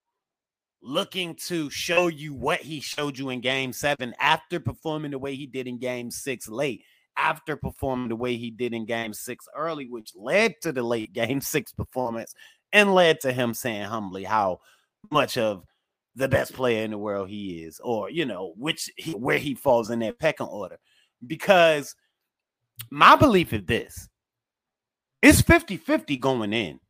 looking 0.82 1.34
to 1.34 1.68
show 1.70 2.08
you 2.08 2.32
what 2.34 2.60
he 2.60 2.80
showed 2.80 3.18
you 3.18 3.30
in 3.30 3.40
game 3.40 3.72
seven 3.72 4.14
after 4.18 4.58
performing 4.60 5.10
the 5.10 5.18
way 5.18 5.34
he 5.34 5.46
did 5.46 5.66
in 5.66 5.78
game 5.78 6.10
six 6.10 6.48
late, 6.48 6.82
after 7.16 7.56
performing 7.56 8.08
the 8.08 8.16
way 8.16 8.36
he 8.36 8.50
did 8.50 8.72
in 8.72 8.86
game 8.86 9.12
six 9.12 9.46
early, 9.56 9.86
which 9.86 10.12
led 10.14 10.54
to 10.62 10.72
the 10.72 10.82
late 10.82 11.12
game 11.14 11.40
six 11.40 11.72
performance 11.72 12.34
and 12.72 12.94
led 12.94 13.20
to 13.20 13.32
him 13.32 13.52
saying 13.52 13.84
humbly 13.84 14.24
how 14.24 14.60
much 15.10 15.36
of 15.36 15.64
the 16.16 16.28
best 16.28 16.52
player 16.52 16.84
in 16.84 16.90
the 16.90 16.98
world 16.98 17.28
he 17.28 17.62
is, 17.62 17.80
or 17.82 18.10
you 18.10 18.24
know, 18.24 18.54
which 18.56 18.90
he, 18.96 19.12
where 19.12 19.38
he 19.38 19.54
falls 19.54 19.90
in 19.90 20.00
that 20.00 20.18
pecking 20.18 20.46
order. 20.46 20.78
Because 21.26 21.94
my 22.90 23.16
belief 23.16 23.52
is 23.52 23.64
this 23.64 24.08
it's 25.22 25.42
50 25.42 25.76
50 25.76 26.16
going 26.16 26.52
in. 26.52 26.80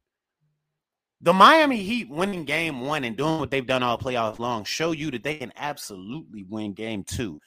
The 1.22 1.32
Miami 1.34 1.82
Heat 1.82 2.08
winning 2.08 2.44
game 2.44 2.80
one 2.80 3.04
and 3.04 3.16
doing 3.16 3.40
what 3.40 3.50
they've 3.50 3.66
done 3.66 3.82
all 3.82 3.98
playoffs 3.98 4.38
long 4.38 4.64
show 4.64 4.92
you 4.92 5.10
that 5.10 5.22
they 5.22 5.36
can 5.36 5.52
absolutely 5.56 6.44
win 6.48 6.72
game 6.72 7.04
two. 7.04 7.40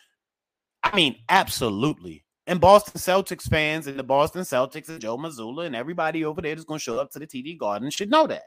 I 0.83 0.95
mean, 0.95 1.15
absolutely. 1.29 2.23
And 2.45 2.59
Boston 2.59 2.99
Celtics 2.99 3.49
fans 3.49 3.87
and 3.87 3.97
the 3.97 4.03
Boston 4.03 4.41
Celtics 4.41 4.89
and 4.89 4.99
Joe 4.99 5.17
Mazzulla 5.17 5.65
and 5.65 5.75
everybody 5.75 6.25
over 6.25 6.41
there 6.41 6.53
that's 6.53 6.65
going 6.65 6.77
to 6.77 6.83
show 6.83 6.99
up 6.99 7.09
to 7.11 7.19
the 7.19 7.25
TD 7.25 7.57
Garden 7.57 7.89
should 7.89 8.11
know 8.11 8.27
that. 8.27 8.43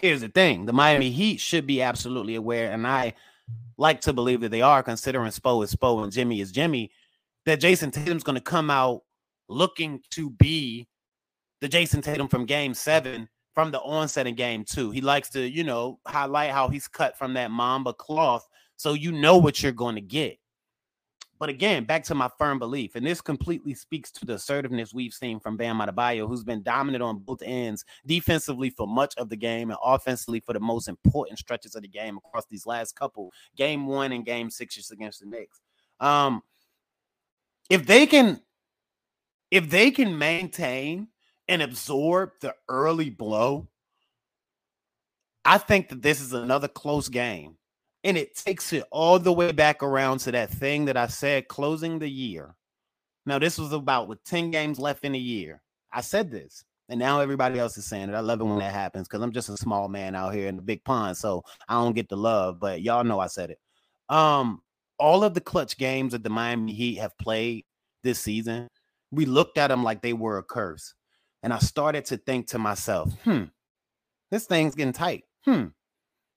Here's 0.00 0.22
the 0.22 0.28
thing 0.28 0.66
the 0.66 0.72
Miami 0.72 1.10
Heat 1.10 1.40
should 1.40 1.66
be 1.66 1.82
absolutely 1.82 2.34
aware, 2.34 2.72
and 2.72 2.86
I 2.86 3.14
like 3.76 4.00
to 4.02 4.12
believe 4.12 4.40
that 4.40 4.50
they 4.50 4.62
are, 4.62 4.82
considering 4.82 5.30
Spo 5.30 5.62
is 5.64 5.74
Spo 5.74 6.02
and 6.02 6.12
Jimmy 6.12 6.40
is 6.40 6.52
Jimmy, 6.52 6.90
that 7.46 7.60
Jayson 7.60 7.92
Tatum's 7.92 8.22
going 8.22 8.36
to 8.36 8.42
come 8.42 8.70
out 8.70 9.02
looking 9.48 10.00
to 10.10 10.30
be 10.30 10.88
the 11.60 11.68
Jayson 11.68 12.02
Tatum 12.02 12.28
from 12.28 12.46
game 12.46 12.74
seven 12.74 13.28
from 13.54 13.70
the 13.70 13.80
onset 13.80 14.26
in 14.26 14.34
game 14.34 14.64
two. 14.64 14.90
He 14.90 15.00
likes 15.00 15.28
to, 15.30 15.40
you 15.40 15.64
know, 15.64 15.98
highlight 16.06 16.50
how 16.50 16.68
he's 16.68 16.88
cut 16.88 17.18
from 17.18 17.34
that 17.34 17.50
Mamba 17.50 17.92
cloth 17.92 18.48
so 18.76 18.94
you 18.94 19.12
know 19.12 19.36
what 19.36 19.62
you're 19.62 19.72
going 19.72 19.94
to 19.94 20.00
get. 20.00 20.38
But 21.42 21.48
again, 21.48 21.82
back 21.82 22.04
to 22.04 22.14
my 22.14 22.30
firm 22.38 22.60
belief, 22.60 22.94
and 22.94 23.04
this 23.04 23.20
completely 23.20 23.74
speaks 23.74 24.12
to 24.12 24.24
the 24.24 24.34
assertiveness 24.34 24.94
we've 24.94 25.12
seen 25.12 25.40
from 25.40 25.56
Bam 25.56 25.80
Adebayo, 25.80 26.28
who's 26.28 26.44
been 26.44 26.62
dominant 26.62 27.02
on 27.02 27.18
both 27.18 27.42
ends, 27.42 27.84
defensively 28.06 28.70
for 28.70 28.86
much 28.86 29.12
of 29.16 29.28
the 29.28 29.34
game 29.34 29.70
and 29.70 29.78
offensively 29.84 30.38
for 30.38 30.52
the 30.52 30.60
most 30.60 30.86
important 30.86 31.40
stretches 31.40 31.74
of 31.74 31.82
the 31.82 31.88
game 31.88 32.16
across 32.16 32.46
these 32.48 32.64
last 32.64 32.94
couple, 32.94 33.32
game 33.56 33.88
one 33.88 34.12
and 34.12 34.24
game 34.24 34.50
six 34.50 34.88
against 34.92 35.18
the 35.18 35.26
Knicks. 35.26 35.60
Um, 35.98 36.44
if 37.68 37.86
they 37.86 38.06
can, 38.06 38.40
if 39.50 39.68
they 39.68 39.90
can 39.90 40.16
maintain 40.16 41.08
and 41.48 41.60
absorb 41.60 42.30
the 42.40 42.54
early 42.68 43.10
blow, 43.10 43.66
I 45.44 45.58
think 45.58 45.88
that 45.88 46.02
this 46.02 46.20
is 46.20 46.34
another 46.34 46.68
close 46.68 47.08
game. 47.08 47.56
And 48.04 48.16
it 48.16 48.36
takes 48.36 48.72
it 48.72 48.84
all 48.90 49.18
the 49.18 49.32
way 49.32 49.52
back 49.52 49.82
around 49.82 50.18
to 50.20 50.32
that 50.32 50.50
thing 50.50 50.86
that 50.86 50.96
I 50.96 51.06
said 51.06 51.48
closing 51.48 51.98
the 51.98 52.08
year. 52.08 52.54
Now, 53.26 53.38
this 53.38 53.58
was 53.58 53.72
about 53.72 54.08
with 54.08 54.24
10 54.24 54.50
games 54.50 54.80
left 54.80 55.04
in 55.04 55.14
a 55.14 55.18
year. 55.18 55.62
I 55.92 56.00
said 56.00 56.30
this, 56.30 56.64
and 56.88 56.98
now 56.98 57.20
everybody 57.20 57.58
else 57.58 57.76
is 57.78 57.86
saying 57.86 58.08
it. 58.08 58.14
I 58.14 58.20
love 58.20 58.40
it 58.40 58.44
when 58.44 58.58
that 58.58 58.72
happens 58.72 59.06
because 59.06 59.22
I'm 59.22 59.30
just 59.30 59.48
a 59.48 59.56
small 59.56 59.88
man 59.88 60.16
out 60.16 60.34
here 60.34 60.48
in 60.48 60.56
the 60.56 60.62
big 60.62 60.82
pond, 60.84 61.16
so 61.16 61.44
I 61.68 61.74
don't 61.74 61.94
get 61.94 62.08
the 62.08 62.16
love, 62.16 62.58
but 62.58 62.82
y'all 62.82 63.04
know 63.04 63.20
I 63.20 63.28
said 63.28 63.50
it. 63.50 63.58
Um, 64.08 64.62
all 64.98 65.22
of 65.22 65.34
the 65.34 65.40
clutch 65.40 65.78
games 65.78 66.12
that 66.12 66.22
the 66.22 66.30
Miami 66.30 66.72
Heat 66.72 66.96
have 66.96 67.16
played 67.18 67.64
this 68.02 68.18
season, 68.18 68.68
we 69.10 69.26
looked 69.26 69.58
at 69.58 69.68
them 69.68 69.84
like 69.84 70.02
they 70.02 70.12
were 70.12 70.38
a 70.38 70.42
curse. 70.42 70.94
And 71.42 71.52
I 71.52 71.58
started 71.58 72.04
to 72.06 72.16
think 72.16 72.48
to 72.48 72.58
myself, 72.58 73.12
hmm, 73.24 73.44
this 74.30 74.46
thing's 74.46 74.74
getting 74.74 74.92
tight. 74.92 75.24
Hmm, 75.44 75.66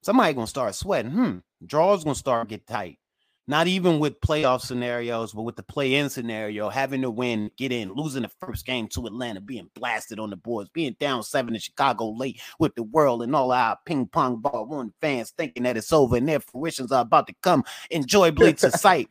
somebody 0.01 0.33
gonna 0.33 0.47
start 0.47 0.75
sweating. 0.75 1.11
Hmm, 1.11 1.37
draws 1.65 2.03
gonna 2.03 2.15
start 2.15 2.49
get 2.49 2.65
tight. 2.67 2.99
Not 3.47 3.67
even 3.67 3.99
with 3.99 4.21
playoff 4.21 4.61
scenarios, 4.61 5.31
but 5.31 5.43
with 5.43 5.55
the 5.55 5.61
play-in 5.61 6.09
scenario, 6.09 6.67
having 6.67 7.03
to 7.03 7.11
win, 7.11 7.51
get 7.57 7.71
in, 7.71 7.93
losing 7.93 8.23
the 8.23 8.31
first 8.39 8.65
game 8.65 8.87
to 8.87 9.05
Atlanta, 9.05 9.39
being 9.39 9.69
blasted 9.75 10.19
on 10.19 10.31
the 10.31 10.35
boards, 10.35 10.71
being 10.73 10.95
down 10.99 11.21
seven 11.21 11.53
in 11.53 11.61
Chicago 11.61 12.09
late 12.09 12.41
with 12.57 12.73
the 12.73 12.81
world 12.81 13.21
and 13.21 13.35
all 13.35 13.51
our 13.51 13.77
ping 13.85 14.07
pong 14.07 14.37
ball 14.37 14.65
one 14.65 14.91
fans 14.99 15.31
thinking 15.37 15.61
that 15.61 15.77
it's 15.77 15.93
over 15.93 16.15
and 16.15 16.27
their 16.27 16.39
fruitions 16.39 16.91
are 16.91 17.01
about 17.01 17.27
to 17.27 17.35
come 17.43 17.63
enjoyably 17.91 18.53
to 18.55 18.71
sight. 18.71 19.09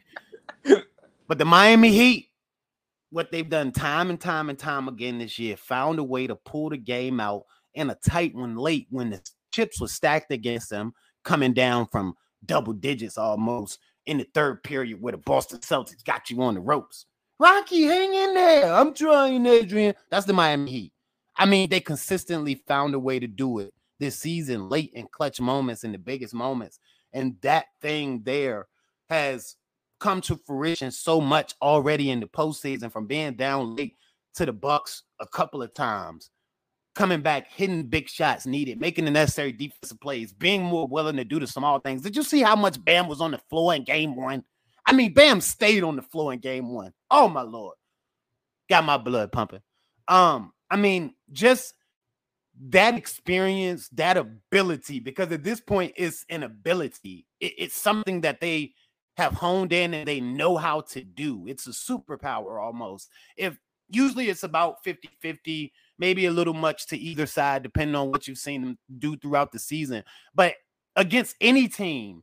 But 1.28 1.38
the 1.38 1.44
Miami 1.44 1.92
Heat, 1.92 2.30
what 3.10 3.30
they've 3.30 3.48
done 3.48 3.70
time 3.70 4.10
and 4.10 4.20
time 4.20 4.50
and 4.50 4.58
time 4.58 4.88
again 4.88 5.18
this 5.18 5.38
year, 5.38 5.56
found 5.56 6.00
a 6.00 6.04
way 6.04 6.26
to 6.26 6.34
pull 6.34 6.70
the 6.70 6.76
game 6.76 7.20
out 7.20 7.44
in 7.72 7.88
a 7.88 7.94
tight 7.94 8.34
one 8.34 8.56
late 8.56 8.88
when 8.90 9.10
the 9.10 9.20
chips 9.52 9.80
were 9.80 9.86
stacked 9.86 10.32
against 10.32 10.70
them, 10.70 10.92
coming 11.22 11.52
down 11.52 11.86
from 11.86 12.14
double 12.46 12.72
digits 12.72 13.18
almost 13.18 13.78
in 14.06 14.18
the 14.18 14.26
third 14.34 14.62
period 14.62 15.00
where 15.00 15.12
the 15.12 15.18
Boston 15.18 15.60
Celtics 15.60 16.04
got 16.04 16.30
you 16.30 16.42
on 16.42 16.54
the 16.54 16.60
ropes. 16.60 17.06
Rocky, 17.38 17.82
hang 17.82 18.14
in 18.14 18.34
there. 18.34 18.72
I'm 18.72 18.94
trying, 18.94 19.44
Adrian. 19.46 19.94
That's 20.10 20.26
the 20.26 20.32
Miami 20.32 20.70
Heat. 20.70 20.92
I 21.36 21.46
mean, 21.46 21.68
they 21.68 21.80
consistently 21.80 22.62
found 22.66 22.94
a 22.94 22.98
way 22.98 23.18
to 23.18 23.26
do 23.26 23.58
it 23.58 23.74
this 23.98 24.18
season, 24.18 24.68
late 24.68 24.92
in 24.94 25.08
clutch 25.10 25.40
moments, 25.40 25.84
in 25.84 25.92
the 25.92 25.98
biggest 25.98 26.34
moments. 26.34 26.78
And 27.12 27.36
that 27.42 27.66
thing 27.80 28.22
there 28.24 28.66
has 29.08 29.56
come 30.00 30.20
to 30.22 30.40
fruition 30.46 30.90
so 30.90 31.20
much 31.20 31.54
already 31.62 32.10
in 32.10 32.20
the 32.20 32.26
postseason 32.26 32.92
from 32.92 33.06
being 33.06 33.34
down 33.34 33.74
late 33.74 33.96
to 34.34 34.46
the 34.46 34.52
Bucks 34.52 35.02
a 35.20 35.26
couple 35.26 35.62
of 35.62 35.74
times 35.74 36.30
coming 36.94 37.20
back, 37.20 37.50
hitting 37.50 37.84
big 37.84 38.08
shots 38.08 38.46
needed, 38.46 38.80
making 38.80 39.04
the 39.04 39.10
necessary 39.10 39.52
defensive 39.52 40.00
plays, 40.00 40.32
being 40.32 40.62
more 40.62 40.86
willing 40.86 41.16
to 41.16 41.24
do 41.24 41.40
the 41.40 41.46
small 41.46 41.80
things. 41.80 42.02
Did 42.02 42.16
you 42.16 42.22
see 42.22 42.40
how 42.40 42.56
much 42.56 42.82
Bam 42.84 43.08
was 43.08 43.20
on 43.20 43.32
the 43.32 43.40
floor 43.50 43.74
in 43.74 43.84
game 43.84 44.16
one? 44.16 44.44
I 44.86 44.92
mean, 44.92 45.12
Bam 45.12 45.40
stayed 45.40 45.82
on 45.82 45.96
the 45.96 46.02
floor 46.02 46.32
in 46.32 46.38
game 46.38 46.72
one. 46.72 46.92
Oh 47.10 47.28
my 47.28 47.42
lord. 47.42 47.76
Got 48.68 48.84
my 48.84 48.96
blood 48.96 49.32
pumping. 49.32 49.60
Um, 50.08 50.52
I 50.70 50.76
mean, 50.76 51.14
just 51.32 51.74
that 52.68 52.94
experience, 52.94 53.88
that 53.90 54.16
ability, 54.16 55.00
because 55.00 55.32
at 55.32 55.42
this 55.42 55.60
point 55.60 55.92
it's 55.96 56.24
an 56.28 56.42
ability. 56.42 57.26
It, 57.40 57.54
it's 57.58 57.76
something 57.76 58.20
that 58.22 58.40
they 58.40 58.74
have 59.16 59.32
honed 59.32 59.72
in 59.72 59.94
and 59.94 60.06
they 60.06 60.20
know 60.20 60.56
how 60.56 60.80
to 60.80 61.02
do. 61.02 61.46
It's 61.46 61.66
a 61.66 61.70
superpower 61.70 62.60
almost. 62.60 63.08
If 63.36 63.58
usually 63.88 64.28
it's 64.28 64.42
about 64.42 64.82
50 64.84 65.08
50 65.20 65.72
maybe 65.98 66.26
a 66.26 66.30
little 66.30 66.54
much 66.54 66.86
to 66.88 66.96
either 66.96 67.26
side, 67.26 67.62
depending 67.62 67.94
on 67.94 68.10
what 68.10 68.26
you've 68.26 68.38
seen 68.38 68.62
them 68.62 68.78
do 68.98 69.16
throughout 69.16 69.52
the 69.52 69.58
season. 69.58 70.02
But 70.34 70.54
against 70.96 71.36
any 71.40 71.68
team, 71.68 72.22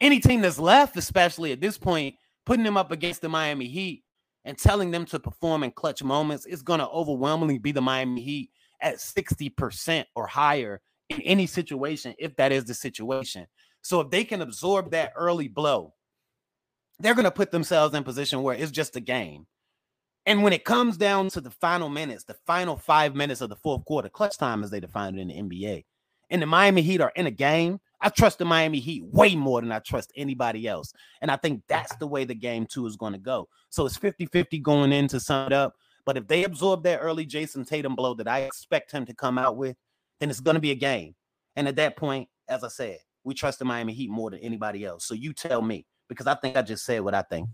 any 0.00 0.20
team 0.20 0.40
that's 0.40 0.58
left, 0.58 0.96
especially 0.96 1.52
at 1.52 1.60
this 1.60 1.78
point, 1.78 2.16
putting 2.44 2.64
them 2.64 2.76
up 2.76 2.90
against 2.90 3.20
the 3.22 3.28
Miami 3.28 3.68
Heat 3.68 4.04
and 4.44 4.58
telling 4.58 4.90
them 4.90 5.06
to 5.06 5.18
perform 5.18 5.62
in 5.62 5.70
clutch 5.70 6.02
moments 6.02 6.46
is 6.46 6.62
going 6.62 6.80
to 6.80 6.88
overwhelmingly 6.88 7.58
be 7.58 7.72
the 7.72 7.80
Miami 7.80 8.20
Heat 8.20 8.50
at 8.80 8.96
60% 8.96 10.04
or 10.14 10.26
higher 10.26 10.80
in 11.08 11.20
any 11.22 11.46
situation, 11.46 12.14
if 12.18 12.36
that 12.36 12.52
is 12.52 12.64
the 12.64 12.74
situation. 12.74 13.46
So 13.82 14.00
if 14.00 14.10
they 14.10 14.24
can 14.24 14.42
absorb 14.42 14.90
that 14.90 15.12
early 15.16 15.48
blow, 15.48 15.94
they're 16.98 17.14
going 17.14 17.24
to 17.24 17.30
put 17.30 17.50
themselves 17.50 17.94
in 17.94 18.04
position 18.04 18.42
where 18.42 18.56
it's 18.56 18.70
just 18.70 18.96
a 18.96 19.00
game. 19.00 19.46
And 20.26 20.42
when 20.42 20.52
it 20.52 20.64
comes 20.64 20.96
down 20.96 21.28
to 21.30 21.40
the 21.40 21.50
final 21.50 21.88
minutes, 21.88 22.24
the 22.24 22.36
final 22.46 22.76
five 22.76 23.14
minutes 23.14 23.40
of 23.40 23.50
the 23.50 23.56
fourth 23.56 23.84
quarter, 23.84 24.08
clutch 24.08 24.38
time 24.38 24.64
as 24.64 24.70
they 24.70 24.80
define 24.80 25.18
it 25.18 25.20
in 25.20 25.28
the 25.28 25.56
NBA, 25.56 25.84
and 26.30 26.40
the 26.40 26.46
Miami 26.46 26.82
Heat 26.82 27.00
are 27.00 27.12
in 27.16 27.26
a 27.26 27.30
game, 27.30 27.78
I 28.00 28.08
trust 28.08 28.38
the 28.38 28.44
Miami 28.44 28.80
Heat 28.80 29.04
way 29.04 29.34
more 29.34 29.60
than 29.60 29.72
I 29.72 29.78
trust 29.78 30.12
anybody 30.16 30.66
else. 30.66 30.92
And 31.20 31.30
I 31.30 31.36
think 31.36 31.62
that's 31.68 31.94
the 31.96 32.06
way 32.06 32.24
the 32.24 32.34
game 32.34 32.66
two 32.66 32.86
is 32.86 32.96
going 32.96 33.12
to 33.12 33.18
go. 33.18 33.48
So 33.70 33.86
it's 33.86 33.96
50 33.96 34.26
50 34.26 34.58
going 34.58 34.92
in 34.92 35.08
to 35.08 35.20
sum 35.20 35.46
it 35.46 35.52
up. 35.52 35.74
But 36.04 36.16
if 36.16 36.26
they 36.26 36.44
absorb 36.44 36.82
that 36.84 36.98
early 36.98 37.24
Jayson 37.24 37.64
Tatum 37.64 37.94
blow 37.94 38.14
that 38.14 38.28
I 38.28 38.40
expect 38.40 38.92
him 38.92 39.06
to 39.06 39.14
come 39.14 39.38
out 39.38 39.56
with, 39.56 39.76
then 40.20 40.28
it's 40.28 40.40
going 40.40 40.54
to 40.54 40.60
be 40.60 40.70
a 40.70 40.76
game. 40.76 41.14
And 41.56 41.66
at 41.66 41.76
that 41.76 41.96
point, 41.96 42.28
as 42.48 42.62
I 42.62 42.68
said, 42.68 42.98
we 43.24 43.32
trust 43.32 43.58
the 43.58 43.64
Miami 43.64 43.94
Heat 43.94 44.10
more 44.10 44.30
than 44.30 44.40
anybody 44.40 44.84
else. 44.84 45.06
So 45.06 45.14
you 45.14 45.32
tell 45.32 45.62
me, 45.62 45.86
because 46.08 46.26
I 46.26 46.34
think 46.34 46.56
I 46.56 46.62
just 46.62 46.84
said 46.84 47.00
what 47.00 47.14
I 47.14 47.22
think. 47.22 47.48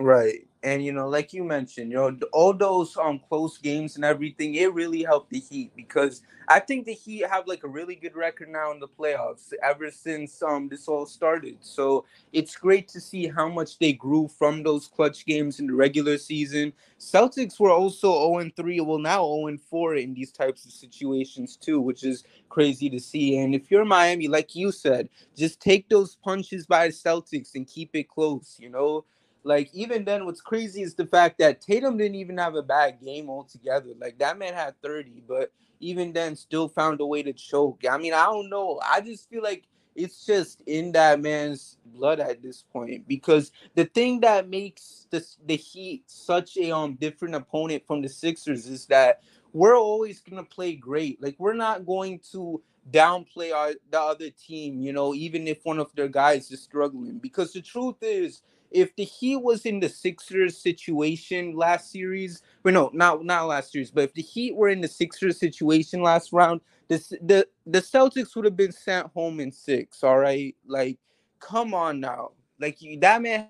Right. 0.00 0.46
And 0.62 0.84
you 0.84 0.92
know, 0.92 1.08
like 1.08 1.32
you 1.32 1.44
mentioned, 1.44 1.90
you 1.92 1.96
know, 1.98 2.16
all 2.32 2.52
those 2.52 2.96
um 2.96 3.20
close 3.28 3.58
games 3.58 3.96
and 3.96 4.04
everything, 4.04 4.54
it 4.54 4.72
really 4.72 5.02
helped 5.02 5.30
the 5.30 5.40
Heat 5.40 5.72
because 5.76 6.22
I 6.48 6.60
think 6.60 6.86
the 6.86 6.92
Heat 6.94 7.26
have 7.28 7.46
like 7.46 7.62
a 7.64 7.68
really 7.68 7.94
good 7.96 8.16
record 8.16 8.48
now 8.48 8.70
in 8.72 8.80
the 8.80 8.88
playoffs 8.88 9.52
ever 9.62 9.90
since 9.90 10.40
um 10.42 10.68
this 10.68 10.86
all 10.88 11.06
started. 11.06 11.58
So 11.60 12.04
it's 12.32 12.56
great 12.56 12.88
to 12.88 13.00
see 13.00 13.26
how 13.28 13.48
much 13.48 13.78
they 13.78 13.92
grew 13.92 14.28
from 14.28 14.62
those 14.62 14.86
clutch 14.88 15.26
games 15.26 15.58
in 15.60 15.66
the 15.66 15.74
regular 15.74 16.16
season. 16.18 16.72
Celtics 16.98 17.58
were 17.58 17.70
also 17.70 18.12
0-3, 18.12 18.80
well 18.80 18.98
now 18.98 19.22
0-4 19.22 20.02
in 20.02 20.14
these 20.14 20.32
types 20.32 20.64
of 20.64 20.72
situations 20.72 21.56
too, 21.56 21.80
which 21.80 22.04
is 22.04 22.24
crazy 22.48 22.88
to 22.90 23.00
see. 23.00 23.38
And 23.38 23.54
if 23.54 23.70
you're 23.70 23.84
Miami, 23.84 24.28
like 24.28 24.54
you 24.56 24.70
said, 24.72 25.08
just 25.36 25.60
take 25.60 25.88
those 25.88 26.16
punches 26.16 26.66
by 26.66 26.88
the 26.88 26.92
Celtics 26.92 27.54
and 27.54 27.66
keep 27.66 27.90
it 27.94 28.08
close, 28.08 28.56
you 28.60 28.68
know 28.70 29.04
like 29.48 29.70
even 29.72 30.04
then, 30.04 30.26
what's 30.26 30.42
crazy 30.42 30.82
is 30.82 30.94
the 30.94 31.06
fact 31.06 31.38
that 31.38 31.62
Tatum 31.62 31.96
didn't 31.96 32.16
even 32.16 32.36
have 32.36 32.54
a 32.54 32.62
bad 32.62 33.00
game 33.02 33.30
altogether. 33.30 33.90
Like 33.98 34.18
that 34.18 34.38
man 34.38 34.52
had 34.52 34.80
30, 34.82 35.22
but 35.26 35.52
even 35.80 36.12
then 36.12 36.36
still 36.36 36.68
found 36.68 37.00
a 37.00 37.06
way 37.06 37.22
to 37.22 37.32
choke. 37.32 37.82
I 37.90 37.96
mean, 37.96 38.12
I 38.12 38.26
don't 38.26 38.50
know. 38.50 38.78
I 38.84 39.00
just 39.00 39.30
feel 39.30 39.42
like 39.42 39.64
it's 39.96 40.26
just 40.26 40.62
in 40.66 40.92
that 40.92 41.22
man's 41.22 41.78
blood 41.86 42.20
at 42.20 42.42
this 42.42 42.62
point 42.62 43.08
because 43.08 43.50
the 43.74 43.86
thing 43.86 44.20
that 44.20 44.50
makes 44.50 45.06
the, 45.10 45.24
the 45.46 45.56
Heat 45.56 46.04
such 46.06 46.58
a 46.58 46.70
um 46.70 46.96
different 47.00 47.34
opponent 47.34 47.84
from 47.86 48.02
the 48.02 48.08
Sixers 48.10 48.66
is 48.66 48.84
that 48.86 49.22
we're 49.54 49.78
always 49.78 50.20
gonna 50.20 50.44
play 50.44 50.74
great. 50.74 51.22
Like 51.22 51.36
we're 51.38 51.54
not 51.54 51.86
going 51.86 52.20
to 52.32 52.62
downplay 52.90 53.54
our 53.54 53.72
the 53.90 53.98
other 53.98 54.28
team, 54.28 54.82
you 54.82 54.92
know, 54.92 55.14
even 55.14 55.48
if 55.48 55.64
one 55.64 55.78
of 55.78 55.90
their 55.94 56.08
guys 56.08 56.50
is 56.50 56.62
struggling. 56.62 57.16
Because 57.18 57.54
the 57.54 57.62
truth 57.62 57.96
is, 58.02 58.42
if 58.70 58.94
the 58.96 59.04
Heat 59.04 59.36
was 59.36 59.66
in 59.66 59.80
the 59.80 59.88
Sixers 59.88 60.56
situation 60.56 61.56
last 61.56 61.90
series, 61.90 62.42
but 62.62 62.74
no, 62.74 62.90
not 62.92 63.24
not 63.24 63.46
last 63.46 63.72
series, 63.72 63.90
but 63.90 64.04
if 64.04 64.14
the 64.14 64.22
Heat 64.22 64.54
were 64.54 64.68
in 64.68 64.80
the 64.80 64.88
Sixers 64.88 65.38
situation 65.38 66.02
last 66.02 66.32
round, 66.32 66.60
the 66.88 66.96
the 67.22 67.46
the 67.66 67.80
Celtics 67.80 68.34
would 68.36 68.44
have 68.44 68.56
been 68.56 68.72
sent 68.72 69.08
home 69.08 69.40
in 69.40 69.50
six. 69.50 70.02
All 70.02 70.18
right, 70.18 70.54
like 70.66 70.98
come 71.40 71.74
on 71.74 72.00
now, 72.00 72.32
like 72.60 72.78
that 73.00 73.22
man 73.22 73.48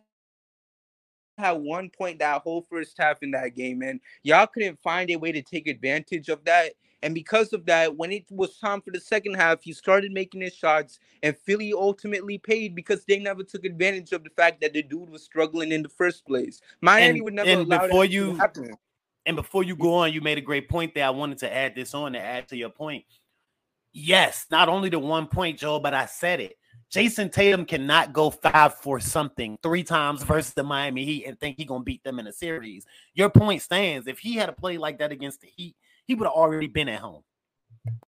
had 1.39 1.53
one 1.53 1.89
point 1.89 2.19
that 2.19 2.43
whole 2.43 2.63
first 2.63 2.97
half 2.99 3.23
in 3.23 3.31
that 3.31 3.55
game, 3.55 3.83
and 3.83 4.01
y'all 4.23 4.47
couldn't 4.47 4.81
find 4.81 5.11
a 5.11 5.17
way 5.17 5.33
to 5.33 5.43
take 5.43 5.69
advantage 5.69 6.29
of 6.29 6.45
that. 6.45 6.75
And 7.03 7.15
because 7.15 7.53
of 7.53 7.65
that, 7.67 7.97
when 7.97 8.11
it 8.11 8.25
was 8.31 8.59
time 8.59 8.81
for 8.81 8.91
the 8.91 9.01
second 9.01 9.35
half, 9.35 9.63
he 9.63 9.73
started 9.73 10.13
making 10.13 10.41
his 10.41 10.55
shots, 10.55 10.99
and 11.23 11.37
Philly 11.37 11.73
ultimately 11.73 12.39
paid 12.39 12.75
because 12.75 13.05
they 13.05 13.19
never 13.19 13.45
took 13.45 13.65
advantage 13.65 14.13
of 14.13 14.25
the 14.25 14.31
fact 14.31 14.61
that 14.63 14.73
the 14.73 14.83
dude 14.83 15.11
was 15.11 15.23
struggling 15.23 15.71
in 15.71 15.83
the 15.83 15.89
first 15.89 16.27
place. 16.27 16.61
Miami 16.81 17.19
and, 17.19 17.25
would 17.25 17.35
never 17.35 17.51
and 17.51 17.61
allow 17.61 17.87
before 17.87 18.05
that 18.05 18.13
you, 18.13 18.33
to 18.33 18.37
happen. 18.37 18.75
And 19.27 19.37
before 19.37 19.63
you 19.63 19.77
go 19.77 19.95
on, 19.95 20.13
you 20.13 20.21
made 20.21 20.39
a 20.39 20.43
great 20.43 20.69
point 20.69 20.95
there. 20.95 21.05
I 21.05 21.11
wanted 21.11 21.39
to 21.39 21.55
add 21.55 21.75
this 21.75 21.95
on 21.95 22.15
to 22.15 22.21
add 22.21 22.49
to 22.49 22.57
your 22.57 22.71
point. 22.71 23.05
Yes, 23.93 24.47
not 24.51 24.69
only 24.69 24.89
the 24.89 24.99
one 24.99 25.27
point, 25.27 25.59
Joe, 25.59 25.79
but 25.79 25.95
I 25.95 26.07
said 26.07 26.41
it. 26.41 26.57
Jayson 26.91 27.31
Tatum 27.31 27.67
cannot 27.67 28.13
go 28.13 28.31
five 28.31 28.75
for 28.77 28.99
something 28.99 29.59
three 29.63 29.83
times 29.83 30.23
versus 30.23 30.55
the 30.55 30.63
Miami 30.63 31.05
Heat 31.05 31.27
and 31.27 31.39
think 31.39 31.59
he's 31.59 31.67
gonna 31.67 31.85
beat 31.85 32.03
them 32.03 32.19
in 32.19 32.27
a 32.27 32.33
series. 32.33 32.87
Your 33.15 33.29
point 33.29 33.61
stands. 33.61 34.07
If 34.07 34.19
he 34.19 34.35
had 34.35 34.49
a 34.49 34.53
play 34.53 34.79
like 34.79 34.99
that 34.99 35.13
against 35.13 35.43
the 35.43 35.49
Heat, 35.49 35.77
he 36.09 36.15
would 36.15 36.27
have 36.27 36.33
already 36.33 36.67
been 36.67 36.89
at 36.89 37.01
home. 37.01 37.23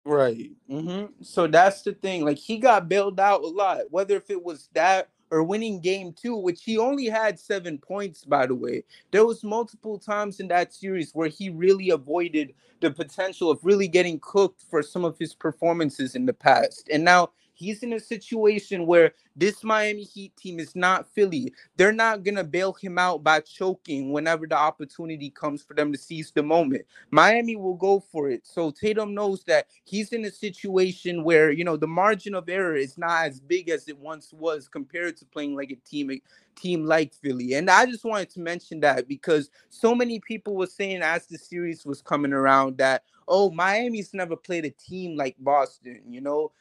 Right. 0.05 0.53
Mm-hmm. 0.71 1.23
So 1.23 1.47
that's 1.47 1.83
the 1.83 1.93
thing. 1.93 2.25
Like 2.25 2.39
he 2.39 2.57
got 2.57 2.89
bailed 2.89 3.21
out 3.21 3.43
a 3.43 3.47
lot, 3.47 3.83
whether 3.91 4.17
if 4.17 4.31
it 4.31 4.43
was 4.43 4.71
that 4.73 5.11
or 5.31 5.43
winning 5.43 5.81
game 5.81 6.15
two, 6.15 6.37
which 6.37 6.63
he 6.65 6.79
only 6.79 7.07
had 7.07 7.39
seven 7.39 7.77
points, 7.77 8.25
by 8.25 8.47
the 8.47 8.55
way. 8.55 8.83
There 9.11 9.27
was 9.27 9.45
multiple 9.45 9.99
times 9.99 10.41
in 10.41 10.49
that 10.49 10.73
series 10.73 11.13
where 11.13 11.29
he 11.29 11.51
really 11.51 11.91
avoided 11.91 12.55
the 12.81 12.91
potential 12.91 13.51
of 13.51 13.59
really 13.63 13.89
getting 13.89 14.21
cooked 14.21 14.65
for 14.71 14.83
some 14.83 15.05
of 15.05 15.19
his 15.19 15.35
performances 15.35 16.15
in 16.15 16.25
the 16.25 16.33
past. 16.33 16.89
And 16.91 17.05
now 17.05 17.31
He's 17.59 17.83
in 17.83 17.93
a 17.93 17.99
situation 17.99 18.87
where 18.87 19.15
this 19.35 19.65
Miami 19.65 20.05
Heat 20.05 20.37
team 20.37 20.61
is 20.61 20.77
not 20.77 21.09
Philly. 21.13 21.53
They're 21.77 21.93
not 21.93 22.23
going 22.23 22.37
to 22.37 22.45
bail 22.45 22.73
him 22.73 22.99
out 22.99 23.25
by 23.25 23.41
choking 23.41 24.13
whenever 24.13 24.47
the 24.47 24.57
opportunity 24.57 25.29
comes 25.31 25.65
for 25.65 25.75
them 25.75 25.91
to 25.91 25.99
seize 25.99 26.31
the 26.31 26.45
moment. 26.45 26.87
Miami 27.11 27.57
will 27.57 27.75
go 27.75 27.99
for 27.99 28.31
it. 28.31 28.47
So 28.47 28.71
Tatum 28.71 29.13
knows 29.13 29.43
that 29.45 29.67
he's 29.85 30.13
in 30.13 30.25
a 30.25 30.31
situation 30.31 31.25
where, 31.25 31.51
you 31.51 31.65
know, 31.65 31.77
the 31.77 31.89
margin 31.89 32.37
of 32.37 32.49
error 32.49 32.77
is 32.77 32.97
not 32.97 33.27
as 33.27 33.41
big 33.41 33.71
as 33.71 33.89
it 33.89 33.99
once 33.99 34.33
was 34.33 34.69
compared 34.69 35.17
to 35.17 35.25
playing 35.25 35.57
like 35.57 35.73
a 35.73 35.89
team 35.89 36.13
team 36.55 36.85
like 36.85 37.13
Philly. 37.13 37.55
And 37.55 37.69
I 37.69 37.87
just 37.87 38.05
wanted 38.05 38.31
to 38.31 38.41
mention 38.41 38.79
that 38.81 39.09
because 39.09 39.51
so 39.69 39.97
many 39.97 40.21
people 40.21 40.55
were 40.55 40.67
saying 40.67 41.03
as 41.03 41.27
the 41.27 41.39
series 41.39 41.85
was 41.85 42.03
coming 42.03 42.33
around 42.33 42.79
that, 42.79 43.03
oh, 43.27 43.51
Miami's 43.51 44.15
never 44.15 44.37
played 44.37 44.65
a 44.65 44.71
team 44.71 45.17
like 45.17 45.35
Boston, 45.41 46.03
you 46.09 46.21
know 46.21 46.53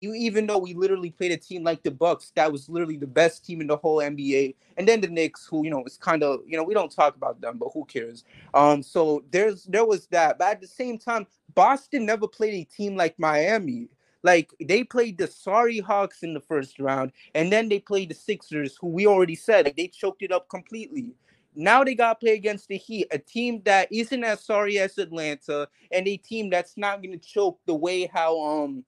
you 0.00 0.14
even 0.14 0.46
though 0.46 0.58
we 0.58 0.74
literally 0.74 1.10
played 1.10 1.32
a 1.32 1.36
team 1.36 1.64
like 1.64 1.82
the 1.82 1.90
Bucks, 1.90 2.32
that 2.34 2.50
was 2.52 2.68
literally 2.68 2.96
the 2.96 3.06
best 3.06 3.44
team 3.44 3.60
in 3.60 3.66
the 3.66 3.76
whole 3.76 3.98
NBA, 3.98 4.54
and 4.76 4.86
then 4.86 5.00
the 5.00 5.08
Knicks, 5.08 5.46
who 5.46 5.64
you 5.64 5.70
know 5.70 5.82
is 5.84 5.96
kind 5.96 6.22
of 6.22 6.40
you 6.46 6.56
know 6.56 6.64
we 6.64 6.74
don't 6.74 6.92
talk 6.92 7.16
about 7.16 7.40
them, 7.40 7.58
but 7.58 7.70
who 7.72 7.84
cares? 7.84 8.24
Um, 8.52 8.82
so 8.82 9.24
there's 9.30 9.64
there 9.64 9.84
was 9.84 10.06
that, 10.08 10.38
but 10.38 10.48
at 10.48 10.60
the 10.60 10.66
same 10.66 10.98
time, 10.98 11.26
Boston 11.54 12.06
never 12.06 12.28
played 12.28 12.54
a 12.54 12.64
team 12.64 12.96
like 12.96 13.18
Miami. 13.18 13.88
Like 14.22 14.50
they 14.60 14.84
played 14.84 15.18
the 15.18 15.26
sorry 15.26 15.80
Hawks 15.80 16.22
in 16.22 16.34
the 16.34 16.40
first 16.40 16.78
round, 16.78 17.12
and 17.34 17.52
then 17.52 17.68
they 17.68 17.78
played 17.78 18.10
the 18.10 18.14
Sixers, 18.14 18.76
who 18.80 18.88
we 18.88 19.06
already 19.06 19.34
said 19.34 19.66
like, 19.66 19.76
they 19.76 19.88
choked 19.88 20.22
it 20.22 20.32
up 20.32 20.48
completely. 20.48 21.14
Now 21.56 21.84
they 21.84 21.94
got 21.94 22.18
to 22.18 22.24
play 22.24 22.34
against 22.34 22.68
the 22.68 22.76
Heat, 22.76 23.06
a 23.12 23.18
team 23.18 23.62
that 23.64 23.88
isn't 23.92 24.24
as 24.24 24.40
sorry 24.40 24.78
as 24.78 24.98
Atlanta, 24.98 25.68
and 25.92 26.08
a 26.08 26.16
team 26.16 26.50
that's 26.50 26.76
not 26.76 27.00
going 27.00 27.18
to 27.18 27.24
choke 27.24 27.60
the 27.66 27.74
way 27.74 28.10
how 28.12 28.40
um 28.40 28.84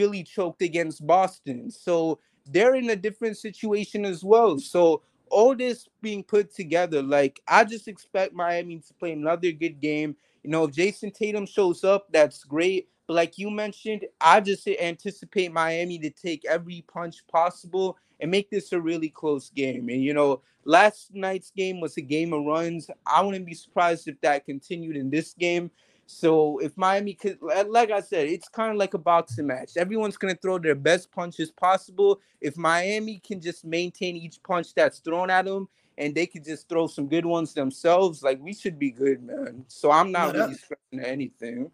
Philly 0.00 0.22
choked 0.22 0.62
against 0.62 1.06
Boston. 1.06 1.70
So 1.70 2.20
they're 2.46 2.74
in 2.74 2.88
a 2.88 2.96
different 2.96 3.36
situation 3.36 4.06
as 4.06 4.24
well. 4.24 4.58
So 4.58 5.02
all 5.30 5.54
this 5.54 5.90
being 6.00 6.24
put 6.24 6.54
together, 6.54 7.02
like 7.02 7.38
I 7.46 7.64
just 7.64 7.86
expect 7.86 8.32
Miami 8.32 8.78
to 8.78 8.94
play 8.94 9.12
another 9.12 9.52
good 9.52 9.78
game. 9.78 10.16
You 10.42 10.48
know, 10.48 10.64
if 10.64 10.70
Jayson 10.70 11.10
Tatum 11.10 11.44
shows 11.44 11.84
up, 11.84 12.06
that's 12.10 12.44
great. 12.44 12.88
But 13.06 13.12
like 13.12 13.36
you 13.36 13.50
mentioned, 13.50 14.06
I 14.22 14.40
just 14.40 14.66
anticipate 14.66 15.52
Miami 15.52 15.98
to 15.98 16.08
take 16.08 16.46
every 16.46 16.82
punch 16.90 17.26
possible 17.30 17.98
and 18.20 18.30
make 18.30 18.48
this 18.48 18.72
a 18.72 18.80
really 18.80 19.10
close 19.10 19.50
game. 19.50 19.90
And 19.90 20.02
you 20.02 20.14
know, 20.14 20.40
last 20.64 21.14
night's 21.14 21.50
game 21.50 21.78
was 21.78 21.98
a 21.98 22.00
game 22.00 22.32
of 22.32 22.46
runs. 22.46 22.88
I 23.06 23.20
wouldn't 23.20 23.44
be 23.44 23.52
surprised 23.52 24.08
if 24.08 24.18
that 24.22 24.46
continued 24.46 24.96
in 24.96 25.10
this 25.10 25.34
game. 25.34 25.70
So 26.12 26.58
if 26.58 26.76
Miami 26.76 27.14
could, 27.14 27.38
like 27.40 27.92
I 27.92 28.00
said, 28.00 28.26
it's 28.26 28.48
kind 28.48 28.72
of 28.72 28.76
like 28.76 28.94
a 28.94 28.98
boxing 28.98 29.46
match. 29.46 29.76
Everyone's 29.76 30.16
gonna 30.16 30.34
throw 30.34 30.58
their 30.58 30.74
best 30.74 31.12
punches 31.12 31.52
possible. 31.52 32.20
If 32.40 32.56
Miami 32.56 33.20
can 33.24 33.40
just 33.40 33.64
maintain 33.64 34.16
each 34.16 34.42
punch 34.42 34.74
that's 34.74 34.98
thrown 34.98 35.30
at 35.30 35.44
them, 35.44 35.68
and 35.98 36.14
they 36.14 36.26
could 36.26 36.44
just 36.44 36.68
throw 36.68 36.88
some 36.88 37.06
good 37.06 37.24
ones 37.24 37.54
themselves, 37.54 38.22
like 38.22 38.40
we 38.40 38.52
should 38.52 38.78
be 38.78 38.90
good, 38.90 39.22
man. 39.22 39.64
So 39.68 39.92
I'm 39.92 40.10
not 40.10 40.34
no, 40.34 40.40
really 40.40 40.54
stressing 40.54 41.00
anything. 41.00 41.70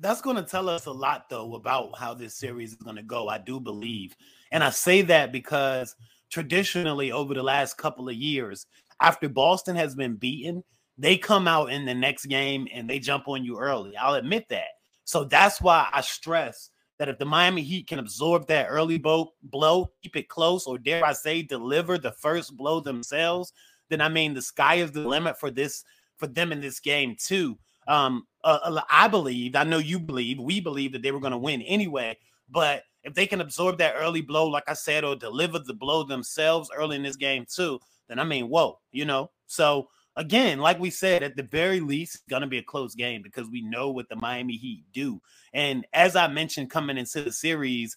That's 0.00 0.20
going 0.20 0.36
to 0.36 0.42
tell 0.42 0.68
us 0.68 0.86
a 0.86 0.92
lot, 0.92 1.30
though, 1.30 1.54
about 1.54 1.96
how 1.98 2.12
this 2.12 2.34
series 2.34 2.70
is 2.70 2.76
going 2.76 2.96
to 2.96 3.02
go. 3.02 3.28
I 3.28 3.38
do 3.38 3.60
believe, 3.60 4.16
and 4.50 4.64
I 4.64 4.70
say 4.70 5.02
that 5.02 5.30
because 5.30 5.94
traditionally, 6.28 7.12
over 7.12 7.34
the 7.34 7.42
last 7.42 7.78
couple 7.78 8.08
of 8.08 8.14
years, 8.14 8.66
after 9.00 9.28
Boston 9.28 9.76
has 9.76 9.94
been 9.94 10.16
beaten, 10.16 10.64
they 10.98 11.16
come 11.16 11.46
out 11.46 11.70
in 11.70 11.84
the 11.84 11.94
next 11.94 12.26
game 12.26 12.66
and 12.72 12.88
they 12.88 12.98
jump 12.98 13.28
on 13.28 13.44
you 13.44 13.58
early. 13.58 13.96
I'll 13.96 14.14
admit 14.14 14.48
that. 14.48 14.68
So 15.04 15.24
that's 15.24 15.60
why 15.60 15.88
I 15.92 16.00
stress 16.00 16.70
that 16.98 17.08
if 17.08 17.18
the 17.18 17.24
Miami 17.24 17.62
Heat 17.62 17.86
can 17.86 17.98
absorb 17.98 18.46
that 18.48 18.66
early 18.68 18.98
blow, 18.98 19.32
blow, 19.42 19.90
keep 20.02 20.16
it 20.16 20.28
close, 20.28 20.66
or 20.66 20.78
dare 20.78 21.04
I 21.04 21.12
say, 21.12 21.42
deliver 21.42 21.98
the 21.98 22.12
first 22.12 22.56
blow 22.56 22.80
themselves, 22.80 23.52
then 23.90 24.00
I 24.00 24.08
mean 24.08 24.34
the 24.34 24.42
sky 24.42 24.76
is 24.76 24.92
the 24.92 25.06
limit 25.06 25.38
for 25.38 25.50
this 25.50 25.84
for 26.16 26.26
them 26.26 26.50
in 26.52 26.60
this 26.60 26.80
game 26.80 27.14
too. 27.18 27.58
Um, 27.88 28.26
uh, 28.42 28.80
I 28.90 29.08
believe, 29.08 29.54
I 29.54 29.64
know 29.64 29.78
you 29.78 30.00
believe, 30.00 30.38
we 30.38 30.60
believe 30.60 30.92
that 30.92 31.02
they 31.02 31.12
were 31.12 31.20
going 31.20 31.32
to 31.32 31.38
win 31.38 31.62
anyway. 31.62 32.16
But 32.48 32.82
if 33.04 33.14
they 33.14 33.26
can 33.26 33.40
absorb 33.40 33.78
that 33.78 33.94
early 33.96 34.22
blow, 34.22 34.48
like 34.48 34.68
I 34.68 34.72
said, 34.72 35.04
or 35.04 35.14
deliver 35.14 35.58
the 35.58 35.74
blow 35.74 36.02
themselves 36.02 36.70
early 36.74 36.96
in 36.96 37.02
this 37.02 37.16
game 37.16 37.44
too, 37.52 37.78
then 38.08 38.18
I 38.18 38.24
mean, 38.24 38.48
whoa, 38.48 38.80
you 38.92 39.04
know. 39.04 39.30
So 39.46 39.88
again, 40.16 40.58
like 40.58 40.78
we 40.78 40.90
said, 40.90 41.22
at 41.22 41.36
the 41.36 41.42
very 41.42 41.80
least, 41.80 42.16
it's 42.16 42.24
going 42.28 42.42
to 42.42 42.48
be 42.48 42.58
a 42.58 42.62
close 42.62 42.94
game 42.94 43.22
because 43.22 43.48
we 43.48 43.62
know 43.62 43.90
what 43.90 44.08
the 44.08 44.16
Miami 44.16 44.56
Heat 44.56 44.84
do. 44.92 45.20
And 45.52 45.86
as 45.92 46.16
I 46.16 46.26
mentioned 46.28 46.70
coming 46.70 46.98
into 46.98 47.22
the 47.22 47.32
series, 47.32 47.96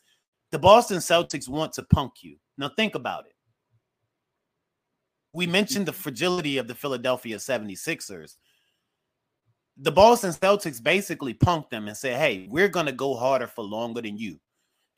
the 0.52 0.60
Boston 0.60 0.98
Celtics 0.98 1.48
want 1.48 1.74
to 1.74 1.84
punk 1.84 2.14
you. 2.22 2.38
Now, 2.58 2.72
think 2.76 2.96
about 2.96 3.26
it. 3.26 3.34
We 5.34 5.48
mentioned 5.48 5.86
the 5.86 5.94
fragility 5.94 6.58
of 6.58 6.68
the 6.68 6.76
Philadelphia 6.76 7.38
76ers. 7.38 8.36
The 9.78 9.92
Boston 9.92 10.32
Celtics 10.32 10.84
basically 10.84 11.34
punked 11.34 11.70
them 11.70 11.88
and 11.88 11.96
said, 11.96 12.18
hey, 12.18 12.48
we're 12.50 12.68
going 12.68 12.88
to 12.88 12.92
go 12.92 13.16
harder 13.16 13.48
for 13.48 13.64
longer 13.64 14.02
than 14.02 14.18
you. 14.18 14.40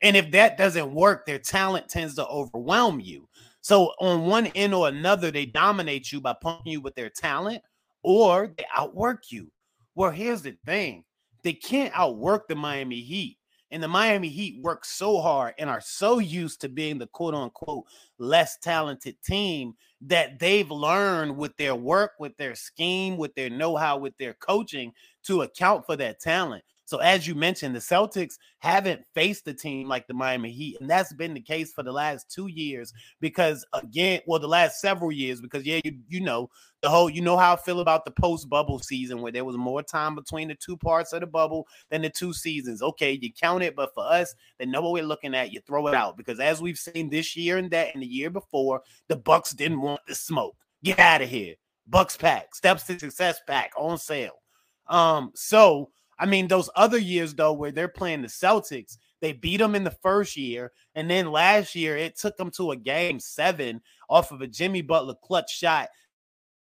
And 0.00 0.16
if 0.16 0.32
that 0.32 0.58
doesn't 0.58 0.92
work, 0.92 1.26
their 1.26 1.38
talent 1.38 1.88
tends 1.88 2.16
to 2.16 2.26
overwhelm 2.26 2.98
you. 2.98 3.28
So 3.62 3.92
on 4.00 4.26
one 4.26 4.48
end 4.48 4.74
or 4.74 4.88
another, 4.88 5.30
they 5.30 5.46
dominate 5.46 6.12
you 6.12 6.20
by 6.20 6.34
pumping 6.34 6.72
you 6.72 6.80
with 6.80 6.94
their 6.94 7.10
talent, 7.10 7.62
or 8.02 8.52
they 8.58 8.66
outwork 8.76 9.30
you. 9.30 9.50
Well, 9.94 10.10
here's 10.10 10.42
the 10.42 10.56
thing: 10.66 11.04
they 11.42 11.54
can't 11.54 11.92
outwork 11.96 12.48
the 12.48 12.56
Miami 12.56 13.00
Heat. 13.00 13.38
And 13.70 13.82
the 13.82 13.88
Miami 13.88 14.28
Heat 14.28 14.60
work 14.62 14.84
so 14.84 15.18
hard 15.18 15.54
and 15.58 15.70
are 15.70 15.80
so 15.80 16.18
used 16.18 16.60
to 16.60 16.68
being 16.68 16.98
the 16.98 17.06
quote 17.06 17.34
unquote 17.34 17.84
less 18.18 18.58
talented 18.58 19.16
team 19.22 19.72
that 20.02 20.38
they've 20.38 20.70
learned 20.70 21.34
with 21.38 21.56
their 21.56 21.74
work, 21.74 22.12
with 22.18 22.36
their 22.36 22.54
scheme, 22.54 23.16
with 23.16 23.34
their 23.34 23.48
know 23.48 23.76
how, 23.76 23.96
with 23.96 24.14
their 24.18 24.34
coaching 24.34 24.92
to 25.24 25.40
account 25.42 25.86
for 25.86 25.96
that 25.96 26.20
talent. 26.20 26.62
So 26.92 26.98
as 26.98 27.26
you 27.26 27.34
mentioned, 27.34 27.74
the 27.74 27.78
Celtics 27.78 28.34
haven't 28.58 29.00
faced 29.14 29.48
a 29.48 29.54
team 29.54 29.88
like 29.88 30.06
the 30.06 30.12
Miami 30.12 30.52
Heat, 30.52 30.76
and 30.78 30.90
that's 30.90 31.14
been 31.14 31.32
the 31.32 31.40
case 31.40 31.72
for 31.72 31.82
the 31.82 31.90
last 31.90 32.30
two 32.30 32.48
years. 32.48 32.92
Because 33.18 33.64
again, 33.72 34.20
well, 34.26 34.38
the 34.38 34.46
last 34.46 34.78
several 34.78 35.10
years, 35.10 35.40
because 35.40 35.64
yeah, 35.64 35.80
you 35.86 36.00
you 36.10 36.20
know 36.20 36.50
the 36.82 36.90
whole 36.90 37.08
you 37.08 37.22
know 37.22 37.38
how 37.38 37.54
I 37.54 37.56
feel 37.56 37.80
about 37.80 38.04
the 38.04 38.10
post 38.10 38.50
bubble 38.50 38.78
season 38.78 39.22
where 39.22 39.32
there 39.32 39.46
was 39.46 39.56
more 39.56 39.82
time 39.82 40.14
between 40.14 40.48
the 40.48 40.54
two 40.54 40.76
parts 40.76 41.14
of 41.14 41.20
the 41.20 41.26
bubble 41.26 41.66
than 41.88 42.02
the 42.02 42.10
two 42.10 42.34
seasons. 42.34 42.82
Okay, 42.82 43.18
you 43.22 43.32
count 43.32 43.62
it, 43.62 43.74
but 43.74 43.94
for 43.94 44.04
us, 44.04 44.34
the 44.58 44.66
number 44.66 44.90
we're 44.90 45.02
looking 45.02 45.34
at, 45.34 45.50
you 45.50 45.60
throw 45.66 45.86
it 45.86 45.94
out 45.94 46.18
because 46.18 46.40
as 46.40 46.60
we've 46.60 46.76
seen 46.76 47.08
this 47.08 47.34
year 47.34 47.56
and 47.56 47.70
that 47.70 47.94
and 47.94 48.02
the 48.02 48.06
year 48.06 48.28
before, 48.28 48.82
the 49.08 49.16
Bucks 49.16 49.52
didn't 49.52 49.80
want 49.80 50.02
the 50.06 50.14
smoke. 50.14 50.56
Get 50.84 50.98
out 50.98 51.22
of 51.22 51.30
here. 51.30 51.54
Bucks 51.86 52.18
pack, 52.18 52.54
steps 52.54 52.82
to 52.84 52.98
success 52.98 53.40
pack 53.46 53.70
on 53.78 53.96
sale. 53.96 54.42
Um, 54.88 55.30
so 55.34 55.88
I 56.22 56.26
mean, 56.26 56.46
those 56.46 56.70
other 56.76 56.98
years 56.98 57.34
though, 57.34 57.52
where 57.52 57.72
they're 57.72 57.88
playing 57.88 58.22
the 58.22 58.28
Celtics, 58.28 58.96
they 59.20 59.32
beat 59.32 59.56
them 59.56 59.74
in 59.74 59.82
the 59.82 59.90
first 59.90 60.36
year, 60.36 60.70
and 60.94 61.10
then 61.10 61.32
last 61.32 61.74
year 61.74 61.96
it 61.96 62.16
took 62.16 62.36
them 62.36 62.52
to 62.52 62.70
a 62.70 62.76
game 62.76 63.18
seven 63.18 63.80
off 64.08 64.30
of 64.30 64.40
a 64.40 64.46
Jimmy 64.46 64.82
Butler 64.82 65.16
clutch 65.20 65.50
shot, 65.52 65.88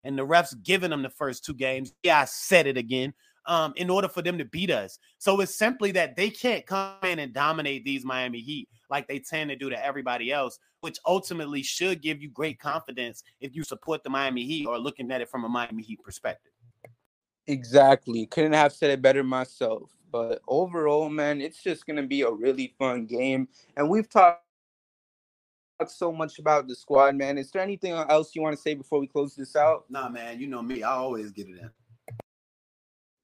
and 0.04 0.16
the 0.16 0.28
refs 0.28 0.54
giving 0.62 0.92
them 0.92 1.02
the 1.02 1.10
first 1.10 1.44
two 1.44 1.56
games. 1.56 1.92
Yeah, 2.04 2.20
I 2.20 2.26
said 2.26 2.68
it 2.68 2.78
again. 2.78 3.16
Um, 3.48 3.74
in 3.78 3.90
order 3.90 4.10
for 4.10 4.22
them 4.22 4.38
to 4.40 4.46
beat 4.46 4.70
us. 4.70 5.00
So 5.20 5.40
it's 5.40 5.58
simply 5.58 5.92
that 5.94 6.18
they 6.18 6.30
can't 6.30 6.66
come 6.66 6.98
in 7.04 7.20
and 7.20 7.34
dominate 7.34 7.86
these 7.86 8.04
Miami 8.04 8.42
Heat 8.42 8.68
like 8.90 9.08
they 9.08 9.20
tend 9.20 9.50
to 9.52 9.56
do 9.56 9.70
to 9.70 9.86
everybody 9.86 10.34
else, 10.34 10.60
which 10.82 10.98
ultimately 11.06 11.64
should 11.64 12.02
give 12.02 12.22
you 12.22 12.30
great 12.30 12.60
confidence 12.60 13.24
if 13.40 13.56
you 13.56 13.64
support 13.64 14.04
the 14.04 14.10
Miami 14.10 14.44
Heat 14.44 14.66
or 14.66 14.78
looking 14.78 15.10
at 15.12 15.22
it 15.22 15.30
from 15.30 15.46
a 15.46 15.50
Miami 15.50 15.82
Heat 15.82 16.04
perspective. 16.04 16.52
Exactly. 17.48 18.26
Couldn't 18.26 18.54
have 18.54 18.74
said 18.74 18.92
it 18.92 19.02
better 19.02 19.24
myself. 19.24 19.90
But 20.12 20.42
overall, 20.48 21.10
man, 21.10 21.42
it's 21.42 21.62
just 21.62 21.86
gonna 21.86 22.04
be 22.04 22.22
a 22.22 22.32
really 22.32 22.74
fun 22.78 23.06
game. 23.06 23.48
And 23.76 23.90
we've 23.90 24.10
talked 24.10 24.42
so 25.88 26.12
much 26.12 26.40
about 26.40 26.68
the 26.68 26.76
squad, 26.76 27.16
man. 27.16 27.38
Is 27.38 27.52
there 27.52 27.62
anything 27.62 27.92
else 27.94 28.36
you 28.36 28.42
want 28.42 28.56
to 28.56 28.62
say 28.62 28.74
before 28.74 29.00
we 29.00 29.08
close 29.08 29.36
this 29.36 29.56
out? 29.56 29.86
Nah, 29.90 30.10
man, 30.10 30.40
you 30.40 30.48
know 30.48 30.62
me. 30.62 30.84
I 30.84 30.92
always 30.92 31.32
get 31.32 31.48
it 31.48 31.60
in. 31.60 31.70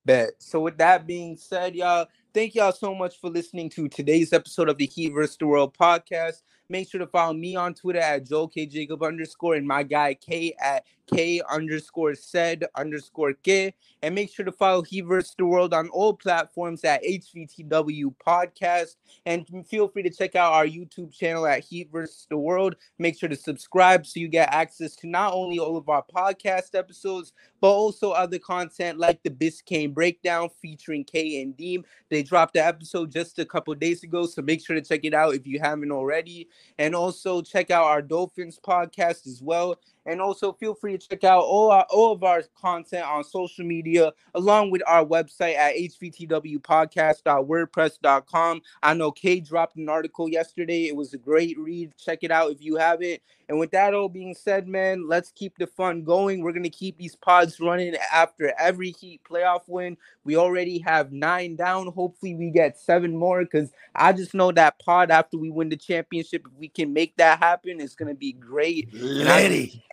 Bet. 0.06 0.32
So 0.40 0.60
with 0.60 0.78
that 0.78 1.08
being 1.08 1.38
said, 1.38 1.76
y'all, 1.76 2.08
thank 2.34 2.56
y'all 2.56 2.74
so 2.74 2.94
much 2.94 3.20
for 3.20 3.30
listening 3.30 3.70
to 3.72 3.88
today's 3.88 4.34
episode 4.34 4.70
of 4.70 4.78
the 4.78 4.86
Heat 4.86 5.14
vs. 5.14 5.38
the 5.38 5.48
World 5.48 5.76
podcast. 5.78 6.42
Make 6.70 6.90
sure 6.90 7.00
to 7.00 7.08
follow 7.08 7.34
me 7.34 7.56
on 7.56 7.74
Twitter 7.74 8.00
at 8.00 8.26
Joel 8.26 8.48
K 8.48 8.66
Jacob 8.66 9.04
underscore 9.04 9.56
and 9.56 9.68
my 9.68 9.84
guy 9.84 10.14
K 10.14 10.56
at 10.62 10.86
K 11.08 11.42
underscore 11.50 12.16
said 12.16 12.66
underscore 12.76 13.34
K. 13.34 13.74
And 14.02 14.16
make 14.16 14.34
sure 14.34 14.46
to 14.46 14.52
follow 14.52 14.82
Heat 14.82 15.02
vs. 15.02 15.36
the 15.38 15.46
World 15.46 15.74
on 15.74 15.90
all 15.90 16.14
platforms 16.14 16.84
at 16.84 17.04
HVTW 17.04 18.14
Podcast. 18.26 18.96
And 19.26 19.48
feel 19.68 19.88
free 19.88 20.04
to 20.04 20.10
check 20.10 20.36
out 20.36 20.54
our 20.54 20.66
YouTube 20.66 21.14
channel 21.14 21.46
at 21.46 21.64
Heat 21.64 21.90
vs. 21.92 22.28
the 22.30 22.38
World. 22.38 22.76
Make 23.00 23.18
sure 23.18 23.30
to 23.30 23.36
subscribe 23.36 24.06
so 24.06 24.20
you 24.20 24.28
get 24.28 24.54
access 24.54 24.96
to 24.98 25.08
not 25.08 25.34
only 25.34 25.60
all 25.60 25.78
of 25.78 25.90
our 25.90 26.04
podcast 26.04 26.76
episodes, 26.76 27.34
but 27.62 27.72
also 27.72 28.12
other 28.12 28.40
content 28.40 28.98
like 28.98 29.22
the 29.24 29.30
Biscayne 29.30 29.94
Breakdown 29.94 30.50
featuring 30.62 31.04
K 31.04 31.42
and 31.42 31.56
Deem. 31.56 31.86
They 32.10 32.24
dropped 32.24 32.54
the 32.54 32.66
episode 32.66 33.12
just 33.12 33.40
a 33.40 33.46
couple 33.46 33.74
days 33.76 34.04
ago, 34.04 34.26
so 34.26 34.42
make 34.42 34.66
sure 34.66 34.76
to 34.76 34.82
check 34.82 35.02
it 35.04 35.14
out 35.14 35.36
if 35.36 35.48
you 35.48 35.60
haven't 35.60 35.92
already. 35.92 36.50
And 36.78 36.96
also 36.96 37.42
check 37.42 37.72
out 37.72 37.86
our 37.86 38.02
Dolphins 38.02 38.60
podcast 38.64 39.28
as 39.28 39.42
well. 39.42 39.80
And 40.06 40.22
also 40.22 40.54
feel 40.54 40.76
free 40.76 40.98
to 40.98 41.08
check 41.08 41.24
out 41.24 41.44
all 41.44 41.72
our 41.72 41.86
all 41.90 42.12
of 42.12 42.24
our 42.24 42.44
content 42.60 43.06
on 43.06 43.24
social 43.24 43.64
media, 43.66 44.12
along 44.36 44.70
with 44.72 44.82
our 44.86 45.06
website 45.06 45.56
at 45.56 45.76
hvtwpodcast.wordpress.com. 45.76 48.62
I 48.82 48.94
know 48.94 49.12
Kay 49.12 49.40
dropped 49.40 49.78
an 49.78 49.88
article 49.88 50.28
yesterday. 50.28 50.88
It 50.88 50.96
was 50.96 51.14
a 51.14 51.18
great 51.18 51.58
read. 51.58 51.94
Check 51.98 52.20
it 52.24 52.32
out 52.32 52.52
if 52.52 52.62
you 52.62 52.76
haven't. 52.76 53.22
And 53.50 53.60
with 53.60 53.72
that 53.72 53.94
all 53.94 54.10
being 54.10 54.34
said, 54.34 54.68
man, 54.68 55.08
let's 55.08 55.32
keep 55.32 55.58
the 55.58 55.68
fun 55.68 56.04
going. 56.04 56.42
We're 56.42 56.54
gonna 56.54 56.70
keep 56.70 56.98
these 56.98 57.16
pods 57.16 57.60
running 57.60 57.96
after 58.12 58.54
every 58.58 58.92
Heat 58.92 59.22
playoff 59.30 59.62
win. 59.68 59.98
We 60.24 60.38
already 60.38 60.80
have 60.80 61.12
nine 61.12 61.56
down. 61.56 61.88
Hopefully, 61.88 62.36
we 62.36 62.52
get 62.52 62.80
seven 62.80 63.16
more 63.16 63.44
because 63.44 63.72
I 63.96 64.14
just 64.14 64.34
know 64.34 64.52
that 64.54 64.80
pod 64.80 65.12
after 65.12 65.38
we 65.38 65.50
win 65.50 65.70
the 65.70 65.78
championship, 65.78 66.46
if 66.46 66.58
we 66.58 66.70
can 66.70 66.94
make 66.94 67.16
that 67.18 67.40
happen, 67.40 67.80
it's 67.80 67.96
gonna 67.96 68.16
be 68.16 68.34
great. 68.34 68.94
Lady. 68.94 69.84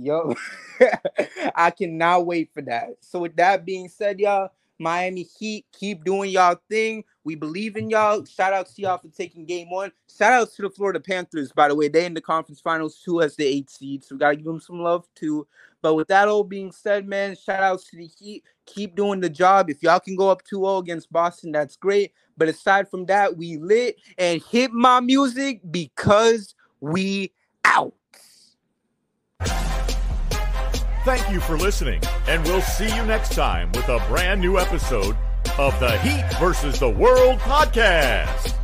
Yo, 0.00 0.32
I 1.56 1.70
cannot 1.72 2.26
wait 2.26 2.50
for 2.54 2.62
that. 2.62 2.90
So 3.00 3.20
with 3.20 3.34
that 3.36 3.64
being 3.64 3.88
said, 3.88 4.20
y'all, 4.20 4.50
Miami 4.78 5.26
Heat, 5.38 5.66
keep 5.72 6.04
doing 6.04 6.30
y'all 6.30 6.60
thing. 6.70 7.02
We 7.24 7.34
believe 7.34 7.76
in 7.76 7.90
y'all. 7.90 8.24
Shout 8.24 8.52
out 8.52 8.68
to 8.68 8.82
y'all 8.82 8.98
for 8.98 9.08
taking 9.08 9.44
game 9.44 9.70
one. 9.70 9.90
Shout 10.16 10.32
out 10.32 10.52
to 10.52 10.62
the 10.62 10.70
Florida 10.70 11.00
Panthers, 11.00 11.50
by 11.50 11.66
the 11.66 11.74
way. 11.74 11.88
They 11.88 12.06
in 12.06 12.14
the 12.14 12.20
conference 12.20 12.60
finals 12.60 13.00
too 13.04 13.22
as 13.22 13.34
the 13.34 13.44
eight 13.44 13.70
seed. 13.70 14.04
So 14.04 14.14
we 14.14 14.20
gotta 14.20 14.36
give 14.36 14.44
them 14.44 14.60
some 14.60 14.80
love 14.80 15.04
too. 15.16 15.48
But 15.82 15.94
with 15.94 16.06
that 16.08 16.28
all 16.28 16.44
being 16.44 16.70
said, 16.70 17.08
man, 17.08 17.36
shout 17.36 17.64
out 17.64 17.80
to 17.82 17.96
the 17.96 18.06
Heat. 18.06 18.44
Keep 18.66 18.94
doing 18.94 19.18
the 19.18 19.30
job. 19.30 19.68
If 19.68 19.82
y'all 19.82 19.98
can 19.98 20.14
go 20.14 20.30
up 20.30 20.42
2-0 20.44 20.80
against 20.80 21.12
Boston, 21.12 21.50
that's 21.50 21.76
great. 21.76 22.12
But 22.36 22.48
aside 22.48 22.88
from 22.88 23.06
that, 23.06 23.36
we 23.36 23.56
lit 23.56 23.96
and 24.16 24.40
hit 24.42 24.70
my 24.70 25.00
music 25.00 25.60
because 25.70 26.54
we 26.80 27.32
out. 27.64 27.94
Thank 31.08 31.30
you 31.30 31.40
for 31.40 31.56
listening, 31.56 32.02
and 32.26 32.44
we'll 32.44 32.60
see 32.60 32.94
you 32.94 33.02
next 33.06 33.32
time 33.32 33.72
with 33.72 33.88
a 33.88 33.98
brand 34.08 34.42
new 34.42 34.58
episode 34.58 35.16
of 35.56 35.80
the 35.80 35.96
Heat 36.00 36.38
versus 36.38 36.78
the 36.80 36.90
World 36.90 37.38
podcast. 37.38 38.54